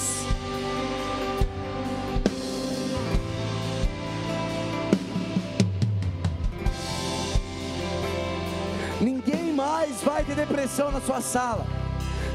Ninguém 9.01 9.51
mais 9.53 10.01
vai 10.01 10.23
ter 10.23 10.35
depressão 10.35 10.89
na 10.89 11.01
sua 11.01 11.19
sala. 11.19 11.65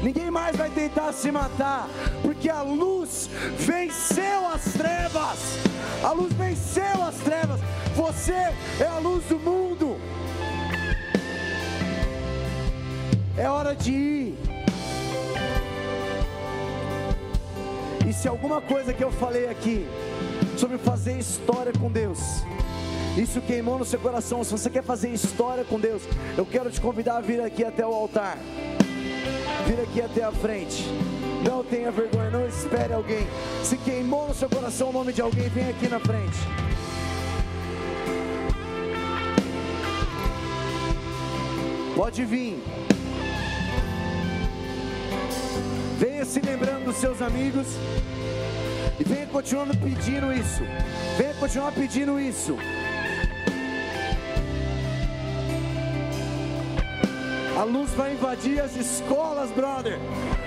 Ninguém 0.03 0.29
mais 0.29 0.55
vai 0.55 0.69
tentar 0.69 1.11
se 1.11 1.31
matar, 1.31 1.87
porque 2.21 2.49
a 2.49 2.61
luz 2.61 3.29
venceu 3.57 4.47
as 4.47 4.73
trevas. 4.73 5.39
A 6.03 6.11
luz 6.11 6.31
venceu 6.33 7.03
as 7.03 7.15
trevas. 7.15 7.59
Você 7.95 8.33
é 8.33 8.87
a 8.87 8.99
luz 8.99 9.25
do 9.25 9.37
mundo. 9.37 9.97
É 13.37 13.49
hora 13.49 13.75
de 13.75 13.91
ir. 13.91 14.37
E 18.07 18.13
se 18.13 18.27
alguma 18.27 18.61
coisa 18.61 18.93
que 18.93 19.03
eu 19.03 19.11
falei 19.11 19.47
aqui 19.49 19.87
sobre 20.57 20.77
fazer 20.77 21.17
história 21.17 21.73
com 21.73 21.89
Deus, 21.89 22.19
isso 23.17 23.41
queimou 23.41 23.77
no 23.77 23.85
seu 23.85 23.99
coração. 23.99 24.43
Se 24.43 24.51
você 24.51 24.69
quer 24.69 24.83
fazer 24.83 25.09
história 25.09 25.63
com 25.63 25.79
Deus, 25.79 26.03
eu 26.37 26.45
quero 26.45 26.71
te 26.71 26.79
convidar 26.79 27.17
a 27.17 27.21
vir 27.21 27.41
aqui 27.41 27.63
até 27.63 27.85
o 27.85 27.93
altar. 27.93 28.37
Vir 29.67 29.81
aqui 29.81 30.01
até 30.01 30.23
a 30.23 30.31
frente. 30.31 30.85
Não 31.43 31.63
tenha 31.63 31.91
vergonha, 31.91 32.29
não 32.29 32.47
espere 32.47 32.93
alguém. 32.93 33.27
Se 33.63 33.77
queimou 33.77 34.27
no 34.27 34.33
seu 34.33 34.49
coração 34.49 34.89
o 34.89 34.93
nome 34.93 35.11
de 35.11 35.21
alguém, 35.21 35.49
vem 35.49 35.69
aqui 35.69 35.87
na 35.87 35.99
frente. 35.99 36.70
Pode 41.95 42.23
vir. 42.23 42.63
Venha 45.97 46.25
se 46.25 46.39
lembrando 46.39 46.85
dos 46.85 46.97
seus 46.97 47.21
amigos. 47.21 47.67
E 48.99 49.03
venha 49.03 49.27
continuando 49.27 49.77
pedindo 49.77 50.31
isso. 50.31 50.63
Venha 51.17 51.33
continuar 51.35 51.71
pedindo 51.71 52.19
isso. 52.19 52.57
A 57.59 57.63
luz 57.63 57.91
vai 57.91 58.13
invadir 58.13 58.59
as 58.59 58.75
escolas, 58.75 59.51
brother. 59.51 59.99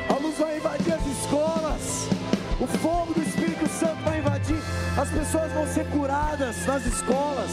A 0.08 0.20
luz 0.20 0.38
vai 0.38 0.56
invadir 0.56 0.94
as 0.94 1.06
escolas. 1.06 2.08
O 2.60 2.66
fogo 2.66 3.14
do 3.14 3.22
Espírito 3.22 3.68
Santo 3.68 4.02
vai 4.04 4.18
invadir. 4.18 4.58
As 4.96 5.10
pessoas 5.10 5.52
vão 5.52 5.66
ser 5.66 5.86
curadas 5.90 6.66
nas 6.66 6.86
escolas 6.86 7.50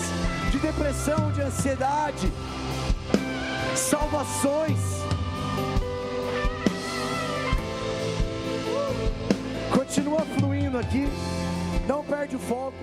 de 0.52 0.60
depressão, 0.60 1.32
de 1.32 1.42
ansiedade. 1.42 2.32
Salvações. 3.76 4.80
Continua 9.74 10.22
fluindo 10.38 10.78
aqui. 10.78 11.08
Não 11.88 12.04
perde 12.04 12.36
o 12.36 12.40
foco. 12.40 12.78